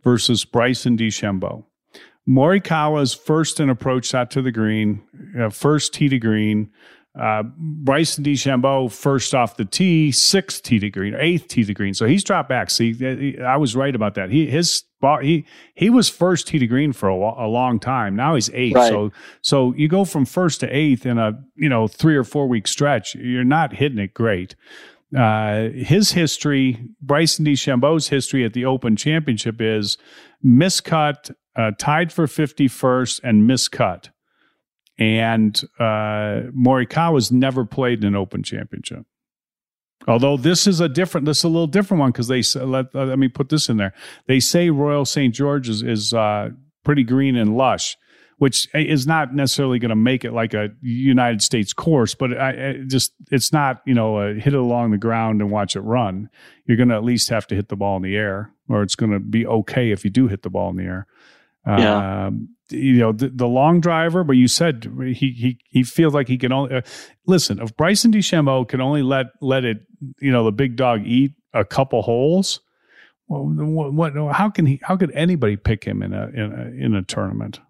versus 0.03 0.45
Bryson 0.45 0.97
DeChambeau. 0.97 1.65
Morikawa's 2.29 3.15
first 3.15 3.61
in 3.61 3.69
approach 3.69 4.07
shot 4.07 4.31
to 4.33 4.43
the 4.43 4.51
green, 4.51 5.03
uh, 5.39 5.51
first 5.51 5.93
tee 5.95 6.09
to 6.09 6.19
green. 6.19 6.71
Uh, 7.19 7.43
Bryson 7.57 8.25
DeChambeau 8.25 8.91
first 8.91 9.35
off 9.35 9.57
the 9.57 9.67
tee, 9.67 10.11
sixth 10.11 10.63
tee 10.63 10.79
to 10.79 10.89
green, 10.89 11.15
eighth 11.19 11.49
tee 11.49 11.65
to 11.65 11.75
green. 11.75 11.93
So 11.93 12.07
he's 12.07 12.25
dropped 12.25 12.49
back. 12.49 12.71
See, 12.71 13.39
I 13.39 13.59
was 13.59 13.77
right 13.77 13.95
about 13.95 14.15
that. 14.15 14.31
He 14.31 14.47
his 14.47 14.85
he 15.23 15.45
he 15.75 15.91
was 15.91 16.09
first 16.09 16.49
tee 16.49 16.59
to 16.59 16.67
green 16.67 16.93
for 16.93 17.09
a, 17.09 17.15
a 17.15 17.49
long 17.49 17.79
time. 17.79 18.17
Now 18.17 18.35
he's 18.35 18.51
eighth. 18.51 18.77
Right. 18.77 18.89
So 18.89 19.13
so 19.41 19.75
you 19.75 19.89
go 19.89 20.05
from 20.05 20.25
first 20.25 20.61
to 20.61 20.77
eighth 20.77 21.07
in 21.07 21.19
a 21.19 21.33
you 21.57 21.69
know 21.69 21.89
three 21.89 22.17
or 22.17 22.25
four 22.25 22.49
week 22.49 22.67
stretch. 22.67 23.15
You're 23.15 23.45
not 23.45 23.75
hitting 23.75 23.99
it 23.99 24.15
great. 24.15 24.55
Uh, 25.17 25.69
his 25.75 26.13
history, 26.13 26.89
Bryson 27.03 27.45
DeChambeau's 27.45 28.09
history 28.09 28.47
at 28.47 28.55
the 28.55 28.65
Open 28.65 28.97
Championship 28.97 29.61
is 29.61 29.99
miscut, 30.43 31.35
uh, 31.55 31.73
tied 31.79 32.11
for 32.11 32.27
51st, 32.27 33.21
and 33.23 33.43
miscut 33.47 34.09
and 34.99 35.63
uh, 35.79 36.51
Morikawa's 36.57 37.33
never 37.33 37.65
played 37.65 38.01
in 38.01 38.09
an 38.09 38.17
Open 38.17 38.43
Championship. 38.43 39.05
Although 40.09 40.37
this 40.37 40.67
is 40.67 40.81
a 40.81 40.89
different, 40.89 41.27
this 41.27 41.39
is 41.39 41.45
a 41.45 41.49
little 41.49 41.67
different 41.67 42.01
one 42.01 42.11
because 42.11 42.29
they 42.29 42.43
let, 42.61 42.95
let 42.95 43.19
me 43.19 43.29
put 43.29 43.49
this 43.49 43.69
in 43.69 43.77
there. 43.77 43.95
They 44.27 44.41
say 44.41 44.71
Royal 44.71 45.05
St. 45.05 45.35
George 45.35 45.69
is, 45.69 45.83
is 45.83 46.13
uh, 46.13 46.51
pretty 46.85 47.05
green 47.05 47.37
and 47.37 47.57
lush, 47.57 47.97
which 48.39 48.69
is 48.75 49.07
not 49.07 49.35
necessarily 49.35 49.79
going 49.79 49.91
to 49.91 49.97
make 49.97 50.25
it 50.25 50.33
like 50.33 50.55
a 50.55 50.71
United 50.81 51.43
States 51.43 51.73
course, 51.73 52.15
but 52.15 52.39
I, 52.39 52.79
just 52.87 53.13
it's 53.31 53.53
not 53.53 53.83
you 53.87 53.95
know 53.95 54.35
hit 54.35 54.55
it 54.55 54.55
along 54.55 54.91
the 54.91 54.99
ground 54.99 55.41
and 55.41 55.51
watch 55.51 55.77
it 55.77 55.81
run. 55.81 56.29
You're 56.67 56.77
going 56.77 56.89
to 56.89 56.97
at 56.97 57.05
least 57.05 57.29
have 57.29 57.47
to 57.49 57.55
hit 57.55 57.69
the 57.69 57.77
ball 57.77 57.97
in 57.97 58.03
the 58.03 58.17
air, 58.17 58.53
or 58.69 58.83
it's 58.83 58.95
going 58.97 59.13
to 59.13 59.21
be 59.21 59.47
okay 59.47 59.91
if 59.91 60.05
you 60.05 60.11
do 60.11 60.29
hit 60.29 60.43
the 60.43 60.51
ball 60.51 60.71
in 60.71 60.77
the 60.77 60.85
air. 60.85 61.07
Yeah. 61.67 62.27
Um, 62.27 62.49
you 62.73 62.99
know 62.99 63.13
the, 63.13 63.29
the, 63.29 63.47
long 63.47 63.81
driver, 63.81 64.25
but 64.25 64.37
you 64.37 64.49
said 64.49 64.91
he 65.05 65.13
he 65.13 65.59
he 65.69 65.83
feels 65.83 66.15
like 66.15 66.29
he 66.29 66.39
can 66.39 66.53
only 66.53 66.77
uh, 66.77 66.83
listen. 67.27 67.61
If 67.61 67.77
Bryson 67.77 68.13
DeChambeau 68.13 68.69
can 68.69 68.81
only 68.81 69.03
let 69.03 69.27
let 69.41 69.65
it, 69.65 69.79
you 70.21 70.33
know, 70.33 70.45
the 70.45 70.53
big 70.53 70.77
dog 70.77 71.03
eat 71.05 71.33
a 71.53 71.65
couple 71.65 72.03
holes. 72.03 72.61
Well, 73.29 73.45
what, 73.45 73.93
what 74.15 74.35
how 74.35 74.51
can 74.51 74.67
he? 74.67 74.81
How 74.83 74.97
could 74.97 75.13
anybody 75.13 75.57
pick 75.57 75.85
him 75.85 76.03
in 76.03 76.13
a 76.13 76.29
in 76.29 76.53
a, 76.53 76.85
in 76.85 76.95
a 76.95 77.03
tournament? 77.03 77.61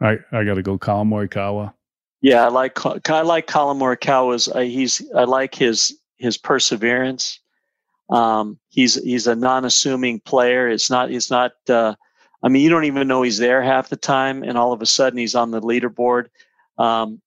I 0.00 0.18
I 0.32 0.44
got 0.44 0.54
to 0.54 0.62
go 0.62 0.78
Collin 0.78 1.08
Morikawa. 1.08 1.74
Yeah, 2.20 2.44
I 2.44 2.48
like 2.48 2.78
I 3.10 3.22
like 3.22 3.46
Collin 3.46 3.78
Morikawa's. 3.78 4.48
Uh, 4.48 4.60
he's 4.60 5.02
I 5.14 5.24
like 5.24 5.54
his 5.54 5.98
his 6.16 6.38
perseverance. 6.38 7.40
Um, 8.10 8.58
he's 8.68 8.94
he's 9.02 9.26
a 9.26 9.36
non-assuming 9.36 10.20
player. 10.20 10.68
It's 10.68 10.90
not 10.90 11.10
it's 11.10 11.30
not. 11.30 11.52
Uh, 11.68 11.94
I 12.42 12.48
mean, 12.48 12.62
you 12.62 12.70
don't 12.70 12.84
even 12.84 13.08
know 13.08 13.22
he's 13.22 13.38
there 13.38 13.62
half 13.62 13.88
the 13.88 13.96
time, 13.96 14.42
and 14.42 14.56
all 14.56 14.72
of 14.72 14.80
a 14.80 14.86
sudden 14.86 15.18
he's 15.18 15.34
on 15.34 15.50
the 15.50 15.60
leaderboard. 15.60 16.26
Um, 16.78 17.20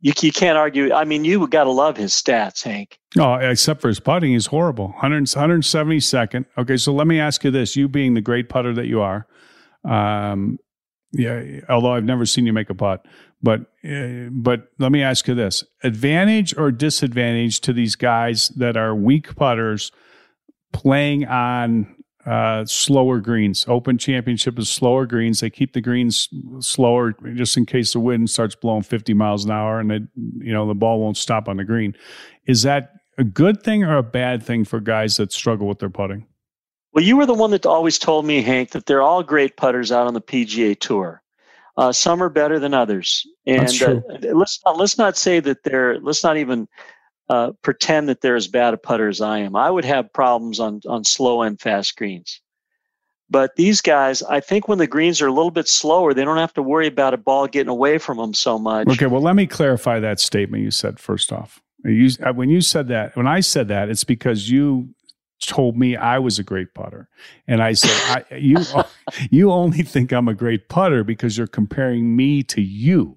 you, 0.00 0.12
you 0.20 0.32
can't 0.32 0.56
argue. 0.56 0.92
I 0.92 1.04
mean, 1.04 1.24
you 1.24 1.46
got 1.48 1.64
to 1.64 1.70
love 1.70 1.96
his 1.96 2.12
stats, 2.12 2.62
Hank. 2.62 2.98
Oh, 3.18 3.34
except 3.34 3.80
for 3.80 3.88
his 3.88 4.00
putting, 4.00 4.32
he's 4.32 4.46
horrible. 4.46 4.88
100, 4.88 5.24
172nd. 5.24 6.44
Okay, 6.56 6.76
so 6.76 6.92
let 6.92 7.06
me 7.06 7.18
ask 7.18 7.42
you 7.44 7.50
this: 7.50 7.76
You 7.76 7.88
being 7.88 8.14
the 8.14 8.20
great 8.20 8.48
putter 8.48 8.74
that 8.74 8.86
you 8.86 9.00
are, 9.00 9.26
um, 9.84 10.58
yeah. 11.12 11.60
Although 11.68 11.92
I've 11.92 12.04
never 12.04 12.26
seen 12.26 12.46
you 12.46 12.52
make 12.52 12.70
a 12.70 12.74
putt, 12.74 13.06
but 13.42 13.60
uh, 13.88 14.28
but 14.30 14.68
let 14.78 14.92
me 14.92 15.02
ask 15.02 15.26
you 15.26 15.34
this: 15.34 15.64
advantage 15.82 16.56
or 16.56 16.70
disadvantage 16.70 17.60
to 17.62 17.72
these 17.72 17.96
guys 17.96 18.48
that 18.50 18.76
are 18.76 18.94
weak 18.94 19.34
putters 19.34 19.90
playing 20.72 21.26
on 21.26 21.96
uh, 22.26 22.64
slower 22.64 23.20
greens. 23.20 23.64
Open 23.68 23.96
Championship 23.96 24.58
is 24.58 24.68
slower 24.68 25.06
greens. 25.06 25.40
They 25.40 25.50
keep 25.50 25.72
the 25.72 25.80
greens 25.80 26.28
slower 26.60 27.12
just 27.34 27.56
in 27.56 27.64
case 27.64 27.92
the 27.92 28.00
wind 28.00 28.28
starts 28.30 28.54
blowing 28.54 28.82
50 28.82 29.14
miles 29.14 29.44
an 29.44 29.50
hour 29.50 29.80
and 29.80 29.90
it, 29.92 30.02
you 30.38 30.52
know 30.52 30.66
the 30.66 30.74
ball 30.74 31.00
won't 31.00 31.16
stop 31.16 31.48
on 31.48 31.56
the 31.56 31.64
green. 31.64 31.94
Is 32.46 32.62
that 32.62 32.92
a 33.18 33.24
good 33.24 33.62
thing 33.62 33.84
or 33.84 33.96
a 33.96 34.02
bad 34.02 34.42
thing 34.42 34.64
for 34.64 34.80
guys 34.80 35.16
that 35.16 35.32
struggle 35.32 35.66
with 35.66 35.78
their 35.78 35.90
putting? 35.90 36.26
Well, 36.92 37.04
you 37.04 37.16
were 37.16 37.26
the 37.26 37.34
one 37.34 37.50
that 37.50 37.66
always 37.66 37.98
told 37.98 38.24
me, 38.24 38.42
Hank, 38.42 38.70
that 38.70 38.86
they're 38.86 39.02
all 39.02 39.22
great 39.22 39.56
putters 39.56 39.92
out 39.92 40.06
on 40.06 40.14
the 40.14 40.20
PGA 40.20 40.78
Tour. 40.78 41.22
Uh, 41.76 41.92
some 41.92 42.22
are 42.22 42.28
better 42.28 42.58
than 42.58 42.74
others, 42.74 43.24
and 43.46 43.70
uh, 43.82 44.00
let's 44.34 44.60
not, 44.66 44.76
let's 44.76 44.98
not 44.98 45.16
say 45.16 45.38
that 45.38 45.62
they're. 45.62 46.00
Let's 46.00 46.24
not 46.24 46.36
even 46.36 46.66
uh, 47.28 47.52
pretend 47.62 48.08
that 48.08 48.20
they're 48.20 48.36
as 48.36 48.48
bad 48.48 48.74
a 48.74 48.78
putter 48.78 49.08
as 49.08 49.20
I 49.20 49.38
am. 49.38 49.56
I 49.56 49.70
would 49.70 49.84
have 49.84 50.12
problems 50.12 50.60
on 50.60 50.80
on 50.86 51.04
slow 51.04 51.42
and 51.42 51.60
fast 51.60 51.96
greens. 51.96 52.40
But 53.30 53.56
these 53.56 53.80
guys, 53.80 54.22
I 54.22 54.40
think 54.40 54.68
when 54.68 54.78
the 54.78 54.86
greens 54.86 55.20
are 55.20 55.26
a 55.26 55.32
little 55.32 55.50
bit 55.50 55.68
slower, 55.68 56.14
they 56.14 56.24
don't 56.24 56.38
have 56.38 56.54
to 56.54 56.62
worry 56.62 56.86
about 56.86 57.12
a 57.12 57.18
ball 57.18 57.46
getting 57.46 57.68
away 57.68 57.98
from 57.98 58.16
them 58.16 58.32
so 58.32 58.58
much. 58.58 58.88
Okay, 58.88 59.06
well, 59.06 59.20
let 59.20 59.36
me 59.36 59.46
clarify 59.46 60.00
that 60.00 60.18
statement 60.18 60.62
you 60.62 60.70
said 60.70 60.98
first 60.98 61.30
off. 61.30 61.60
You, 61.84 62.10
uh, 62.24 62.32
when 62.32 62.48
you 62.48 62.60
said 62.60 62.88
that, 62.88 63.14
when 63.16 63.26
I 63.26 63.40
said 63.40 63.68
that, 63.68 63.90
it's 63.90 64.04
because 64.04 64.50
you 64.50 64.94
told 65.40 65.76
me 65.76 65.94
I 65.94 66.18
was 66.18 66.38
a 66.38 66.42
great 66.42 66.74
putter, 66.74 67.08
and 67.46 67.62
I 67.62 67.74
said 67.74 68.24
I, 68.30 68.34
you 68.36 68.64
you 69.30 69.52
only 69.52 69.82
think 69.82 70.10
I'm 70.10 70.26
a 70.28 70.34
great 70.34 70.68
putter 70.68 71.04
because 71.04 71.36
you're 71.36 71.46
comparing 71.46 72.16
me 72.16 72.42
to 72.44 72.62
you. 72.62 73.16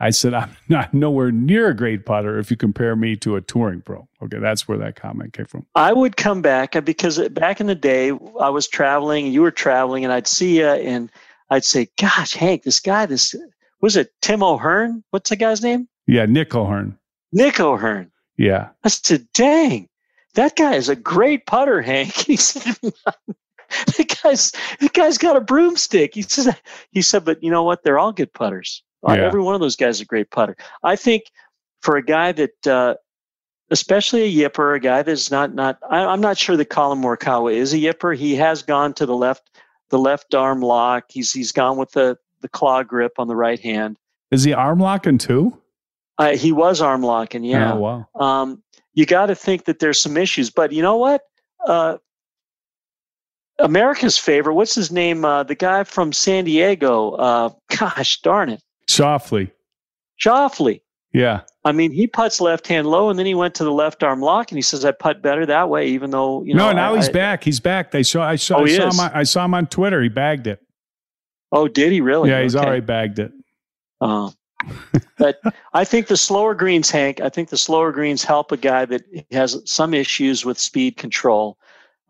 I 0.00 0.10
said, 0.10 0.34
I'm 0.34 0.56
not 0.68 0.94
nowhere 0.94 1.30
near 1.30 1.68
a 1.68 1.76
great 1.76 2.06
putter 2.06 2.38
if 2.38 2.50
you 2.50 2.56
compare 2.56 2.96
me 2.96 3.16
to 3.16 3.36
a 3.36 3.40
touring 3.40 3.80
pro. 3.80 4.08
Okay, 4.22 4.38
that's 4.38 4.66
where 4.66 4.78
that 4.78 4.96
comment 4.96 5.32
came 5.32 5.46
from. 5.46 5.66
I 5.74 5.92
would 5.92 6.16
come 6.16 6.42
back 6.42 6.72
because 6.84 7.18
back 7.30 7.60
in 7.60 7.66
the 7.66 7.74
day, 7.74 8.10
I 8.40 8.50
was 8.50 8.68
traveling, 8.68 9.26
you 9.26 9.42
were 9.42 9.50
traveling, 9.50 10.04
and 10.04 10.12
I'd 10.12 10.26
see 10.26 10.58
you, 10.58 10.66
and 10.66 11.10
I'd 11.50 11.64
say, 11.64 11.88
Gosh, 11.98 12.34
Hank, 12.34 12.62
this 12.62 12.80
guy, 12.80 13.06
this 13.06 13.34
was 13.80 13.96
it 13.96 14.12
Tim 14.22 14.42
O'Hern? 14.42 15.04
What's 15.10 15.30
the 15.30 15.36
guy's 15.36 15.62
name? 15.62 15.88
Yeah, 16.06 16.26
Nick 16.26 16.54
O'Hern. 16.54 16.98
Nick 17.32 17.60
O'Hern. 17.60 18.10
Yeah. 18.36 18.68
I 18.82 18.88
said, 18.88 19.26
Dang, 19.34 19.88
that 20.34 20.56
guy 20.56 20.74
is 20.74 20.88
a 20.88 20.96
great 20.96 21.46
putter, 21.46 21.82
Hank. 21.82 22.14
He 22.26 22.36
said, 22.36 22.76
the 23.96 24.18
guy's 24.22 24.52
the 24.80 24.88
guy's 24.88 25.18
got 25.18 25.36
a 25.36 25.40
broomstick. 25.40 26.14
He 26.14 26.22
said 26.22 26.56
he 26.90 27.02
said, 27.02 27.24
but 27.24 27.42
you 27.42 27.50
know 27.50 27.62
what? 27.62 27.82
They're 27.82 27.98
all 27.98 28.12
good 28.12 28.32
putters. 28.32 28.82
Yeah. 29.06 29.26
Every 29.26 29.42
one 29.42 29.54
of 29.54 29.60
those 29.60 29.76
guys 29.76 29.96
is 29.96 30.00
a 30.02 30.06
great 30.06 30.30
putter. 30.30 30.56
I 30.82 30.96
think 30.96 31.24
for 31.80 31.96
a 31.96 32.04
guy 32.04 32.32
that, 32.32 32.66
uh, 32.66 32.94
especially 33.70 34.22
a 34.22 34.48
yipper, 34.48 34.76
a 34.76 34.80
guy 34.80 35.02
that's 35.02 35.30
not 35.30 35.54
not. 35.54 35.78
I, 35.90 36.12
am 36.12 36.20
not 36.20 36.38
sure 36.38 36.56
that 36.56 36.66
Collin 36.66 37.00
Morikawa 37.00 37.52
is 37.54 37.72
a 37.74 37.78
yipper. 37.78 38.16
He 38.16 38.34
has 38.36 38.62
gone 38.62 38.94
to 38.94 39.06
the 39.06 39.16
left, 39.16 39.50
the 39.90 39.98
left 39.98 40.34
arm 40.34 40.60
lock. 40.60 41.04
He's 41.08 41.32
he's 41.32 41.52
gone 41.52 41.76
with 41.76 41.92
the 41.92 42.16
the 42.40 42.48
claw 42.48 42.82
grip 42.82 43.12
on 43.18 43.28
the 43.28 43.36
right 43.36 43.60
hand. 43.60 43.98
Is 44.30 44.44
he 44.44 44.52
arm 44.52 44.78
locking 44.78 45.18
too? 45.18 45.58
Uh, 46.18 46.36
he 46.36 46.52
was 46.52 46.80
arm 46.80 47.02
locking. 47.02 47.44
Yeah. 47.44 47.72
Oh 47.72 47.76
wow. 47.76 48.08
Um, 48.14 48.62
you 48.94 49.06
got 49.06 49.26
to 49.26 49.34
think 49.34 49.64
that 49.64 49.80
there's 49.80 50.00
some 50.00 50.16
issues, 50.16 50.50
but 50.50 50.72
you 50.72 50.82
know 50.82 50.96
what? 50.96 51.22
Uh, 51.66 51.98
America's 53.58 54.18
favorite. 54.18 54.54
What's 54.54 54.74
his 54.74 54.90
name? 54.90 55.24
Uh, 55.24 55.42
the 55.42 55.54
guy 55.54 55.84
from 55.84 56.12
San 56.12 56.44
Diego. 56.44 57.12
Uh, 57.12 57.50
gosh 57.78 58.20
darn 58.22 58.50
it, 58.50 58.62
Schauffele. 58.88 59.50
Schauffele. 60.22 60.80
Yeah. 61.12 61.42
I 61.64 61.72
mean, 61.72 61.92
he 61.92 62.06
puts 62.06 62.40
left 62.40 62.66
hand 62.66 62.86
low, 62.88 63.08
and 63.08 63.18
then 63.18 63.24
he 63.26 63.34
went 63.34 63.54
to 63.56 63.64
the 63.64 63.72
left 63.72 64.02
arm 64.02 64.20
lock, 64.20 64.50
and 64.50 64.58
he 64.58 64.62
says, 64.62 64.84
"I 64.84 64.90
putt 64.92 65.22
better 65.22 65.46
that 65.46 65.68
way." 65.70 65.86
Even 65.88 66.10
though 66.10 66.42
you 66.42 66.54
know, 66.54 66.70
no, 66.70 66.76
now 66.76 66.92
I, 66.92 66.96
he's 66.96 67.08
I, 67.08 67.12
back. 67.12 67.44
He's 67.44 67.60
back. 67.60 67.90
They 67.92 68.02
saw. 68.02 68.22
I 68.26 68.36
saw. 68.36 68.58
Oh, 68.58 68.64
I 68.64 68.66
saw 68.68 68.88
is? 68.88 68.94
him. 68.94 69.00
On, 69.00 69.10
I 69.14 69.22
saw 69.22 69.44
him 69.44 69.54
on 69.54 69.66
Twitter. 69.68 70.02
He 70.02 70.08
bagged 70.08 70.46
it. 70.46 70.60
Oh, 71.52 71.68
did 71.68 71.92
he 71.92 72.00
really? 72.00 72.30
yeah, 72.30 72.42
he's 72.42 72.56
Okay. 72.56 72.66
already 72.66 72.80
bagged 72.80 73.20
it. 73.20 73.32
Uh, 74.00 74.30
but 75.18 75.40
I 75.72 75.84
think 75.84 76.08
the 76.08 76.16
slower 76.16 76.54
greens, 76.54 76.90
Hank. 76.90 77.20
I 77.20 77.28
think 77.28 77.48
the 77.48 77.56
slower 77.58 77.92
greens 77.92 78.24
help 78.24 78.50
a 78.50 78.56
guy 78.56 78.84
that 78.86 79.02
has 79.30 79.60
some 79.64 79.94
issues 79.94 80.44
with 80.44 80.58
speed 80.58 80.96
control. 80.96 81.56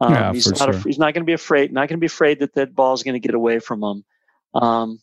Um, 0.01 0.13
Yeah, 0.15 0.33
he's 0.33 0.45
for 0.45 0.51
not. 0.51 0.59
sure. 0.61 0.71
af- 0.71 0.85
he's 0.85 0.99
not 0.99 1.13
going 1.13 1.23
to 1.23 1.27
be 1.27 1.33
afraid. 1.35 1.73
Not 1.73 1.89
going 1.89 1.99
to 1.99 2.01
be 2.01 2.07
afraid 2.07 2.39
that 2.41 2.55
that 2.55 2.75
ball's 2.75 3.03
going 3.03 3.15
to 3.15 3.21
get 3.21 3.35
away 3.35 3.59
from 3.59 3.83
him. 3.83 4.05
Um, 4.55 4.99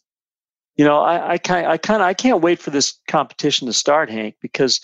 you 0.76 0.86
know, 0.86 1.01
I, 1.01 1.34
I 1.34 1.38
kind, 1.38 1.67
I 1.67 1.78
kind 1.78 2.01
of, 2.01 2.07
I 2.07 2.13
can't 2.13 2.41
wait 2.41 2.59
for 2.59 2.72
this 2.72 2.99
competition 3.07 3.67
to 3.67 3.74
start, 3.74 4.09
Hank, 4.09 4.36
because 4.41 4.82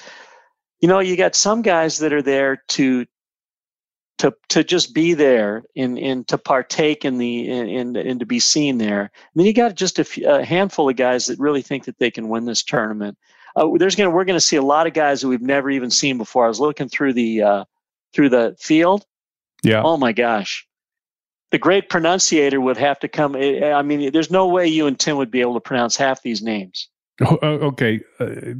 you 0.82 0.88
know 0.88 1.00
you 1.00 1.16
got 1.16 1.36
some 1.36 1.62
guys 1.62 2.00
that 2.00 2.14
are 2.14 2.22
there 2.22 2.64
to 2.70 3.06
to 4.18 4.34
to 4.50 4.64
just 4.64 4.94
be 4.94 5.14
there 5.14 5.64
and 5.76 5.98
and 5.98 6.28
to 6.28 6.38
partake 6.38 7.06
in 7.06 7.18
the 7.18 7.48
in, 7.48 7.68
in 7.68 7.96
and 7.96 8.20
to 8.20 8.26
be 8.26 8.40
seen 8.40 8.78
there. 8.78 9.02
And 9.02 9.12
then 9.36 9.46
you 9.46 9.54
got 9.54 9.76
just 9.76 10.00
a, 10.00 10.04
few, 10.04 10.28
a 10.30 10.44
handful 10.44 10.90
of 10.90 10.96
guys 10.96 11.28
that 11.28 11.40
really 11.40 11.62
think 11.62 11.86
that 11.86 12.00
they 12.00 12.12
can 12.12 12.30
win 12.30 12.46
this 12.46 12.64
tournament. 12.64 13.18
Uh, 13.56 13.70
there's 13.78 13.96
gonna 13.96 14.10
we're 14.10 14.26
gonna 14.26 14.40
see 14.40 14.56
a 14.56 14.62
lot 14.62 14.88
of 14.88 14.94
guys 14.94 15.22
that 15.22 15.28
we've 15.28 15.42
never 15.42 15.70
even 15.70 15.90
seen 15.90 16.18
before. 16.18 16.46
I 16.46 16.48
was 16.48 16.60
looking 16.60 16.90
through 16.90 17.14
the 17.14 17.42
uh, 17.42 17.66
through 18.14 18.30
the 18.30 18.56
field. 18.60 19.06
Yeah. 19.64 19.82
Oh 19.84 19.98
my 19.98 20.14
gosh, 20.14 20.67
the 21.52 21.58
great 21.58 21.90
pronunciator 21.90 22.60
would 22.60 22.78
have 22.78 23.00
to 23.00 23.08
come. 23.08 23.36
I 23.36 23.72
I 23.72 23.82
mean, 23.82 24.12
there's 24.12 24.32
no 24.32 24.48
way 24.48 24.68
you 24.68 24.88
and 24.88 25.00
Tim 25.00 25.18
would 25.18 25.32
be 25.32 25.42
able 25.42 25.54
to 25.56 25.62
pronounce 25.62 25.96
half 25.96 26.22
these 26.22 26.42
names. 26.42 26.90
Oh, 27.22 27.40
oh, 27.42 27.48
okay. 27.48 28.00
Uh, 28.20 28.54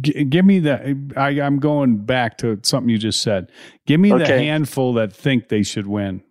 g- 0.00 0.24
give 0.24 0.44
me 0.44 0.58
the. 0.58 1.12
I, 1.16 1.28
I'm 1.40 1.58
going 1.58 1.98
back 1.98 2.38
to 2.38 2.58
something 2.62 2.88
you 2.88 2.98
just 2.98 3.20
said. 3.20 3.50
Give 3.86 4.00
me 4.00 4.10
the 4.10 4.26
handful 4.26 4.94
that 4.94 5.12
think 5.12 5.48
they 5.48 5.62
should 5.62 5.86
win. 5.86 6.22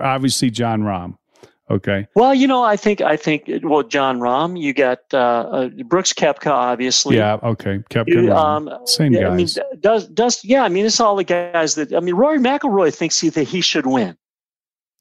Obviously, 0.00 0.50
Jon 0.50 0.82
Rahm. 0.82 1.16
Okay. 1.70 2.06
Well, 2.14 2.34
you 2.34 2.46
know, 2.46 2.62
I 2.62 2.76
think 2.76 3.00
I 3.00 3.16
think 3.16 3.44
well, 3.62 3.82
Jon 3.82 4.20
Rahm, 4.20 4.58
you 4.60 4.72
got 4.72 5.00
uh, 5.12 5.18
uh, 5.18 5.68
Brooks 5.86 6.12
Koepka, 6.12 6.50
obviously. 6.50 7.16
Yeah. 7.16 7.38
Okay. 7.42 7.82
You, 8.06 8.32
um, 8.32 8.70
Same 8.84 9.12
yeah, 9.12 9.28
I 9.28 9.34
mean, 9.34 9.48
does 9.80 10.08
does 10.08 10.42
yeah? 10.44 10.62
I 10.62 10.68
mean, 10.68 10.86
it's 10.86 10.98
all 10.98 11.16
the 11.16 11.24
guys 11.24 11.74
that 11.74 11.92
I 11.92 12.00
mean. 12.00 12.14
Rory 12.14 12.38
McIlroy 12.38 12.94
thinks 12.94 13.20
he, 13.20 13.28
that 13.30 13.44
he 13.44 13.60
should 13.60 13.86
win. 13.86 14.16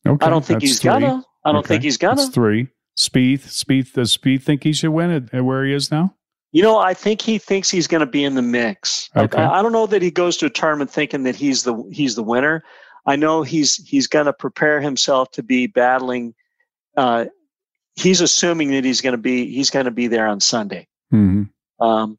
Okay. 0.07 0.25
I 0.25 0.29
don't 0.29 0.45
think 0.45 0.61
he's 0.61 0.79
three. 0.79 0.89
gonna. 0.89 1.23
I 1.45 1.51
don't 1.51 1.59
Okay. 1.59 1.67
think 1.75 1.83
he's 1.83 1.97
gonna. 1.97 2.15
That's 2.17 2.29
three. 2.29 2.67
Spieth. 2.97 3.45
Spieth. 3.47 3.93
Does 3.93 4.15
Spieth 4.17 4.43
think 4.43 4.63
he 4.63 4.73
should 4.73 4.91
win 4.91 5.11
it? 5.11 5.43
Where 5.43 5.63
he 5.65 5.73
is 5.73 5.91
now? 5.91 6.15
You 6.51 6.63
know, 6.63 6.77
I 6.77 6.93
think 6.93 7.21
he 7.21 7.37
thinks 7.37 7.69
he's 7.69 7.87
going 7.87 7.99
to 7.99 8.05
be 8.07 8.23
in 8.23 8.35
the 8.35 8.41
mix. 8.41 9.09
I- 9.13 9.23
Okay. 9.25 9.37
I, 9.37 9.59
I 9.59 9.61
don't 9.61 9.73
know 9.73 9.85
that 9.85 10.01
he 10.01 10.09
goes 10.09 10.37
to 10.37 10.45
a 10.47 10.49
tournament 10.49 10.89
thinking 10.89 11.23
that 11.23 11.35
he's 11.35 11.63
the 11.63 11.75
he's 11.91 12.15
the 12.15 12.23
winner. 12.23 12.63
I 13.05 13.15
know 13.15 13.43
he's 13.43 13.75
he's 13.87 14.07
going 14.07 14.25
to 14.25 14.33
prepare 14.33 14.81
himself 14.81 15.29
to 15.31 15.43
be 15.43 15.67
battling. 15.67 16.33
Uh, 16.95 17.25
he's 17.95 18.21
assuming 18.21 18.71
that 18.71 18.83
he's 18.83 19.01
going 19.01 19.13
to 19.13 19.17
be 19.21 19.53
he's 19.53 19.69
going 19.69 19.85
to 19.85 19.91
be 19.91 20.07
there 20.07 20.25
on 20.27 20.39
Sunday. 20.39 20.87
hmm 21.11 21.43
Um, 21.79 22.17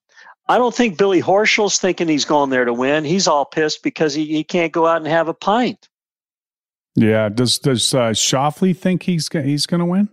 I 0.48 0.56
don't 0.58 0.74
think 0.74 0.96
Billy 0.96 1.20
Horschel's 1.20 1.78
thinking 1.78 2.08
he's 2.08 2.24
going 2.24 2.50
there 2.50 2.64
to 2.64 2.72
win. 2.72 3.04
He's 3.04 3.26
all 3.28 3.44
pissed 3.44 3.82
because 3.82 4.14
he, 4.14 4.24
he 4.26 4.44
can't 4.44 4.72
go 4.72 4.86
out 4.86 4.98
and 4.98 5.06
have 5.06 5.28
a 5.28 5.34
pint. 5.34 5.88
Yeah. 6.98 7.28
Does 7.28 7.58
Does 7.58 7.94
uh, 7.94 8.10
Schauffele 8.10 8.76
think 8.76 9.02
he's 9.02 9.28
he's 9.32 9.66
going 9.66 9.80
to 9.80 9.86
win? 9.86 10.08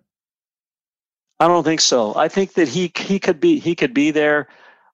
I 1.39 1.47
don't 1.47 1.63
think 1.63 1.81
so. 1.81 2.15
I 2.15 2.27
think 2.27 2.53
that 2.53 2.67
he 2.67 2.91
he 2.97 3.19
could 3.19 3.39
be 3.39 3.59
he 3.59 3.75
could 3.75 3.93
be 3.93 4.11
there 4.11 4.47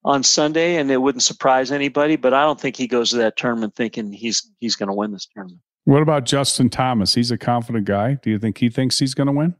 on 0.04 0.22
Sunday 0.22 0.76
and 0.76 0.90
it 0.90 0.96
wouldn't 0.96 1.22
surprise 1.22 1.70
anybody. 1.70 2.16
But 2.16 2.34
I 2.34 2.42
don't 2.42 2.60
think 2.60 2.76
he 2.76 2.86
goes 2.86 3.10
to 3.10 3.16
that 3.18 3.36
tournament 3.36 3.76
thinking 3.76 4.12
he's 4.12 4.50
he's 4.60 4.74
going 4.74 4.88
to 4.88 4.94
win 4.94 5.12
this 5.12 5.28
tournament. 5.32 5.60
What 5.84 6.02
about 6.02 6.24
Justin 6.24 6.70
Thomas? 6.70 7.14
He's 7.14 7.30
a 7.30 7.38
confident 7.38 7.86
guy. 7.86 8.14
Do 8.14 8.30
you 8.30 8.38
think 8.38 8.58
he 8.58 8.70
thinks 8.70 8.98
he's 8.98 9.14
going 9.14 9.26
to 9.26 9.32
win? 9.32 9.54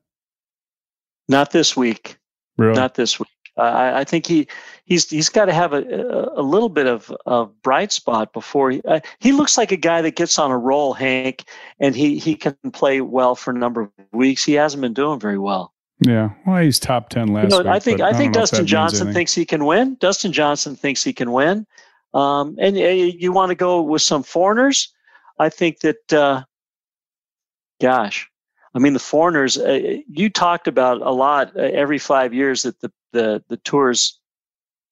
Not 1.29 1.51
this 1.51 1.77
week. 1.77 2.17
Really? 2.57 2.75
Not 2.75 2.95
this 2.95 3.19
week. 3.19 3.29
I, 3.57 4.01
I 4.01 4.05
think 4.05 4.27
he 4.27 4.49
he's 4.93 5.09
he's 5.09 5.29
got 5.31 5.47
to 5.47 5.55
have 5.55 5.73
a, 5.73 5.83
a 5.83 6.41
a 6.41 6.43
little 6.43 6.69
bit 6.69 6.87
of 6.87 7.11
of 7.25 7.51
bright 7.63 7.93
spot 7.93 8.33
before 8.33 8.71
he 8.71 8.83
uh, 8.83 9.01
he 9.21 9.33
looks 9.33 9.57
like 9.57 9.73
a 9.73 9.77
guy 9.77 10.03
that 10.03 10.17
gets 10.17 10.39
on 10.39 10.51
a 10.51 10.59
roll, 10.59 10.93
Hank, 10.93 11.45
and 11.81 11.97
he 11.97 12.19
he 12.19 12.35
can 12.35 12.55
play 12.73 13.01
well 13.01 13.35
for 13.35 13.53
a 13.53 13.59
number 13.59 13.81
of 13.83 13.91
weeks. 14.13 14.45
He 14.45 14.53
hasn't 14.53 14.83
been 14.83 14.93
doing 14.93 15.19
very 15.19 15.39
well. 15.39 15.73
yeah. 16.01 16.31
Well, 16.47 16.63
he's 16.63 16.79
top 16.79 17.09
ten 17.09 17.29
last 17.29 17.45
You 17.45 17.49
know, 17.51 17.59
week. 17.59 17.67
I 17.69 17.79
think 17.79 17.99
but 17.99 18.15
I 18.15 18.19
think 18.19 18.35
Dustin 18.35 18.67
Johnson 18.67 19.13
thinks 19.13 19.33
he 19.35 19.47
can 19.47 19.65
win. 19.65 19.97
Dustin 19.99 20.33
Johnson 20.33 20.77
thinks 20.77 21.03
he 21.03 21.13
can 21.13 21.33
win. 21.33 21.67
Um, 22.13 22.57
and 22.61 22.77
uh, 22.77 22.81
you 22.81 23.33
want 23.33 23.49
to 23.49 23.55
go 23.55 23.81
with 23.81 24.03
some 24.03 24.23
foreigners? 24.23 24.93
I 25.39 25.49
think 25.49 25.81
that. 25.81 26.13
Uh, 26.13 26.45
gosh, 27.81 28.29
I 28.75 28.79
mean 28.79 28.93
the 28.93 28.99
foreigners. 28.99 29.57
Uh, 29.57 29.97
you 30.07 30.29
talked 30.29 30.69
about 30.69 31.01
a 31.01 31.11
lot 31.11 31.57
uh, 31.57 31.61
every 31.61 31.99
five 31.99 32.35
years 32.35 32.63
that 32.63 32.79
the 32.81 32.93
the 33.13 33.43
the 33.49 33.57
tours 33.57 34.19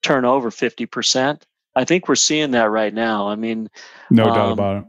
turn 0.03 0.25
over 0.25 0.51
fifty 0.51 0.87
percent. 0.87 1.47
I 1.77 1.85
think 1.85 2.09
we're 2.09 2.17
seeing 2.17 2.51
that 2.53 2.71
right 2.71 2.93
now. 2.93 3.29
I 3.29 3.37
mean, 3.37 3.71
No 4.11 4.25
doubt 4.25 4.47
um, 4.47 4.53
about 4.53 4.77
it. 4.79 4.85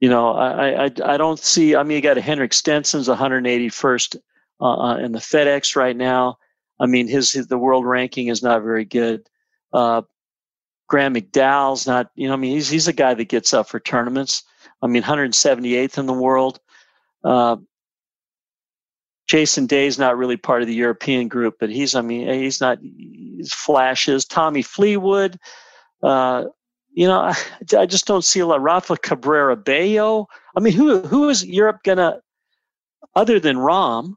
you 0.00 0.08
know, 0.08 0.32
I, 0.32 0.86
I, 0.86 0.90
I 1.04 1.16
don't 1.16 1.38
see. 1.38 1.76
I 1.76 1.82
mean, 1.84 1.96
you 1.96 2.02
got 2.02 2.18
a 2.18 2.20
Henrik 2.20 2.52
Stenson's 2.52 3.08
181st 3.08 4.16
uh, 4.60 4.64
uh, 4.64 4.96
in 4.96 5.12
the 5.12 5.20
FedEx 5.20 5.76
right 5.76 5.96
now. 5.96 6.38
I 6.80 6.86
mean, 6.86 7.06
his, 7.06 7.32
his 7.32 7.46
the 7.46 7.58
world 7.58 7.86
ranking 7.86 8.28
is 8.28 8.42
not 8.42 8.62
very 8.62 8.84
good. 8.84 9.28
Uh, 9.72 10.02
Graham 10.88 11.14
McDowell's 11.14 11.86
not. 11.86 12.10
You 12.16 12.28
know, 12.28 12.34
I 12.34 12.36
mean, 12.36 12.52
he's 12.52 12.68
he's 12.68 12.88
a 12.88 12.92
guy 12.92 13.14
that 13.14 13.28
gets 13.28 13.54
up 13.54 13.68
for 13.68 13.78
tournaments. 13.78 14.42
I 14.82 14.86
mean, 14.86 15.02
178th 15.02 15.98
in 15.98 16.06
the 16.06 16.12
world. 16.12 16.60
Uh, 17.22 17.56
Jason 19.28 19.66
Day's 19.66 19.98
not 19.98 20.16
really 20.16 20.36
part 20.36 20.62
of 20.62 20.68
the 20.68 20.74
European 20.74 21.28
group, 21.28 21.56
but 21.60 21.70
he's. 21.70 21.94
I 21.94 22.00
mean, 22.00 22.28
he's 22.28 22.60
not. 22.60 22.78
He's 22.80 23.52
flashes. 23.52 24.24
Tommy 24.24 24.62
Fleetwood. 24.62 25.38
Uh, 26.02 26.44
you 26.92 27.06
know, 27.06 27.20
I, 27.20 27.36
I 27.76 27.86
just 27.86 28.06
don't 28.06 28.24
see 28.24 28.40
a 28.40 28.46
lot. 28.46 28.62
Rafa 28.62 28.96
Cabrera 28.96 29.56
Bello. 29.56 30.26
I 30.56 30.60
mean, 30.60 30.72
who 30.72 31.00
who 31.02 31.28
is 31.28 31.44
Europe 31.44 31.80
gonna, 31.84 32.20
other 33.14 33.38
than 33.38 33.56
Rahm, 33.56 34.14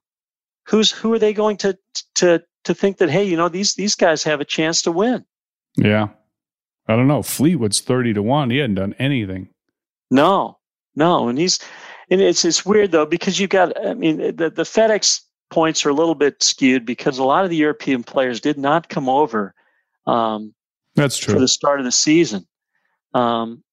who's 0.66 0.92
who 0.92 1.14
are 1.14 1.20
they 1.20 1.34
going 1.34 1.58
to 1.58 1.78
to 2.16 2.42
to 2.64 2.74
think 2.74 2.98
that 2.98 3.10
hey, 3.10 3.24
you 3.24 3.36
know, 3.36 3.50
these 3.50 3.76
these 3.76 3.96
guys 3.96 4.24
have 4.24 4.40
a 4.40 4.46
chance 4.46 4.82
to 4.84 4.92
win? 4.92 5.26
Yeah. 5.78 6.08
I 6.88 6.96
don't 6.96 7.08
know. 7.08 7.22
Fleetwood's 7.22 7.82
thirty 7.82 8.14
to 8.14 8.24
one. 8.24 8.50
He 8.50 8.58
hadn't 8.58 8.76
done 8.76 8.96
anything. 8.98 9.50
No, 10.10 10.58
no, 10.96 11.30
and 11.30 11.38
he's 11.38 11.60
and 12.12 12.22
it's 12.22 12.44
it's 12.44 12.66
weird 12.66 12.92
though 12.92 13.06
because 13.06 13.40
you've 13.40 13.50
got. 13.50 13.74
I 13.86 13.94
mean, 13.94 14.18
the 14.18 14.50
the 14.50 14.64
FedEx 14.64 15.22
points 15.50 15.86
are 15.86 15.90
a 15.90 15.94
little 15.94 16.16
bit 16.16 16.44
skewed 16.44 16.86
because 16.86 17.18
a 17.18 17.24
lot 17.24 17.46
of 17.46 17.50
the 17.50 17.56
European 17.56 18.04
players 18.04 18.42
did 18.42 18.58
not 18.58 18.90
come 18.90 19.10
over. 19.10 19.56
Um, 20.06 20.54
That's 20.96 21.18
true. 21.18 21.34
for 21.34 21.40
the 21.40 21.48
start 21.48 21.80
of 21.80 21.86
the 21.86 21.92
season. 21.92 22.48
Um, 23.14 23.64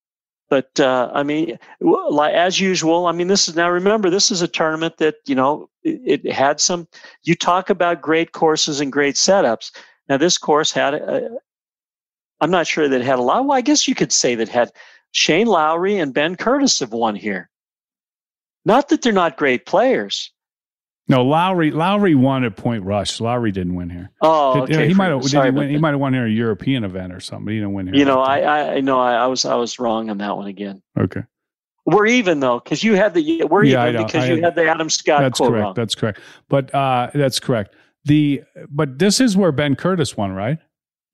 but 0.49 0.79
uh, 0.81 1.11
I 1.13 1.25
mean, 1.25 1.59
like 1.81 2.33
as 2.33 2.61
usual, 2.61 3.07
I 3.07 3.13
mean, 3.13 3.27
this 3.27 3.49
is 3.49 3.57
now 3.57 3.69
remember 3.69 4.09
this 4.09 4.31
is 4.31 4.41
a 4.41 4.49
tournament 4.49 4.97
that 4.99 5.17
you 5.27 5.35
know 5.35 5.69
it, 5.83 6.23
it 6.25 6.33
had 6.33 6.61
some. 6.61 6.87
You 7.25 7.35
talk 7.35 7.71
about 7.71 8.01
great 8.01 8.33
courses 8.33 8.81
and 8.81 8.93
great 8.93 9.17
setups. 9.17 9.73
Now 10.09 10.17
this 10.17 10.39
course 10.39 10.71
had. 10.71 10.95
A, 10.95 11.29
I'm 12.41 12.53
not 12.53 12.69
sure 12.69 12.89
that 12.89 13.01
it 13.01 13.05
had 13.05 13.19
a 13.19 13.23
lot. 13.23 13.45
Well, 13.45 13.59
I 13.59 13.63
guess 13.63 13.89
you 13.89 13.97
could 13.97 14.13
say 14.13 14.37
that 14.37 14.49
had 14.49 14.71
Shane 15.11 15.49
Lowry 15.49 15.99
and 15.99 16.15
Ben 16.15 16.37
Curtis 16.37 16.79
have 16.79 16.93
won 16.93 17.17
here. 17.17 17.51
Not 18.65 18.89
that 18.91 19.03
they're 19.03 19.13
not 19.13 19.37
great 19.37 19.67
players. 19.67 20.33
No, 21.11 21.25
Lowry. 21.25 21.71
Lowry 21.71 22.15
won 22.15 22.45
at 22.45 22.57
Portrush. 22.57 23.19
Lowry 23.19 23.51
didn't 23.51 23.75
win 23.75 23.89
here. 23.89 24.11
Oh, 24.21 24.67
Did- 24.67 24.77
okay. 24.77 24.89
he 24.89 24.95
might 24.95 25.09
have. 25.09 25.25
He 25.25 25.51
win? 25.51 25.71
He 25.71 25.79
might 25.79 25.93
have 25.93 26.01
won 26.01 26.13
here 26.13 26.27
a 26.27 26.31
European 26.31 26.85
event 26.85 27.15
or 27.15 27.21
something. 27.21 27.47
But 27.47 27.53
he 27.53 27.59
didn't 27.59 27.73
win 27.73 27.87
here. 27.87 27.97
You 27.97 28.05
know. 28.05 28.21
I 28.21 28.75
I 28.75 28.81
know 28.81 29.01
I, 29.01 29.15
I 29.15 29.27
was 29.27 29.47
I 29.47 29.55
was 29.55 29.79
wrong 29.79 30.11
on 30.11 30.19
that 30.19 30.37
one 30.37 30.49
again. 30.49 30.83
Okay, 31.01 31.23
We're 31.87 32.05
even 32.07 32.41
though, 32.41 32.61
because 32.61 32.85
you 32.85 32.95
had 32.95 33.15
the 33.15 33.43
we're 33.45 33.65
Yeah, 33.65 33.89
even 33.89 34.05
because 34.05 34.25
I 34.25 34.33
you 34.35 34.43
had- 34.43 34.55
the 34.55 34.69
Adam 34.69 34.91
Scott 34.91 35.21
that's 35.23 35.39
correct. 35.39 35.53
wrong. 35.63 35.73
That's 35.75 35.95
correct. 35.95 36.21
But 36.51 36.75
uh, 36.75 37.11
that's 37.15 37.41
correct. 37.41 37.75
The 38.05 38.43
but 38.69 38.99
this 38.99 39.19
is 39.19 39.35
where 39.35 39.51
Ben 39.51 39.77
Curtis 39.77 40.15
won, 40.15 40.33
right? 40.33 40.59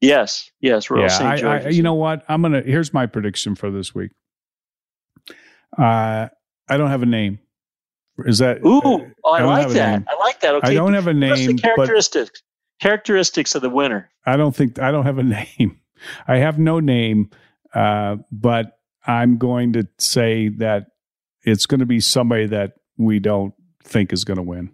Yes, 0.01 0.51
yes, 0.61 0.91
Royal 0.91 1.03
yeah. 1.03 1.09
St. 1.09 1.39
George's. 1.41 1.77
you 1.77 1.85
know 1.85 1.95
what? 1.95 2.25
I'm 2.29 2.43
gonna. 2.43 2.63
Here's 2.63 2.93
my 2.93 3.07
prediction 3.07 3.55
for 3.55 3.71
this 3.71 3.95
week. 3.95 4.11
Uh, 5.79 6.29
I 6.69 6.77
don't 6.77 6.91
have 6.91 7.03
a 7.03 7.07
name. 7.07 7.39
Is 8.19 8.39
that? 8.39 8.65
Ooh, 8.65 8.79
uh, 8.79 8.99
oh, 9.25 9.31
I, 9.33 9.39
don't 9.41 9.49
like 9.49 9.69
that. 9.71 9.99
name. 9.99 10.07
I 10.09 10.15
like 10.19 10.41
that. 10.41 10.55
Okay, 10.57 10.69
I 10.69 10.75
don't 10.75 10.95
have 10.95 11.09
a 11.09 11.15
Give 11.15 11.33
us 11.33 11.39
the 11.41 11.47
name, 11.47 11.57
but 11.57 11.63
characteristics 11.63 12.43
characteristics 12.81 13.55
of 13.55 13.63
the 13.63 13.71
winner. 13.71 14.11
I 14.27 14.37
don't 14.37 14.55
think 14.55 14.79
I 14.79 14.91
don't 14.91 15.07
have 15.07 15.19
a 15.19 15.23
name. 15.59 15.81
I 16.29 16.37
have 16.39 16.59
no 16.59 16.81
name, 16.81 17.31
uh, 17.73 18.17
but 18.31 18.79
I'm 19.07 19.39
going 19.39 19.73
to 19.75 19.89
say 19.99 20.49
that 20.59 20.89
it's 21.43 21.67
going 21.67 21.81
to 21.81 21.87
be 21.87 22.01
somebody 22.01 22.47
that 22.47 22.75
we 22.97 23.19
don't 23.19 23.55
think 23.83 24.13
is 24.13 24.25
going 24.25 24.37
to 24.37 24.43
win. 24.43 24.71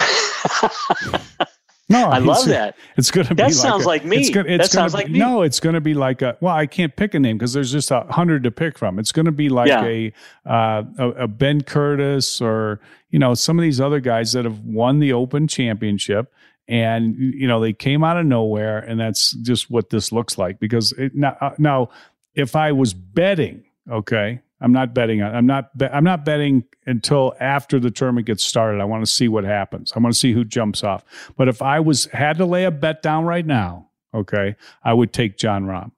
No, 1.90 2.08
I 2.08 2.18
love 2.18 2.46
that. 2.46 2.76
It's 2.96 3.10
going 3.10 3.26
to 3.26 3.34
be. 3.34 3.42
That 3.42 3.48
like 3.48 3.54
sounds 3.54 3.84
a, 3.84 3.88
like 3.88 4.04
me. 4.04 4.18
It's 4.18 4.30
gonna, 4.30 4.48
it's 4.48 4.68
that 4.68 4.70
sounds 4.70 4.92
be, 4.92 4.98
like 4.98 5.10
me. 5.10 5.18
No, 5.18 5.42
it's 5.42 5.58
going 5.58 5.74
to 5.74 5.80
be 5.80 5.92
like 5.92 6.22
a. 6.22 6.36
Well, 6.40 6.54
I 6.54 6.66
can't 6.66 6.94
pick 6.94 7.14
a 7.14 7.18
name 7.18 7.36
because 7.36 7.52
there's 7.52 7.72
just 7.72 7.90
a 7.90 8.02
hundred 8.10 8.44
to 8.44 8.50
pick 8.52 8.78
from. 8.78 8.98
It's 9.00 9.10
going 9.10 9.26
to 9.26 9.32
be 9.32 9.48
like 9.48 9.68
Yeah. 9.68 9.84
a, 9.84 10.12
uh, 10.46 10.82
a 10.98 11.08
a 11.24 11.28
Ben 11.28 11.62
Curtis 11.62 12.40
or 12.40 12.80
you 13.10 13.18
know 13.18 13.34
some 13.34 13.58
of 13.58 13.62
these 13.64 13.80
other 13.80 13.98
guys 13.98 14.32
that 14.32 14.44
have 14.44 14.60
won 14.60 15.00
the 15.00 15.12
Open 15.12 15.48
Championship, 15.48 16.32
and 16.68 17.16
you 17.16 17.48
know 17.48 17.60
they 17.60 17.72
came 17.72 18.04
out 18.04 18.16
of 18.16 18.24
nowhere, 18.24 18.78
and 18.78 19.00
that's 19.00 19.32
just 19.32 19.68
what 19.70 19.90
this 19.90 20.12
looks 20.12 20.38
like. 20.38 20.60
Because 20.60 20.92
it, 20.92 21.16
now, 21.16 21.36
uh, 21.40 21.50
now, 21.58 21.88
if 22.36 22.54
I 22.54 22.70
was 22.70 22.94
betting, 22.94 23.64
okay, 23.90 24.40
I'm 24.60 24.72
not 24.72 24.94
betting. 24.94 25.22
on- 25.22 25.34
I'm 25.34 25.46
not. 25.46 25.76
Bet, 25.76 25.94
I'm 25.94 26.04
not 26.04 26.24
betting 26.24 26.64
until 26.86 27.34
after 27.40 27.78
the 27.80 27.90
tournament 27.90 28.26
gets 28.26 28.44
started. 28.44 28.80
I 28.80 28.84
want 28.84 29.04
to 29.04 29.10
see 29.10 29.26
what 29.28 29.44
happens. 29.44 29.92
I 29.96 30.00
want 30.00 30.12
to 30.14 30.18
see 30.18 30.32
who 30.32 30.44
jumps 30.44 30.84
off. 30.84 31.04
But 31.36 31.48
if 31.48 31.62
I 31.62 31.80
was 31.80 32.06
had 32.06 32.36
to 32.38 32.44
lay 32.46 32.64
a 32.64 32.70
bet 32.70 33.02
down 33.02 33.24
right 33.24 33.46
now, 33.46 33.88
okay, 34.14 34.56
I 34.84 34.92
would 34.92 35.12
take 35.12 35.38
Jon 35.38 35.64
Rahm 35.64 35.92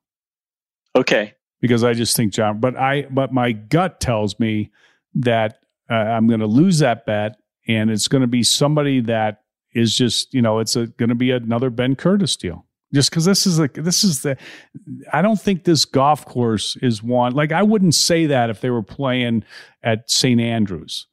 Okay. 0.94 1.34
because 1.60 1.82
I 1.84 1.92
just 1.94 2.16
think 2.16 2.32
John. 2.32 2.60
But 2.60 2.76
I. 2.76 3.02
But 3.10 3.32
my 3.32 3.52
gut 3.52 4.00
tells 4.00 4.38
me 4.38 4.70
that 5.14 5.58
uh, 5.90 5.94
I'm 5.94 6.26
going 6.28 6.40
to 6.40 6.46
lose 6.46 6.78
that 6.78 7.04
bet, 7.04 7.36
and 7.66 7.90
it's 7.90 8.08
going 8.08 8.22
to 8.22 8.28
be 8.28 8.42
somebody 8.42 9.00
that 9.02 9.42
is 9.74 9.96
just 9.96 10.32
you 10.34 10.42
know 10.42 10.58
it's 10.60 10.74
going 10.76 11.08
to 11.08 11.14
be 11.14 11.30
another 11.32 11.70
Ben 11.70 11.96
Curtis 11.96 12.36
deal. 12.36 12.64
Just 12.94 13.10
because 13.10 13.24
this 13.24 13.46
is 13.46 13.58
like 13.58 13.74
this 13.74 14.04
is 14.04 14.20
the, 14.22 14.36
I 15.12 15.22
don't 15.22 15.40
think 15.40 15.64
this 15.64 15.84
golf 15.84 16.24
course 16.26 16.76
is 16.82 17.02
one 17.02 17.32
like 17.32 17.50
I 17.52 17.62
wouldn't 17.62 17.94
say 17.94 18.26
that 18.26 18.50
if 18.50 18.60
they 18.60 18.70
were 18.70 18.82
playing 18.82 19.44
at 19.82 20.10
St 20.10 20.40
Andrews, 20.40 21.06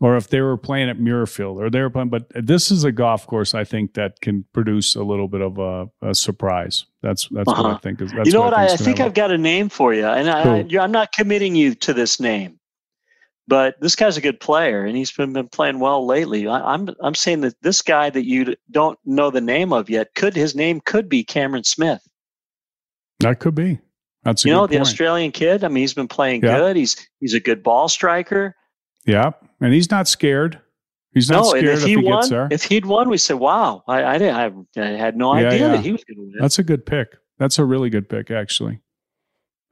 or 0.00 0.16
if 0.16 0.28
they 0.28 0.40
were 0.42 0.56
playing 0.58 0.90
at 0.90 0.98
Muirfield, 0.98 1.56
or 1.56 1.70
they 1.70 1.80
were 1.80 1.88
playing. 1.90 2.10
But 2.10 2.24
this 2.34 2.70
is 2.70 2.84
a 2.84 2.92
golf 2.92 3.26
course 3.26 3.54
I 3.54 3.64
think 3.64 3.94
that 3.94 4.20
can 4.20 4.44
produce 4.52 4.94
a 4.94 5.02
little 5.02 5.28
bit 5.28 5.40
of 5.40 5.58
a, 5.58 5.88
a 6.02 6.14
surprise. 6.14 6.84
That's 7.02 7.28
that's 7.30 7.46
what 7.48 7.58
I 7.58 7.70
Uh-huh. 7.70 7.78
think 7.78 8.02
is. 8.02 8.12
That's 8.12 8.26
you 8.26 8.32
know 8.34 8.42
what? 8.42 8.52
I, 8.54 8.64
I 8.64 8.66
gonna 8.66 8.78
think. 8.78 9.00
I've 9.00 9.14
got 9.14 9.30
a 9.30 9.38
name 9.38 9.68
for 9.70 9.94
you, 9.94 10.06
and 10.06 10.28
I, 10.28 10.42
I, 10.42 10.56
you're- 10.62 10.78
I'm 10.84 10.92
not 10.92 11.12
committing 11.12 11.54
you 11.56 11.74
to 11.76 11.94
this 11.94 12.20
name, 12.20 12.58
but 13.48 13.80
this 13.80 13.96
guy's 13.96 14.16
a 14.16 14.20
good 14.20 14.40
player, 14.40 14.84
and 14.84 14.96
he's 14.96 15.10
been, 15.10 15.32
been 15.32 15.48
playing 15.48 15.78
well 15.80 16.06
lately. 16.06 16.46
I, 16.46 16.74
I'm 16.74 16.88
I'm 17.02 17.14
saying 17.14 17.40
that 17.42 17.60
this 17.62 17.82
guy 17.82 18.08
that 18.10 18.24
you 18.24 18.54
don't 18.70 18.98
know 19.04 19.30
the 19.30 19.40
name 19.40 19.72
of 19.72 19.90
yet 19.90 20.14
could 20.14 20.34
his 20.36 20.54
name 20.54 20.80
could 20.80 21.08
be 21.08 21.24
Cameron 21.24 21.64
Smith. 21.64 22.00
that 23.20 23.38
could 23.40 23.54
be. 23.54 23.78
That's 24.24 24.44
a 24.44 24.48
you 24.48 24.54
know 24.54 24.66
the 24.66 24.76
point. 24.76 24.82
Australian 24.82 25.32
kid. 25.32 25.64
I 25.64 25.68
mean, 25.68 25.82
he's 25.82 25.94
been 25.94 26.08
playing 26.08 26.42
Yeah. 26.44 26.58
good. 26.58 26.76
He's 26.76 26.96
he's 27.20 27.34
a 27.34 27.40
good 27.40 27.62
ball 27.62 27.88
striker. 27.88 28.54
Yeah, 29.04 29.32
and 29.60 29.72
he's 29.72 29.90
not 29.90 30.06
scared. 30.06 30.60
He's 31.12 31.28
not 31.28 31.42
no, 31.42 31.50
scared 31.50 31.64
if 31.64 31.78
if 31.80 31.84
he, 31.84 31.90
he, 31.90 31.96
won, 31.96 32.20
gets 32.20 32.28
there. 32.30 32.48
if 32.52 32.62
he'd 32.62 32.86
won, 32.86 33.08
we 33.08 33.18
said, 33.18 33.34
"Wow, 33.34 33.82
I 33.88 34.04
I, 34.04 34.18
didn't, 34.18 34.36
I, 34.76 34.80
I 34.80 34.86
had 34.96 35.16
no 35.16 35.34
Yeah, 35.36 35.48
idea 35.48 35.60
yeah. 35.60 35.68
that 35.72 35.80
he 35.84 35.92
was 35.92 36.04
going 36.04 36.16
to 36.16 36.22
win." 36.22 36.34
That's 36.40 36.58
a 36.60 36.62
good 36.62 36.86
pick. 36.86 37.16
That's 37.38 37.58
a 37.58 37.64
really 37.64 37.90
good 37.90 38.08
pick, 38.08 38.30
actually. 38.30 38.80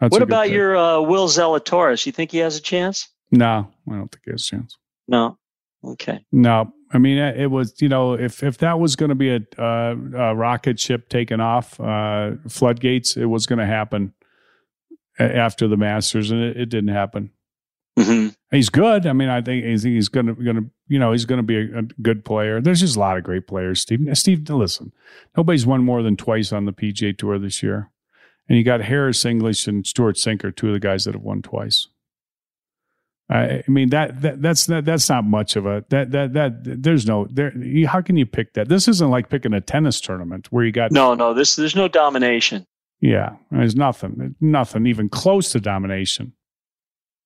That's 0.01 0.11
what 0.13 0.23
about 0.23 0.47
pick. 0.47 0.55
your 0.55 0.77
uh, 0.77 1.01
Will 1.01 1.29
Zalatoris? 1.29 2.05
You 2.07 2.13
think 2.13 2.33
he 2.33 2.39
has 2.39 2.57
a 2.57 2.61
chance? 2.61 3.09
No, 3.31 3.71
I 3.89 3.95
don't 3.95 4.11
think 4.11 4.23
he 4.25 4.31
has 4.33 4.43
a 4.43 4.47
chance. 4.47 4.77
No. 5.09 5.39
Okay. 5.85 6.21
No, 6.31 6.73
I 6.93 6.99
mean 6.99 7.17
it 7.19 7.51
was 7.51 7.75
you 7.81 7.89
know 7.89 8.13
if 8.13 8.43
if 8.43 8.59
that 8.59 8.79
was 8.79 8.97
going 8.97 9.09
to 9.09 9.15
be 9.15 9.31
a, 9.31 9.41
uh, 9.59 9.95
a 10.15 10.35
rocket 10.35 10.79
ship 10.79 11.09
taking 11.09 11.41
off 11.41 11.81
uh, 11.81 12.33
floodgates, 12.49 13.17
it 13.17 13.27
was 13.27 13.47
going 13.47 13.61
to 13.61 13.67
happen 13.67 14.13
after 15.19 15.69
the 15.69 15.77
Masters, 15.77 16.31
and 16.31 16.43
it, 16.43 16.57
it 16.57 16.67
didn't 16.67 16.95
happen. 16.95 17.31
hmm 17.99 18.29
He's 18.51 18.69
good. 18.69 19.07
I 19.07 19.13
mean, 19.13 19.29
I 19.29 19.41
think 19.41 19.65
he's, 19.65 19.85
he's 19.85 20.09
going 20.09 20.27
to 20.27 20.35
going 20.35 20.57
to 20.57 20.71
you 20.89 20.99
know 20.99 21.13
he's 21.13 21.25
going 21.25 21.39
to 21.39 21.43
be 21.47 21.57
a, 21.57 21.79
a 21.79 21.83
good 21.83 22.25
player. 22.25 22.61
There's 22.61 22.81
just 22.81 22.97
a 22.97 23.01
lot 23.01 23.17
of 23.17 23.23
great 23.23 23.47
players. 23.47 23.81
Steve, 23.81 24.07
Steve, 24.15 24.51
listen, 24.51 24.93
nobody's 25.37 25.67
won 25.67 25.85
more 25.85 26.03
than 26.03 26.17
twice 26.17 26.53
on 26.53 26.65
the 26.65 26.73
PGA 26.73 27.17
Tour 27.17 27.39
this 27.39 27.63
year, 27.63 27.91
and 28.49 28.59
you 28.59 28.65
got 28.65 28.83
Harris 28.83 29.25
English 29.25 29.67
and 29.67 29.87
Stewart 29.87 30.17
Cink, 30.17 30.57
two 30.57 30.69
of 30.69 30.73
the 30.75 30.81
guys 30.81 31.05
that 31.05 31.15
have 31.15 31.23
won 31.23 31.43
twice. 31.43 31.87
I, 33.31 33.63
mean 33.69 33.91
that, 33.91 34.21
that 34.23 34.43
that's 34.43 34.67
that, 34.67 34.85
that's 34.85 35.09
not 35.09 35.25
much 35.25 35.55
of 35.55 35.65
a 35.65 35.85
that 35.91 36.11
that 36.11 36.33
that 36.33 36.53
there's 36.83 37.07
no 37.07 37.27
there. 37.31 37.57
you- 37.57 37.87
How 37.87 38.01
can 38.01 38.17
you 38.17 38.27
pick 38.27 38.55
that? 38.55 38.69
This 38.69 38.89
isn't 38.89 39.09
like 39.09 39.29
picking 39.29 39.53
a 39.55 39.61
tennis 39.61 40.01
tournament 40.01 40.49
where 40.51 40.65
you 40.65 40.73
got 40.73 40.91
No, 40.91 41.15
no. 41.15 41.33
This 41.33 41.55
there's 41.57 41.77
no 41.77 41.87
domination. 41.87 42.67
yeah. 43.01 43.37
There's 43.53 43.77
nothing, 43.77 44.35
nothing 44.41 44.87
even 44.87 45.09
close 45.09 45.51
to 45.53 45.61
domination. 45.61 46.33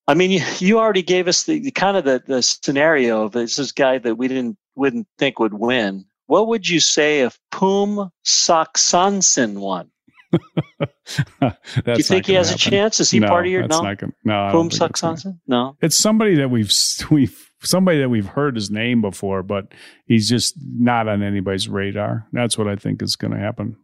I 0.06 0.12
mean, 0.12 0.30
you, 0.32 0.42
you 0.58 0.78
already 0.78 1.00
gave 1.02 1.26
us 1.28 1.44
the, 1.44 1.58
the 1.60 1.70
kind 1.70 1.96
of 1.96 2.04
the, 2.04 2.22
the 2.26 2.42
scenario 2.42 3.22
of 3.24 3.32
this 3.32 3.56
this 3.56 3.72
guy 3.72 3.96
that 3.98 4.16
we 4.16 4.28
didn't 4.28 4.58
wouldn't 4.76 5.06
think 5.18 5.38
would 5.38 5.54
win. 5.54 6.04
What 6.26 6.48
would 6.48 6.68
you 6.68 6.80
say 6.80 7.20
if 7.22 7.38
Poom 7.50 8.10
Saksansin 8.26 9.58
won? 9.58 9.90
Do 10.34 11.92
you 11.96 12.02
think 12.02 12.26
he 12.26 12.34
has 12.34 12.52
a 12.52 12.58
chance? 12.58 13.00
Is 13.00 13.10
he 13.10 13.20
no, 13.20 13.28
part 13.28 13.46
of 13.46 13.52
your 13.52 13.62
that's 13.62 13.76
no? 13.76 13.82
Not 13.82 13.98
gonna, 13.98 14.12
no, 14.24 14.46
I 14.46 14.50
Poom 14.52 14.68
don't 14.68 14.78
think 14.78 14.90
it's 14.90 15.00
gonna- 15.00 15.16
Saksansin? 15.16 15.40
No. 15.46 15.76
It's 15.80 15.96
somebody 15.96 16.36
that 16.36 16.50
we've 16.50 16.70
we've 17.10 17.50
somebody 17.62 18.00
that 18.00 18.08
we've 18.08 18.26
heard 18.26 18.54
his 18.56 18.70
name 18.70 19.00
before, 19.00 19.42
but 19.42 19.72
he's 20.06 20.28
just 20.28 20.54
not 20.58 21.08
on 21.08 21.22
anybody's 21.22 21.68
radar. 21.68 22.26
That's 22.32 22.58
what 22.58 22.68
I 22.68 22.76
think 22.76 23.02
is 23.02 23.16
going 23.16 23.32
to 23.32 23.38
happen. 23.38 23.76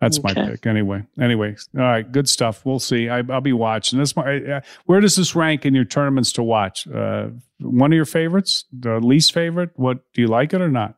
That's 0.00 0.22
my 0.22 0.32
pick 0.32 0.64
anyway. 0.66 1.02
Anyway, 1.20 1.56
all 1.76 1.82
right, 1.82 2.10
good 2.12 2.28
stuff. 2.28 2.64
We'll 2.64 2.78
see. 2.78 3.08
I, 3.08 3.18
I'll 3.30 3.40
be 3.40 3.52
watching 3.52 3.98
this. 3.98 4.14
my- 4.14 4.36
uh, 4.36 4.60
Where 4.86 5.00
does 5.00 5.16
this 5.16 5.34
rank 5.34 5.66
in 5.66 5.74
your 5.74 5.84
tournaments 5.86 6.32
to 6.34 6.42
watch? 6.44 6.86
Uh, 6.86 7.30
one 7.58 7.90
of 7.92 7.96
your 7.96 8.04
favorites, 8.04 8.64
the 8.72 9.00
least 9.00 9.34
favorite? 9.34 9.70
What 9.74 9.98
do 10.14 10.20
you 10.22 10.28
like 10.28 10.54
it 10.54 10.60
or 10.60 10.70
not? 10.70 10.94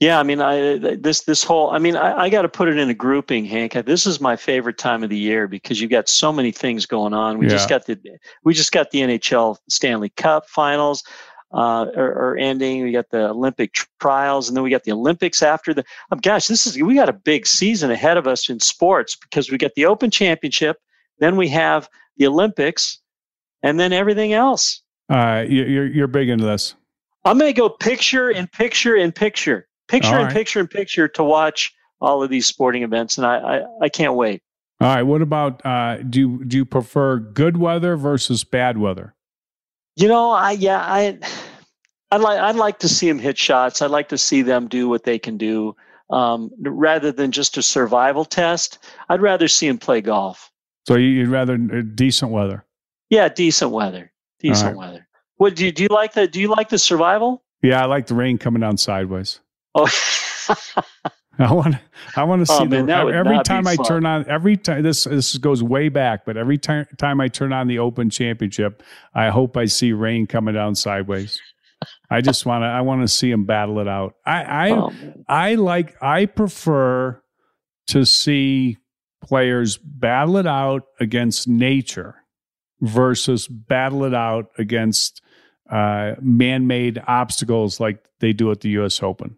Yeah, 0.00 0.20
I 0.20 0.22
mean, 0.22 0.40
I 0.40 0.78
this 0.78 1.22
this 1.22 1.42
whole. 1.42 1.70
I 1.70 1.78
mean, 1.78 1.96
I, 1.96 2.16
I 2.24 2.28
got 2.30 2.42
to 2.42 2.48
put 2.48 2.68
it 2.68 2.78
in 2.78 2.88
a 2.88 2.94
grouping, 2.94 3.44
Hank. 3.44 3.72
This 3.84 4.06
is 4.06 4.20
my 4.20 4.36
favorite 4.36 4.78
time 4.78 5.02
of 5.02 5.10
the 5.10 5.18
year 5.18 5.48
because 5.48 5.80
you've 5.80 5.90
got 5.90 6.08
so 6.08 6.32
many 6.32 6.52
things 6.52 6.86
going 6.86 7.12
on. 7.14 7.38
We 7.38 7.46
just 7.48 7.68
got 7.68 7.86
the 7.86 7.98
we 8.44 8.54
just 8.54 8.70
got 8.70 8.92
the 8.92 9.00
NHL 9.00 9.56
Stanley 9.68 10.10
Cup 10.10 10.48
Finals 10.48 11.02
uh, 11.52 11.86
are, 11.96 12.12
are 12.12 12.36
ending. 12.36 12.84
We 12.84 12.92
got 12.92 13.10
the 13.10 13.30
Olympic 13.30 13.74
trials, 13.98 14.46
and 14.48 14.56
then 14.56 14.62
we 14.62 14.70
got 14.70 14.84
the 14.84 14.92
Olympics 14.92 15.42
after 15.42 15.74
the. 15.74 15.84
Oh, 16.12 16.16
gosh, 16.22 16.46
this 16.46 16.64
is 16.66 16.80
we 16.80 16.94
got 16.94 17.08
a 17.08 17.12
big 17.12 17.44
season 17.46 17.90
ahead 17.90 18.16
of 18.16 18.28
us 18.28 18.48
in 18.48 18.60
sports 18.60 19.16
because 19.16 19.50
we 19.50 19.58
got 19.58 19.74
the 19.74 19.86
Open 19.86 20.12
Championship, 20.12 20.76
then 21.18 21.36
we 21.36 21.48
have 21.48 21.88
the 22.18 22.26
Olympics, 22.28 23.00
and 23.64 23.80
then 23.80 23.92
everything 23.92 24.32
else. 24.32 24.80
Uh, 25.10 25.44
you- 25.48 25.64
you're 25.64 25.86
you're 25.86 26.06
big 26.06 26.28
into 26.28 26.44
this. 26.44 26.76
I'm 27.24 27.36
going 27.38 27.52
to 27.52 27.60
go 27.60 27.68
picture 27.68 28.30
in 28.30 28.46
picture 28.46 28.94
in 28.96 29.10
picture, 29.12 29.66
picture 29.88 30.16
All 30.16 30.24
in 30.26 30.32
picture 30.32 30.60
in 30.60 30.68
picture 30.68 31.08
to 31.08 31.24
watch 31.24 31.72
all 32.00 32.22
of 32.22 32.30
these 32.30 32.46
sporting 32.46 32.82
events, 32.82 33.18
and 33.18 33.26
I 33.26 33.36
I, 33.38 33.62
I 33.82 33.88
can't 33.88 34.14
wait. 34.14 34.42
All 34.80 34.94
right. 34.94 35.02
What 35.02 35.22
about 35.22 35.64
uh, 35.66 35.96
do 36.08 36.20
you, 36.20 36.44
do 36.44 36.56
you 36.56 36.64
prefer 36.64 37.18
good 37.18 37.56
weather 37.56 37.96
versus 37.96 38.44
bad 38.44 38.78
weather? 38.78 39.14
You 39.96 40.06
know, 40.06 40.30
I 40.30 40.52
yeah 40.52 40.78
I 40.80 41.18
I'd 42.12 42.20
like 42.20 42.38
I'd 42.38 42.54
like 42.56 42.78
to 42.80 42.88
see 42.88 43.08
them 43.08 43.18
hit 43.18 43.36
shots. 43.36 43.82
I'd 43.82 43.90
like 43.90 44.08
to 44.10 44.18
see 44.18 44.42
them 44.42 44.68
do 44.68 44.88
what 44.88 45.02
they 45.02 45.18
can 45.18 45.36
do, 45.36 45.74
um, 46.10 46.50
rather 46.60 47.10
than 47.10 47.32
just 47.32 47.56
a 47.58 47.62
survival 47.62 48.24
test. 48.24 48.78
I'd 49.08 49.20
rather 49.20 49.48
see 49.48 49.66
them 49.66 49.78
play 49.78 50.00
golf. 50.00 50.50
So 50.86 50.94
you- 50.94 51.08
you'd 51.08 51.28
rather 51.28 51.54
uh, 51.54 51.82
decent 51.94 52.30
weather. 52.30 52.64
Yeah, 53.10 53.28
decent 53.28 53.72
weather, 53.72 54.12
decent 54.38 54.74
All 54.76 54.80
weather. 54.80 55.08
What 55.38 55.56
do 55.56 55.64
you 55.64 55.72
do? 55.72 55.82
You 55.84 55.88
like 55.90 56.12
the 56.12 56.28
Do 56.28 56.40
you 56.40 56.48
like 56.48 56.68
the 56.68 56.78
survival? 56.78 57.42
Yeah, 57.62 57.82
I 57.82 57.86
like 57.86 58.06
the 58.06 58.14
rain 58.14 58.38
coming 58.38 58.60
down 58.60 58.76
sideways. 58.76 59.40
Oh, 59.78 60.56
I 61.38 61.52
want 61.52 61.76
I 62.16 62.24
want 62.24 62.44
to 62.46 62.52
Oh, 62.52 62.58
see 62.58 62.64
man, 62.66 62.86
the 62.86 62.92
that 62.92 63.08
every 63.08 63.40
time 63.44 63.66
I 63.66 63.76
fun. 63.76 63.86
turn 63.86 64.06
on 64.06 64.26
every 64.28 64.56
time 64.56 64.82
this 64.82 65.04
this 65.04 65.36
goes 65.38 65.62
way 65.62 65.88
back, 65.88 66.24
but 66.26 66.36
every 66.36 66.58
time 66.58 66.86
time 66.96 67.20
I 67.20 67.28
turn 67.28 67.52
on 67.52 67.68
the 67.68 67.78
Open 67.78 68.10
Championship, 68.10 68.82
I 69.14 69.28
hope 69.28 69.56
I 69.56 69.66
see 69.66 69.92
rain 69.92 70.26
coming 70.26 70.54
down 70.54 70.74
sideways. 70.74 71.40
I 72.10 72.22
just 72.22 72.44
want 72.44 72.62
to 72.62 72.66
I 72.66 72.80
want 72.80 73.02
to 73.02 73.08
see 73.08 73.30
them 73.30 73.44
battle 73.44 73.78
it 73.78 73.86
out. 73.88 74.14
I 74.26 74.42
I 74.42 74.70
oh. 74.72 74.92
I 75.28 75.54
like 75.54 75.94
I 76.02 76.26
prefer 76.26 77.22
to 77.88 78.04
see 78.04 78.78
players 79.22 79.76
battle 79.78 80.36
it 80.38 80.46
out 80.46 80.84
against 81.00 81.46
nature 81.46 82.16
versus 82.80 83.46
battle 83.48 84.04
it 84.04 84.14
out 84.14 84.46
against 84.58 85.20
uh, 85.70 86.14
man-made 86.20 87.02
obstacles 87.06 87.78
like 87.80 88.04
they 88.20 88.32
do 88.32 88.50
at 88.50 88.60
the 88.60 88.70
U.S. 88.70 89.02
Open, 89.02 89.36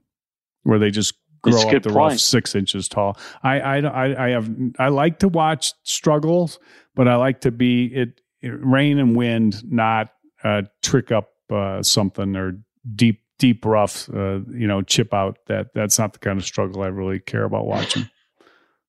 where 0.63 0.79
they 0.79 0.91
just 0.91 1.15
grow 1.43 1.61
up 1.61 1.83
the 1.83 1.91
rough 1.91 2.11
point. 2.11 2.21
six 2.21 2.55
inches 2.55 2.89
tall. 2.89 3.17
I, 3.43 3.61
I 3.61 4.25
I 4.27 4.29
have 4.31 4.51
I 4.79 4.89
like 4.89 5.21
to 5.21 5.29
watch 5.29 5.73
struggles, 5.85 6.59
but 6.95 7.09
I 7.09 7.17
like 7.17 7.41
to 7.43 7.51
be 7.51 7.87
it, 7.87 8.21
it 8.43 8.53
rain 8.63 8.99
and 8.99 9.17
wind, 9.17 9.63
not 9.71 10.09
uh, 10.45 10.63
trick 10.83 11.11
up 11.13 11.31
uh, 11.51 11.83
something 11.83 12.37
or 12.37 12.59
deep 12.95 13.21
deep 13.39 13.65
rough, 13.65 14.09
uh, 14.11 14.41
you 14.51 14.67
know, 14.67 14.83
chip 14.83 15.15
out. 15.15 15.39
That 15.47 15.69
that's 15.75 15.99
not 15.99 16.13
the 16.13 16.19
kind 16.19 16.39
of 16.39 16.45
struggle 16.45 16.83
I 16.83 16.89
really 16.89 17.21
care 17.21 17.45
about 17.45 17.67
watching. 17.67 18.09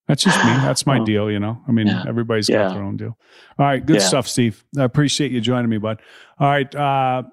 That's 0.07 0.23
just 0.23 0.37
me. 0.43 0.51
That's 0.51 0.85
my 0.85 0.99
Oh. 0.99 1.05
deal, 1.05 1.31
you 1.31 1.39
know. 1.39 1.61
I 1.69 1.71
mean, 1.71 1.87
Yeah. 1.87 2.03
everybody's 2.05 2.49
Yeah. 2.49 2.63
got 2.67 2.73
their 2.73 2.83
own 2.83 2.97
deal. 2.97 3.17
All 3.57 3.65
right, 3.65 3.85
good 3.85 3.97
Yeah. 3.97 4.01
stuff, 4.07 4.27
Steve. 4.27 4.61
I 4.77 4.83
appreciate 4.83 5.31
you 5.31 5.39
joining 5.39 5.69
me, 5.69 5.77
bud. 5.77 6.01
All 6.37 6.49
right, 6.49 6.75
uh, 6.75 7.23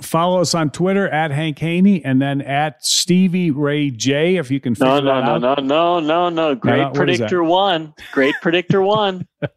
follow 0.00 0.40
us 0.40 0.54
on 0.54 0.70
Twitter 0.70 1.08
at 1.08 1.30
Hank 1.30 1.58
Haney 1.58 2.04
and 2.04 2.20
then 2.20 2.40
at 2.42 2.84
Stevie 2.84 3.50
Ray 3.50 3.90
J. 3.90 4.36
If 4.36 4.50
you 4.50 4.60
can 4.60 4.74
figure 4.74 4.86
no, 4.86 5.00
no, 5.00 5.04
that 5.06 5.40
no, 5.40 5.48
out. 5.50 5.64
no, 5.64 6.00
no, 6.00 6.00
no, 6.00 6.28
no. 6.28 6.54
Great 6.54 6.78
what 6.80 6.90
is 6.92 6.96
predictor 6.96 7.42
one. 7.44 7.94
Great 8.12 8.34
predictor 8.42 8.82
one. 8.82 9.26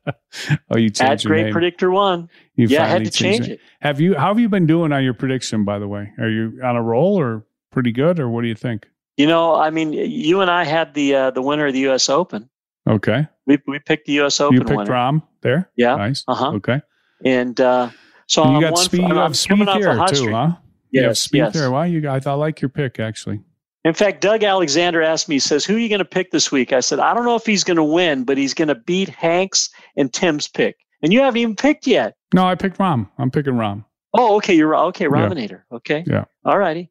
Oh, 0.70 0.78
you 0.78 0.90
changed 0.90 1.02
At 1.02 1.24
your 1.26 1.30
great 1.32 1.44
name. 1.44 1.52
predictor 1.54 1.92
one. 1.92 2.30
You 2.56 2.68
yeah, 2.68 2.86
I 2.86 2.88
had 2.88 3.04
to 3.04 3.12
change 3.12 3.50
it. 3.50 3.60
Have 3.82 4.00
you? 4.00 4.16
How 4.16 4.30
have 4.30 4.40
you 4.40 4.48
been 4.48 4.66
doing 4.66 4.94
on 4.94 5.04
your 5.04 5.14
prediction? 5.14 5.66
By 5.66 5.78
the 5.78 5.90
way, 5.90 6.10
are 6.20 6.30
you 6.30 6.58
on 6.64 6.78
a 6.78 6.82
roll 6.82 7.20
or 7.20 7.46
pretty 7.72 7.92
good, 7.92 8.18
or 8.18 8.30
what 8.30 8.42
do 8.44 8.48
you 8.48 8.56
think? 8.56 8.88
You 9.18 9.28
know, 9.28 9.56
I 9.56 9.70
mean, 9.72 9.92
you 9.92 10.40
and 10.40 10.50
I 10.50 10.64
had 10.64 10.94
the 10.94 11.14
uh, 11.16 11.32
the 11.32 11.42
winner 11.42 11.68
of 11.68 11.74
the 11.74 11.80
U.S. 11.82 12.08
Open. 12.08 12.50
Okay, 12.88 13.28
We 13.46 13.58
we 13.68 13.80
picked 13.80 14.06
the 14.06 14.14
U.S. 14.14 14.40
Open 14.40 14.56
you 14.56 14.62
picked 14.64 14.78
winner. 14.78 14.90
Rahm 14.92 15.22
there. 15.42 15.70
Yeah. 15.76 15.96
nice. 15.98 16.24
Uh 16.30 16.36
huh. 16.36 16.52
Okay, 16.54 16.82
And 17.26 17.60
uh, 17.60 17.90
so 18.32 18.46
you 18.46 18.56
I'm 18.56 18.62
got 18.62 18.72
one, 18.72 18.86
Spieth. 18.86 19.04
I'm, 19.04 19.10
You 19.10 19.16
have 19.18 19.32
Spieth 19.34 19.74
here 19.76 20.06
too, 20.08 20.32
huh? 20.32 20.52
Yes, 20.92 21.28
Spieth 21.28 21.34
yes. 21.34 21.54
there. 21.54 21.70
Wow, 21.70 21.84
you. 21.84 22.08
I 22.08 22.22
I 22.26 22.32
like 22.32 22.62
your 22.62 22.70
pick 22.70 22.98
actually. 22.98 23.42
In 23.84 23.94
fact, 23.94 24.22
Doug 24.22 24.42
Alexander 24.42 25.02
asked 25.02 25.28
me, 25.28 25.36
he 25.36 25.40
says, 25.40 25.66
"Who 25.66 25.76
are 25.76 25.80
you 25.80 25.90
going 25.90 26.00
to 26.00 26.06
pick 26.06 26.32
this 26.32 26.50
week?" 26.50 26.72
I 26.72 26.80
said, 26.80 27.00
"I 27.00 27.14
don't 27.14 27.26
know 27.26 27.36
if 27.36 27.46
he's 27.46 27.66
going 27.66 27.76
to 27.76 27.84
win, 27.84 28.24
but 28.24 28.38
he's 28.38 28.54
going 28.54 28.70
to 28.70 28.76
beat 28.76 29.10
Hank's 29.10 29.70
and 29.98 30.14
Tim's 30.14 30.48
pick." 30.48 30.78
And 31.02 31.12
you 31.12 31.20
haven't 31.20 31.42
even 31.42 31.58
picked 31.58 31.88
yet. 31.88 32.16
No, 32.34 32.46
I 32.46 32.56
picked 32.56 32.78
Rahm. 32.78 33.10
I'm 33.18 33.32
picking 33.32 33.56
Rahm. 33.56 33.84
Oh, 34.14 34.38
okay, 34.38 34.54
you're 34.54 34.78
okay. 34.78 35.08
Rominator. 35.08 35.64
Okay. 35.74 36.06
Yeah. 36.08 36.24
All 36.46 36.58
righty. 36.58 36.90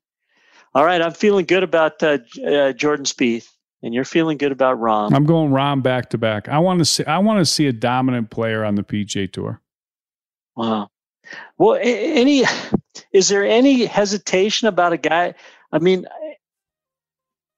All 0.74 0.84
right. 0.84 1.00
I'm 1.00 1.14
feeling 1.14 1.46
good 1.46 1.62
about 1.62 2.02
uh, 2.02 2.18
uh, 2.46 2.72
Jordan 2.74 3.06
Spieth, 3.06 3.48
and 3.82 3.94
you're 3.94 4.04
feeling 4.04 4.36
good 4.36 4.52
about 4.52 4.78
Rahm. 4.78 5.14
I'm 5.14 5.24
going 5.24 5.52
Rahm 5.52 5.82
back 5.82 6.10
to 6.10 6.18
back. 6.18 6.50
I 6.50 6.58
want 6.58 6.80
to 6.80 6.84
see. 6.84 7.04
I 7.06 7.18
want 7.18 7.38
to 7.38 7.46
see 7.46 7.66
a 7.66 7.72
dominant 7.72 8.28
player 8.28 8.62
on 8.62 8.74
the 8.74 8.82
PGA 8.82 9.32
Tour. 9.32 9.62
Wow. 10.54 10.90
Well, 11.58 11.78
any 11.80 12.44
is 13.12 13.28
there 13.28 13.44
any 13.44 13.84
hesitation 13.86 14.68
about 14.68 14.92
a 14.92 14.96
guy? 14.96 15.34
I 15.72 15.78
mean, 15.78 16.06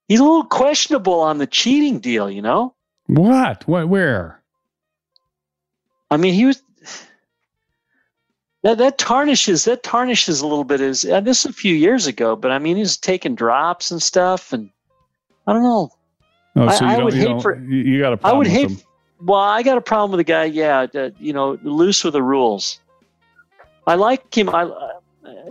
he's 0.08 0.20
a 0.20 0.24
little 0.24 0.44
questionable 0.44 1.20
on 1.20 1.38
the 1.38 1.46
cheating 1.46 1.98
deal. 1.98 2.30
You 2.30 2.42
know. 2.42 2.74
What? 3.06 3.66
What? 3.68 3.88
Where? 3.88 4.40
I 6.10 6.16
mean, 6.16 6.34
he 6.34 6.46
was. 6.46 6.62
That, 8.62 8.78
that 8.78 8.96
tarnishes 8.96 9.64
that 9.64 9.82
tarnishes 9.82 10.40
a 10.40 10.46
little 10.46 10.62
bit. 10.64 10.80
Is 10.80 11.04
uh, 11.04 11.20
this 11.20 11.44
is 11.44 11.50
a 11.50 11.54
few 11.54 11.74
years 11.74 12.06
ago, 12.06 12.36
but 12.36 12.52
I 12.52 12.58
mean 12.58 12.76
he's 12.76 12.96
taking 12.96 13.34
drops 13.34 13.90
and 13.90 14.00
stuff, 14.00 14.52
and 14.52 14.70
I 15.46 15.52
don't 15.52 15.62
know. 15.64 15.90
Oh, 16.54 16.68
I- 16.68 16.74
so 16.76 16.86
I 16.86 16.96
don't. 16.96 17.06
would 17.06 17.14
hate 17.14 17.42
for- 17.42 17.58
you, 17.58 18.00
got 18.00 18.12
a 18.12 18.12
I 18.12 18.16
problem 18.16 18.34
I 18.34 18.38
would 18.38 18.46
hate. 18.46 18.84
Well, 19.20 19.40
I 19.40 19.62
got 19.62 19.78
a 19.78 19.80
problem 19.80 20.12
with 20.12 20.18
the 20.18 20.30
guy. 20.32 20.44
Yeah, 20.44 20.86
that, 20.86 21.20
you 21.20 21.32
know, 21.32 21.58
loose 21.62 22.04
with 22.04 22.12
the 22.12 22.22
rules. 22.22 22.80
I 23.86 23.94
like 23.94 24.34
him. 24.36 24.48
I, 24.48 24.62
uh, 24.62 24.88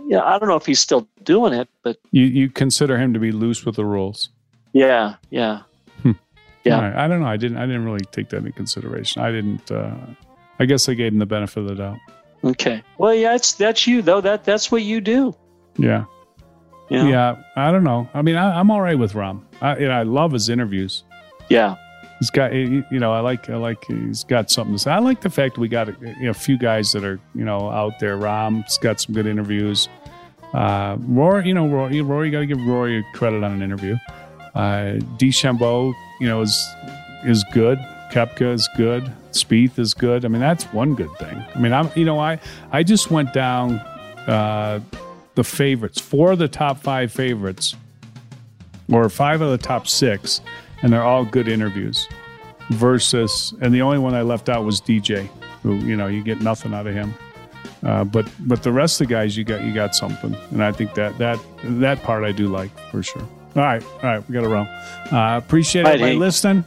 yeah, 0.06 0.22
I 0.22 0.38
don't 0.38 0.48
know 0.48 0.56
if 0.56 0.66
he's 0.66 0.80
still 0.80 1.06
doing 1.22 1.52
it, 1.52 1.68
but 1.82 1.98
You 2.12 2.24
you 2.24 2.48
consider 2.50 2.98
him 2.98 3.12
to 3.14 3.20
be 3.20 3.32
loose 3.32 3.64
with 3.64 3.76
the 3.76 3.84
rules. 3.84 4.30
yeah, 4.72 5.16
yeah. 5.30 5.62
Yeah. 6.64 6.76
All 6.76 6.82
right. 6.82 6.94
I 6.94 7.08
don't 7.08 7.18
know. 7.20 7.26
I 7.26 7.36
didn't. 7.36 7.56
I 7.56 7.66
didn't 7.66 7.84
really 7.84 8.04
take 8.12 8.28
that 8.28 8.36
into 8.36 8.52
consideration. 8.52 9.20
I 9.20 9.32
didn't. 9.32 9.68
Uh, 9.72 9.96
I 10.60 10.64
guess 10.64 10.88
I 10.88 10.94
gave 10.94 11.12
him 11.12 11.18
the 11.18 11.26
benefit 11.26 11.58
of 11.58 11.66
the 11.66 11.74
doubt. 11.74 11.98
Okay. 12.44 12.84
Well, 12.98 13.12
yeah, 13.12 13.34
it's 13.34 13.54
that's 13.54 13.84
you 13.88 14.00
though. 14.00 14.20
That 14.20 14.44
that's 14.44 14.70
what 14.70 14.82
you 14.82 15.00
do. 15.00 15.34
Yeah. 15.76 16.04
Know? 16.88 17.08
Yeah. 17.08 17.42
I 17.56 17.72
don't 17.72 17.82
know. 17.82 18.08
I 18.14 18.22
mean, 18.22 18.36
I, 18.36 18.60
I'm 18.60 18.70
all 18.70 18.80
right 18.80 18.96
with 18.96 19.14
Rahm. 19.14 19.42
I, 19.60 19.76
you 19.78 19.88
know, 19.88 19.94
I 19.94 20.04
love 20.04 20.30
his 20.30 20.48
interviews. 20.48 21.02
Yeah. 21.48 21.74
He's 22.22 22.30
got, 22.30 22.54
you 22.54 22.84
know, 22.92 23.12
I 23.12 23.18
like, 23.18 23.50
I 23.50 23.56
like, 23.56 23.84
he's 23.86 24.22
got 24.22 24.48
something 24.48 24.76
to 24.76 24.78
say. 24.78 24.92
I 24.92 25.00
like 25.00 25.22
the 25.22 25.28
fact 25.28 25.58
we 25.58 25.66
got 25.66 25.88
you 26.00 26.14
know, 26.20 26.30
a 26.30 26.32
few 26.32 26.56
guys 26.56 26.92
that 26.92 27.02
are, 27.02 27.18
you 27.34 27.44
know, 27.44 27.68
out 27.68 27.98
there. 27.98 28.16
Rahm's 28.16 28.78
got 28.78 29.00
some 29.00 29.12
good 29.12 29.26
interviews. 29.26 29.88
Uh, 30.54 30.98
Rory, 31.00 31.48
you 31.48 31.52
know, 31.52 31.66
Rory, 31.66 32.00
Rory, 32.00 32.30
got 32.30 32.38
to 32.38 32.46
give 32.46 32.64
Rory 32.64 33.04
credit 33.12 33.42
on 33.42 33.50
an 33.50 33.60
interview. 33.60 33.96
Uh, 34.54 35.00
you 35.18 36.28
know, 36.28 36.42
is 36.42 36.68
is 37.24 37.44
good. 37.52 37.78
Koepka 38.12 38.54
is 38.54 38.68
good. 38.76 39.10
Spieth 39.32 39.76
is 39.80 39.92
good. 39.92 40.24
I 40.24 40.28
mean, 40.28 40.40
that's 40.40 40.62
one 40.66 40.94
good 40.94 41.10
thing. 41.18 41.42
I 41.52 41.58
mean, 41.58 41.72
I'm, 41.72 41.90
you 41.96 42.04
know, 42.04 42.20
I 42.20 42.38
I 42.70 42.84
just 42.84 43.10
went 43.10 43.32
down 43.32 43.80
uh, 44.28 44.78
the 45.34 45.42
favorites, 45.42 46.00
four 46.00 46.30
of 46.30 46.38
the 46.38 46.46
top 46.46 46.78
five 46.78 47.10
favorites, 47.10 47.74
or 48.92 49.08
five 49.08 49.40
of 49.40 49.50
the 49.50 49.58
top 49.58 49.88
six, 49.88 50.40
and 50.82 50.92
they're 50.92 51.02
all 51.02 51.24
good 51.24 51.48
interviews. 51.48 52.08
Versus, 52.70 53.52
and 53.60 53.74
the 53.74 53.82
only 53.82 53.98
one 53.98 54.14
I 54.14 54.22
left 54.22 54.48
out 54.48 54.64
was 54.64 54.80
DJ, 54.80 55.28
who 55.62 55.76
you 55.76 55.96
know 55.96 56.06
you 56.06 56.22
get 56.22 56.40
nothing 56.40 56.72
out 56.72 56.86
of 56.86 56.94
him. 56.94 57.14
Uh, 57.82 58.04
but 58.04 58.26
but 58.40 58.62
the 58.62 58.72
rest 58.72 59.00
of 59.00 59.08
the 59.08 59.14
guys, 59.14 59.36
you 59.36 59.44
got 59.44 59.64
you 59.64 59.74
got 59.74 59.94
something, 59.94 60.34
and 60.50 60.62
I 60.62 60.72
think 60.72 60.94
that 60.94 61.18
that 61.18 61.38
that 61.64 62.02
part 62.02 62.24
I 62.24 62.32
do 62.32 62.48
like 62.48 62.70
for 62.90 63.02
sure. 63.02 63.22
All 63.56 63.62
right, 63.62 63.82
all 63.84 64.00
right, 64.02 64.28
we 64.28 64.32
got 64.32 64.42
to 64.42 64.48
roll. 64.48 64.66
Uh, 65.10 65.36
appreciate 65.36 65.82
right, 65.82 65.94
everybody 65.94 66.16
listening. 66.16 66.64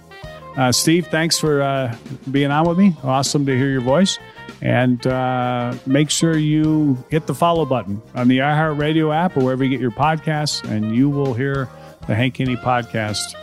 Uh, 0.57 0.72
Steve, 0.72 1.07
thanks 1.07 1.39
for 1.39 1.61
uh, 1.61 1.95
being 2.30 2.51
on 2.51 2.68
with 2.68 2.78
me. 2.78 2.95
Awesome 3.03 3.45
to 3.45 3.57
hear 3.57 3.70
your 3.70 3.82
voice. 3.82 4.20
And 4.61 5.05
uh, 5.05 5.76
make 5.86 6.09
sure 6.09 6.38
you 6.38 7.03
hit 7.09 7.28
the 7.28 7.36
follow 7.36 7.66
button 7.66 8.01
on 8.13 8.28
the 8.28 8.39
iHeartRadio 8.39 9.13
app 9.13 9.36
or 9.36 9.43
wherever 9.43 9.63
you 9.63 9.70
get 9.70 9.82
your 9.82 9.91
podcasts, 9.91 10.63
and 10.70 10.95
you 10.95 11.09
will 11.09 11.34
hear 11.34 11.70
the 12.07 12.16
Hank 12.16 12.36
podcast 12.36 13.36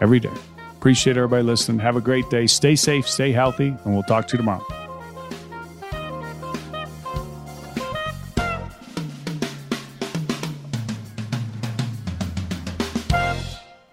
every 0.00 0.20
day. 0.20 0.32
Appreciate 0.76 1.16
everybody 1.16 1.42
listening. 1.42 1.80
Have 1.80 1.96
a 1.96 2.00
great 2.00 2.28
day. 2.30 2.46
Stay 2.46 2.76
safe, 2.76 3.08
stay 3.08 3.32
healthy, 3.32 3.68
and 3.84 3.94
we'll 3.94 4.02
talk 4.04 4.28
to 4.28 4.34
you 4.34 4.38
tomorrow. 4.38 4.64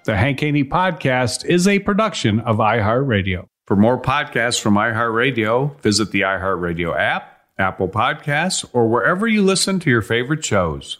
The 0.06 0.16
Hank 0.16 0.40
Haney 0.42 0.64
Podcast 0.64 1.46
is 1.46 1.68
a 1.68 1.80
production 1.80 2.40
of 2.42 2.58
iHeartRadio. 2.58 3.48
For 3.66 3.76
more 3.76 4.00
podcasts 4.00 4.62
from 4.62 4.76
iHeartRadio, 4.76 5.82
visit 5.82 6.12
the 6.12 6.22
iHeartRadio 6.22 6.96
app, 6.96 7.42
Apple 7.58 7.90
Podcasts, 7.90 8.64
or 8.72 8.88
wherever 8.88 9.28
you 9.28 9.42
listen 9.42 9.80
to 9.80 9.90
your 9.90 10.04
favorite 10.04 10.46
shows. 10.46 11.00